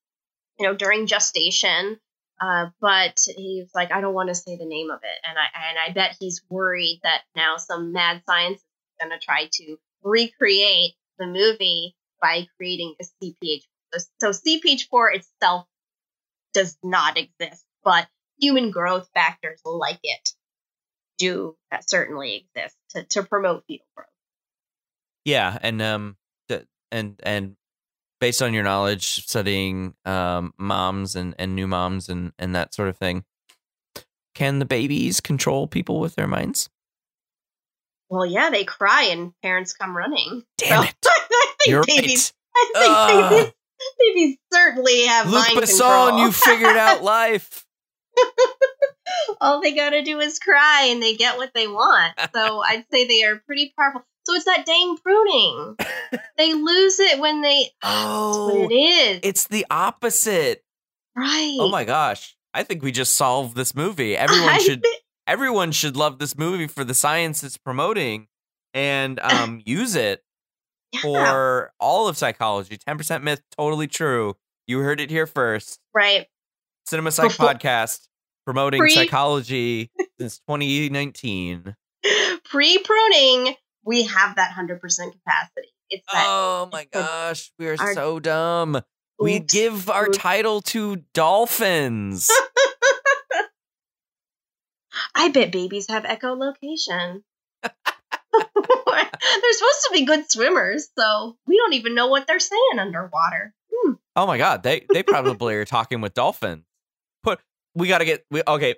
you 0.60 0.66
know, 0.66 0.74
during 0.74 1.08
gestation. 1.08 1.98
Uh, 2.40 2.66
but 2.80 3.18
he's 3.36 3.68
like, 3.74 3.90
I 3.90 4.00
don't 4.00 4.14
want 4.14 4.28
to 4.28 4.34
say 4.34 4.56
the 4.56 4.64
name 4.64 4.90
of 4.90 5.00
it, 5.02 5.28
and 5.28 5.36
I 5.36 5.68
and 5.70 5.76
I 5.76 5.92
bet 5.92 6.16
he's 6.20 6.40
worried 6.48 7.00
that 7.02 7.22
now 7.34 7.56
some 7.56 7.92
mad 7.92 8.22
scientist 8.26 8.62
is 8.62 9.08
going 9.08 9.18
to 9.18 9.24
try 9.24 9.48
to 9.54 9.76
recreate 10.04 10.92
the 11.18 11.26
movie 11.26 11.96
by 12.22 12.46
creating 12.56 12.94
a 13.00 13.04
CPH. 13.04 13.64
So, 13.92 14.06
so 14.20 14.30
CPH4 14.30 15.16
itself 15.16 15.66
does 16.54 16.78
not 16.84 17.18
exist, 17.18 17.64
but 17.82 18.06
human 18.40 18.70
growth 18.70 19.10
factors 19.14 19.60
like 19.64 19.98
it 20.04 20.30
do 21.18 21.56
uh, 21.72 21.78
certainly 21.84 22.46
exist 22.54 22.76
to, 22.90 23.02
to 23.02 23.24
promote 23.24 23.64
fetal 23.66 23.86
growth. 23.96 24.06
Yeah, 25.24 25.58
and 25.60 25.82
um, 25.82 26.16
and 26.92 27.18
and 27.22 27.56
based 28.20 28.42
on 28.42 28.52
your 28.54 28.62
knowledge 28.64 29.26
studying 29.26 29.94
um 30.04 30.52
moms 30.58 31.14
and 31.16 31.34
and 31.38 31.54
new 31.54 31.66
moms 31.66 32.08
and 32.08 32.32
and 32.38 32.54
that 32.54 32.74
sort 32.74 32.88
of 32.88 32.96
thing, 32.96 33.24
can 34.34 34.58
the 34.58 34.64
babies 34.64 35.20
control 35.20 35.66
people 35.66 36.00
with 36.00 36.14
their 36.14 36.26
minds? 36.28 36.68
Well, 38.10 38.24
yeah, 38.26 38.48
they 38.50 38.64
cry 38.64 39.04
and 39.04 39.32
parents 39.42 39.72
come 39.74 39.96
running. 39.96 40.42
Damn 40.58 40.84
So, 40.84 40.88
it! 40.88 40.96
I 41.04 41.54
think 41.58 41.68
You're 41.68 41.84
babies, 41.84 42.32
right. 42.56 42.66
I 42.76 42.80
think 42.80 42.96
Ugh. 42.96 43.30
babies, 43.30 43.52
babies 43.98 44.36
certainly 44.52 45.06
have 45.06 45.26
Luc 45.26 45.34
mind 45.46 45.58
Besson, 45.58 46.06
control. 46.08 46.18
you 46.20 46.32
figured 46.32 46.76
out 46.76 47.02
life. 47.02 47.64
all 49.40 49.60
they 49.60 49.74
gotta 49.74 50.02
do 50.02 50.18
is 50.20 50.38
cry 50.38 50.88
and 50.90 51.02
they 51.02 51.14
get 51.16 51.36
what 51.36 51.52
they 51.54 51.68
want. 51.68 52.14
So 52.34 52.60
I'd 52.60 52.84
say 52.90 53.06
they 53.06 53.24
are 53.24 53.36
pretty 53.46 53.72
powerful. 53.78 54.04
So 54.28 54.34
it's 54.34 54.44
that 54.44 54.66
dang 54.66 54.98
pruning. 54.98 55.74
they 56.36 56.52
lose 56.52 57.00
it 57.00 57.18
when 57.18 57.40
they. 57.40 57.70
Oh, 57.82 58.68
it 58.70 58.74
is. 58.74 59.20
it's 59.22 59.46
the 59.46 59.64
opposite. 59.70 60.62
right. 61.16 61.56
Oh 61.58 61.70
my 61.70 61.84
gosh. 61.84 62.36
I 62.52 62.62
think 62.62 62.82
we 62.82 62.92
just 62.92 63.14
solved 63.14 63.56
this 63.56 63.74
movie. 63.74 64.16
Everyone 64.18 64.48
I 64.50 64.58
should 64.58 64.82
thi- 64.82 64.98
everyone 65.26 65.72
should 65.72 65.96
love 65.96 66.18
this 66.18 66.36
movie 66.36 66.66
for 66.66 66.84
the 66.84 66.92
science 66.94 67.42
it's 67.42 67.56
promoting 67.56 68.26
and 68.74 69.18
um 69.22 69.62
use 69.64 69.94
it 69.94 70.22
yeah, 70.92 71.00
for 71.00 71.72
all 71.80 72.06
of 72.08 72.18
psychology. 72.18 72.76
10% 72.76 73.22
myth 73.22 73.40
totally 73.56 73.86
true. 73.86 74.36
You 74.66 74.80
heard 74.80 75.00
it 75.00 75.08
here 75.10 75.26
first. 75.26 75.78
right. 75.94 76.26
Cinema 76.86 77.12
Psych 77.12 77.28
Before- 77.30 77.46
podcast 77.54 78.08
promoting 78.44 78.80
Pre- 78.80 78.90
psychology 78.90 79.90
since 80.20 80.38
2019. 80.48 81.74
Pre 82.44 82.78
pruning, 82.78 83.54
we 83.88 84.04
have 84.04 84.36
that 84.36 84.52
hundred 84.52 84.80
percent 84.82 85.14
capacity. 85.14 85.72
It's 85.88 86.04
that. 86.12 86.26
Oh 86.28 86.68
my 86.70 86.84
gosh, 86.92 87.50
we 87.58 87.68
are 87.68 87.76
our- 87.80 87.94
so 87.94 88.20
dumb. 88.20 88.82
We 89.18 89.38
Oops. 89.38 89.52
give 89.52 89.88
our 89.90 90.06
Oops. 90.08 90.18
title 90.18 90.60
to 90.62 91.02
dolphins. 91.14 92.30
I 95.14 95.30
bet 95.30 95.50
babies 95.50 95.88
have 95.88 96.04
echolocation. 96.04 97.22
they're 97.62 97.72
supposed 98.92 99.82
to 99.86 99.90
be 99.92 100.04
good 100.04 100.30
swimmers, 100.30 100.88
so 100.96 101.36
we 101.46 101.56
don't 101.56 101.72
even 101.72 101.94
know 101.94 102.08
what 102.08 102.26
they're 102.26 102.38
saying 102.38 102.78
underwater. 102.78 103.54
Hmm. 103.74 103.94
Oh 104.14 104.26
my 104.26 104.36
god, 104.36 104.62
they 104.62 104.84
they 104.92 105.02
probably 105.02 105.54
are 105.54 105.64
talking 105.64 106.02
with 106.02 106.12
dolphins. 106.14 106.64
Put 107.22 107.40
we 107.74 107.88
got 107.88 107.98
to 107.98 108.04
get 108.04 108.24
we, 108.30 108.42
okay. 108.46 108.74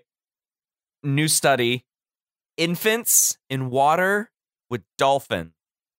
New 1.02 1.28
study: 1.28 1.84
infants 2.56 3.36
in 3.50 3.70
water 3.70 4.30
with 4.70 4.82
dolphins. 4.96 5.52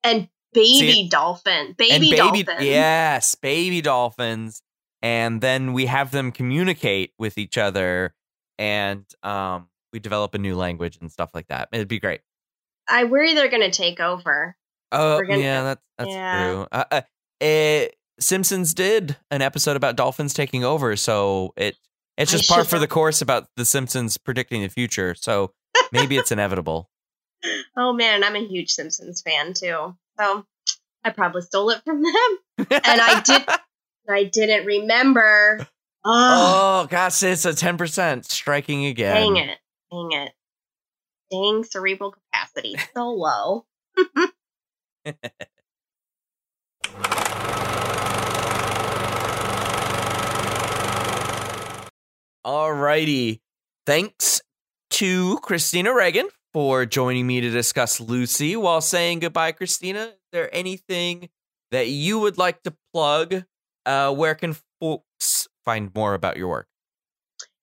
And 0.04 0.30
baby 0.54 0.92
See- 0.92 1.10
dolphin, 1.10 1.76
baby, 1.78 1.92
and 1.92 2.02
baby, 2.02 2.44
dolphin. 2.44 2.66
yes, 2.66 3.36
baby 3.36 3.82
dolphins, 3.82 4.62
and 5.02 5.42
then 5.42 5.74
we 5.74 5.86
have 5.86 6.12
them 6.12 6.32
communicate 6.32 7.14
with 7.20 7.38
each 7.38 7.58
other, 7.58 8.14
and 8.58 9.06
um, 9.24 9.70
we 9.94 10.00
develop 10.00 10.34
a 10.34 10.38
new 10.38 10.56
language 10.56 10.98
and 11.02 11.12
stuff 11.12 11.32
like 11.34 11.48
that. 11.48 11.70
It'd 11.72 11.88
be 11.88 12.00
great. 12.00 12.22
I 12.90 13.04
worry 13.06 13.34
they're 13.34 13.50
going 13.50 13.62
to 13.62 13.72
take 13.72 14.00
over. 14.00 14.56
Oh 14.92 15.22
gonna- 15.22 15.38
yeah, 15.38 15.64
that's 15.64 15.82
that's 15.98 16.10
yeah. 16.12 16.46
true. 16.48 16.68
Uh, 16.72 16.84
uh, 16.92 17.02
eh, 17.40 17.88
Simpsons 18.20 18.74
did 18.74 19.16
an 19.32 19.42
episode 19.42 19.76
about 19.78 19.96
dolphins 19.96 20.34
taking 20.34 20.64
over, 20.64 20.96
so 20.96 21.54
it 21.56 21.76
it's 22.18 22.32
just 22.32 22.50
par 22.50 22.60
should 22.60 22.68
for 22.70 22.78
the 22.80 22.88
course 22.88 23.22
about 23.22 23.48
the 23.56 23.66
Simpsons 23.66 24.18
predicting 24.18 24.62
the 24.62 24.68
future. 24.70 25.16
So 25.16 25.54
maybe 25.94 26.18
it's 26.18 26.32
inevitable. 26.32 26.90
Oh 27.78 27.94
man, 27.94 28.24
I'm 28.24 28.36
a 28.36 28.46
huge 28.48 28.70
Simpsons 28.72 29.22
fan 29.22 29.54
too. 29.54 29.96
So 30.20 30.46
I 31.04 31.10
probably 31.10 31.42
stole 31.42 31.70
it 31.72 31.82
from 31.84 32.02
them. 32.04 32.38
And 32.70 33.02
I 33.02 33.22
did- 33.22 33.46
I 34.10 34.24
didn't 34.26 34.66
remember. 34.66 35.66
Oh, 36.04 36.82
oh 36.84 36.88
gosh, 36.90 37.22
it's 37.24 37.46
a 37.46 37.54
ten 37.54 37.78
percent 37.78 38.26
striking 38.26 38.86
again. 38.86 39.16
dang 39.16 39.38
it. 39.38 39.58
Dang 39.92 40.12
it. 40.12 40.32
Dang 41.32 41.64
cerebral 41.64 42.12
capacity. 42.12 42.76
So 42.96 43.10
low. 43.12 43.66
Alrighty. 52.46 53.40
Thanks 53.86 54.42
to 54.92 55.38
Christina 55.40 55.94
Reagan 55.94 56.28
for 56.54 56.86
joining 56.86 57.28
me 57.28 57.42
to 57.42 57.50
discuss 57.50 58.00
Lucy. 58.00 58.56
While 58.56 58.82
saying 58.82 59.20
goodbye, 59.20 59.54
Christina, 59.54 60.04
is 60.04 60.30
there 60.32 60.54
anything 60.54 61.30
that 61.72 61.88
you 61.88 62.20
would 62.20 62.38
like 62.38 62.64
to 62.64 62.74
plug? 62.94 63.44
Uh, 63.86 64.14
where 64.14 64.36
can 64.36 64.56
folks 64.80 65.48
find 65.66 65.94
more 65.96 66.14
about 66.14 66.38
your 66.38 66.50
work? 66.50 66.68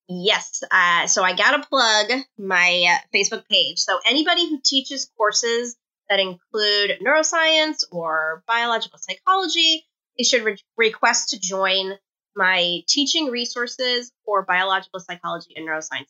Yes. 0.09 0.63
Uh, 0.71 1.07
so 1.07 1.23
I 1.23 1.37
got 1.37 1.61
to 1.61 1.69
plug 1.69 2.23
my 2.39 2.97
uh, 2.97 2.99
Facebook 3.15 3.47
page. 3.49 3.79
So 3.79 3.99
anybody 4.09 4.49
who 4.49 4.59
teaches 4.65 5.11
courses 5.17 5.77
that 6.09 6.19
include 6.19 6.99
neuroscience 7.05 7.85
or 7.93 8.43
biological 8.47 8.99
psychology, 8.99 9.85
they 10.17 10.25
should 10.25 10.45
re- 10.45 10.57
request 10.79 11.31
to 11.31 11.39
join 11.39 11.93
my 12.35 12.81
teaching 12.89 13.27
resources 13.27 14.11
for 14.25 14.45
biological 14.45 15.01
psychology 15.01 15.53
and 15.57 15.69
neuroscience 15.69 16.09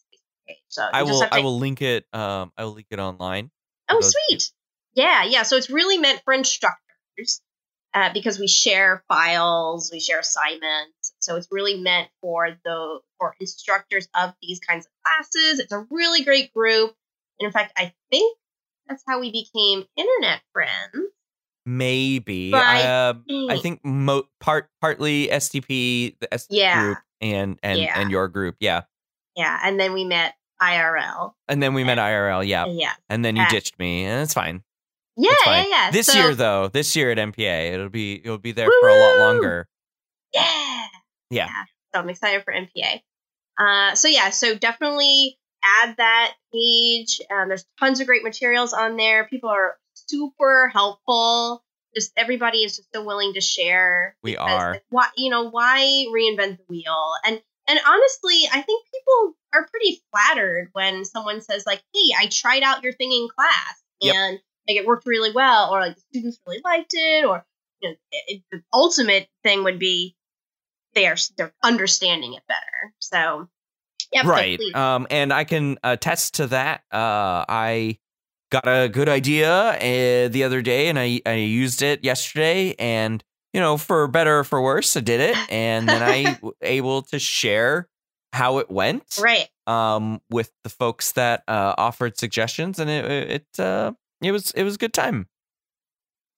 page. 0.49 0.57
So 0.69 0.83
I 0.93 1.03
will 1.03 1.21
to- 1.21 1.35
I 1.35 1.41
will 1.41 1.59
link 1.59 1.83
it 1.83 2.07
um 2.13 2.53
I 2.57 2.65
will 2.65 2.73
link 2.73 2.87
it 2.91 2.99
online. 2.99 3.51
Oh, 3.91 4.01
sweet. 4.01 4.51
Yeah, 4.95 5.25
yeah. 5.25 5.43
So 5.45 5.57
it's 5.57 5.71
really 5.71 5.99
meant 5.99 6.21
for 6.25 6.35
instructors 6.35 7.41
uh, 7.95 8.13
because 8.13 8.39
we 8.39 8.47
share 8.49 9.03
files, 9.09 9.91
we 9.93 10.01
share 10.01 10.19
assignments. 10.21 11.15
So 11.21 11.37
it's 11.37 11.49
really 11.51 11.81
meant 11.81 12.09
for 12.21 12.51
the 12.65 13.01
for 13.19 13.35
instructors 13.41 14.09
of 14.15 14.35
these 14.43 14.61
kinds 14.61 14.87
of 14.87 14.93
classes. 15.05 15.59
It's 15.61 15.73
a 15.73 15.87
really 15.91 16.23
great 16.25 16.53
group. 16.53 16.95
And 17.41 17.47
in 17.47 17.53
fact, 17.53 17.73
I 17.77 17.93
think 18.11 18.37
that's 18.89 19.03
how 19.07 19.21
we 19.21 19.31
became 19.33 19.85
internet 19.97 20.41
friends. 20.53 21.13
Maybe. 21.67 22.53
I 22.55 22.59
I, 22.59 22.83
uh, 22.87 23.15
I 23.29 23.53
think- 23.55 23.63
think 23.63 23.85
mo- 23.85 24.29
part 24.41 24.71
partly 24.81 25.29
STP, 25.29 26.17
the 26.21 26.29
STP 26.29 26.47
Yeah. 26.57 26.81
group, 26.83 26.99
and 27.21 27.59
and 27.63 27.79
Yeah. 27.79 27.99
and 28.01 28.11
your 28.11 28.29
group, 28.29 28.57
yeah. 28.61 28.83
Yeah, 29.37 29.59
and 29.63 29.79
then 29.79 29.93
we 29.93 30.05
met 30.05 30.35
IRL. 30.61 31.33
And 31.49 31.63
then 31.63 31.75
we 31.75 31.85
met 31.85 31.99
IRL, 31.99 32.47
yeah. 32.47 32.67
Yeah. 32.67 32.93
And 33.09 33.25
then 33.25 33.37
you 33.37 33.45
ditched 33.49 33.79
me, 33.79 34.05
and 34.05 34.23
it's 34.23 34.35
fine. 34.35 34.63
Yeah, 35.17 35.31
It's 35.33 35.47
yeah, 35.47 35.53
fine. 35.63 35.71
yeah. 35.71 35.91
This 35.91 36.07
So- 36.07 36.19
year, 36.19 36.35
though, 36.35 36.69
this 36.69 36.95
year 36.95 37.11
at 37.11 37.19
MPA, 37.19 37.73
it'll 37.73 37.89
be 37.89 38.15
it'll 38.25 38.39
be 38.39 38.53
there 38.53 38.69
for 38.81 38.89
a 38.89 38.95
lot 38.95 39.19
longer. 39.19 39.69
Yeah. 40.33 40.87
Yeah. 41.31 41.49
So 41.95 42.01
I'm 42.01 42.09
excited 42.09 42.45
for 42.45 42.53
MPA. 42.53 43.01
Uh, 43.59 43.95
so 43.95 44.09
yeah, 44.09 44.31
so 44.31 44.55
definitely 44.57 45.39
add 45.65 45.97
that 45.97 46.35
page. 46.53 47.21
Um, 47.31 47.49
there's 47.49 47.65
tons 47.81 48.01
of 48.01 48.07
great 48.07 48.23
materials 48.23 48.73
on 48.73 48.97
there. 48.97 49.27
People 49.27 49.51
are 49.51 49.77
super 49.95 50.69
helpful. 50.69 51.65
Just 51.95 52.13
everybody 52.17 52.59
is 52.59 52.77
just 52.77 52.89
so 52.95 53.03
willing 53.05 53.33
to 53.35 53.41
share. 53.41 54.15
We 54.23 54.37
are. 54.37 54.73
like, 54.75 54.85
why 54.91 55.09
you 55.17 55.31
know 55.31 55.49
why 55.51 56.05
reinvent 56.15 56.59
the 56.59 56.65
wheel? 56.69 57.11
And 57.27 57.41
and 57.69 57.79
honestly, 57.87 58.49
I 58.51 58.63
think 58.63 58.85
people 58.93 59.35
are 59.55 59.69
pretty 59.71 60.01
flattered 60.11 60.71
when 60.73 61.05
someone 61.05 61.41
says 61.41 61.65
like, 61.67 61.83
"Hey, 61.95 62.15
I 62.19 62.27
tried 62.27 62.63
out 62.63 62.83
your 62.83 62.93
thing 62.93 63.13
in 63.13 63.29
class 63.29 63.83
Yep. 64.01 64.15
and 64.15 64.39
like 64.67 64.77
it 64.79 64.87
worked 64.87 65.07
really 65.07 65.33
well," 65.33 65.71
or 65.73 65.81
like 65.81 65.97
the 65.97 66.03
students 66.11 66.41
really 66.47 66.61
liked 66.65 66.95
it, 66.95 67.25
or 67.25 67.47
you 67.81 67.91
know, 67.91 67.97
it, 68.11 68.43
the 68.51 68.63
ultimate 68.73 69.29
thing 69.45 69.65
would 69.65 69.79
be 69.79 70.17
they 70.95 71.07
are 71.07 71.17
they're 71.37 71.55
understanding 71.63 72.35
it 72.35 72.43
better. 72.49 72.95
So, 72.99 73.49
yeah, 74.13 74.27
right. 74.27 74.59
please. 74.59 74.75
Um, 74.75 75.07
and 75.11 75.33
I 75.33 75.45
can 75.45 75.79
attest 75.85 76.35
to 76.35 76.47
that. 76.49 76.83
Uh, 76.91 77.45
I 77.49 77.99
got 78.51 78.67
a 78.67 78.89
good 78.89 79.09
idea 79.09 79.51
uh, 79.51 80.29
the 80.29 80.45
other 80.45 80.63
day, 80.63 80.89
and 80.89 80.99
I 80.99 81.21
I 81.27 81.35
used 81.35 81.83
it 81.83 82.03
yesterday, 82.03 82.75
and 82.79 83.23
you 83.53 83.61
know, 83.61 83.77
for 83.77 84.07
better 84.09 84.41
or 84.41 84.45
for 84.45 84.61
worse, 84.61 84.97
I 84.97 85.01
did 85.01 85.21
it, 85.21 85.37
and 85.51 85.89
then 85.89 86.03
I 86.03 86.25
w- 86.35 86.55
able 86.63 87.03
to 87.03 87.19
share 87.19 87.89
how 88.33 88.59
it 88.59 88.71
went. 88.71 89.19
right. 89.21 89.49
Um, 89.67 90.23
with 90.31 90.51
the 90.65 90.71
folks 90.71 91.13
that 91.13 91.43
uh 91.47 91.75
offered 91.77 92.17
suggestions, 92.19 92.79
and 92.79 92.89
it 92.91 93.05
it 93.31 93.61
uh 93.61 93.93
it 94.23 94.33
was 94.33 94.51
it 94.53 94.63
was 94.65 94.77
a 94.77 94.79
good 94.79 94.93
time. 94.95 95.29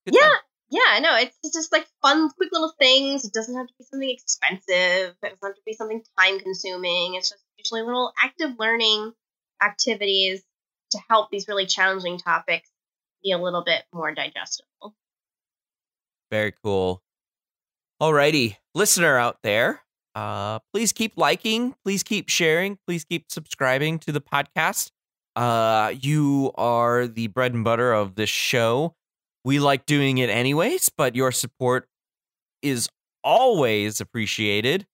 Good 0.06 0.14
Yeah. 0.14 0.20
time. 0.22 0.32
Yeah, 0.72 0.98
no, 1.00 1.16
it's 1.16 1.36
it's 1.42 1.54
just 1.54 1.72
like 1.72 1.86
fun, 2.00 2.30
quick 2.30 2.50
little 2.52 2.72
things. 2.78 3.24
It 3.24 3.32
doesn't 3.32 3.56
have 3.56 3.66
to 3.66 3.74
be 3.78 3.84
something 3.84 4.08
expensive. 4.10 5.16
It 5.16 5.16
doesn't 5.20 5.38
have 5.42 5.54
to 5.56 5.62
be 5.66 5.72
something 5.74 6.02
time 6.18 6.38
consuming. 6.38 7.14
It's 7.16 7.30
just 7.30 7.42
usually 7.58 7.82
little 7.82 8.12
active 8.22 8.52
learning 8.58 9.12
activities 9.62 10.42
to 10.92 10.98
help 11.08 11.30
these 11.30 11.48
really 11.48 11.66
challenging 11.66 12.18
topics 12.18 12.68
be 13.22 13.32
a 13.32 13.38
little 13.38 13.64
bit 13.64 13.82
more 13.92 14.14
digestible. 14.14 14.94
Very 16.30 16.52
cool. 16.62 17.02
Alrighty, 18.00 18.56
listener 18.74 19.16
out 19.16 19.38
there, 19.42 19.82
uh, 20.14 20.58
please 20.72 20.92
keep 20.92 21.12
liking, 21.16 21.74
please 21.84 22.02
keep 22.02 22.28
sharing, 22.28 22.78
please 22.86 23.04
keep 23.04 23.26
subscribing 23.28 23.98
to 24.00 24.12
the 24.12 24.20
podcast. 24.20 24.90
Uh, 25.36 25.92
you 26.00 26.50
are 26.56 27.06
the 27.06 27.26
bread 27.28 27.52
and 27.52 27.62
butter 27.62 27.92
of 27.92 28.14
this 28.14 28.30
show. 28.30 28.94
We 29.44 29.58
like 29.58 29.86
doing 29.86 30.18
it 30.18 30.30
anyways, 30.30 30.90
but 30.96 31.14
your 31.14 31.32
support 31.32 31.88
is 32.62 32.88
always 33.22 34.00
appreciated. 34.00 34.86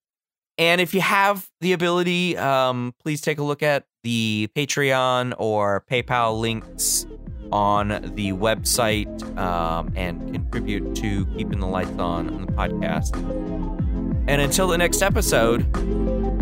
And 0.59 0.81
if 0.81 0.95
you 0.95 1.01
have 1.01 1.49
the 1.61 1.73
ability, 1.73 2.37
um, 2.37 2.95
please 3.03 3.21
take 3.21 3.39
a 3.39 3.43
look 3.43 3.63
at 3.63 3.85
the 4.03 4.49
Patreon 4.57 5.35
or 5.39 5.85
PayPal 5.91 6.39
links 6.39 7.07
on 7.53 7.89
the 8.15 8.33
website 8.33 9.37
um, 9.39 9.93
and 9.97 10.33
contribute 10.33 10.95
to 10.97 11.27
keeping 11.37 11.61
the 11.61 11.67
lights 11.67 11.99
on 11.99 12.29
on 12.31 12.47
the 12.47 12.53
podcast. 12.53 13.15
And 14.29 14.41
until 14.41 14.69
the 14.69 14.79
next 14.79 15.03
episode, 15.03 15.65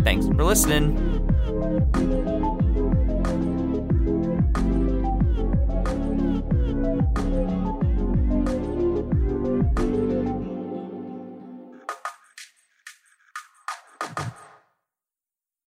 thanks 0.03 0.25
for 0.27 0.43
listening. 0.43 2.33